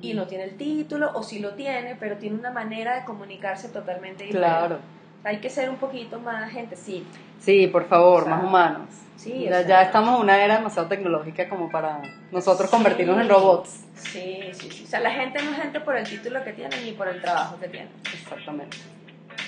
Y 0.00 0.14
no 0.14 0.26
tiene 0.26 0.44
el 0.44 0.56
título, 0.56 1.10
o 1.14 1.22
sí 1.22 1.38
lo 1.40 1.54
tiene, 1.54 1.96
pero 1.98 2.16
tiene 2.16 2.38
una 2.38 2.50
manera 2.50 2.94
de 2.98 3.04
comunicarse 3.04 3.68
totalmente 3.68 4.24
diferente. 4.24 4.56
Claro. 4.56 4.78
Hay 5.24 5.38
que 5.38 5.50
ser 5.50 5.70
un 5.70 5.76
poquito 5.76 6.18
más 6.20 6.50
gente, 6.50 6.76
sí. 6.76 7.04
Sí, 7.40 7.66
por 7.68 7.86
favor, 7.88 8.22
O 8.22 8.26
sea, 8.26 8.36
más 8.36 8.44
humanos. 8.44 8.88
Sí, 9.16 9.46
ya, 9.48 9.60
o 9.60 9.66
ya 9.66 9.82
estamos 9.82 10.16
en 10.16 10.20
una 10.22 10.42
era 10.44 10.56
demasiado 10.56 10.88
tecnológica 10.88 11.48
como 11.48 11.70
para 11.70 12.02
nosotros 12.32 12.68
Sí. 12.70 12.76
convertirnos 12.76 13.20
en 13.20 13.28
robots. 13.28 13.84
Sí, 13.94 14.40
sí, 14.52 14.70
sí. 14.70 14.84
O 14.84 14.86
sea, 14.88 15.00
la 15.00 15.10
gente 15.12 15.40
no 15.42 15.50
es 15.52 15.56
gente 15.58 15.80
por 15.80 15.96
el 15.96 16.08
título 16.08 16.42
que 16.42 16.52
tiene 16.52 16.76
ni 16.84 16.92
por 16.92 17.06
el 17.08 17.20
trabajo 17.20 17.58
que 17.60 17.68
tiene. 17.68 17.88
Exactamente. 18.12 18.76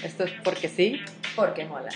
Esto 0.05 0.24
es 0.24 0.32
porque 0.45 0.68
sí. 0.68 1.01
Porque 1.35 1.64
mola. 1.64 1.89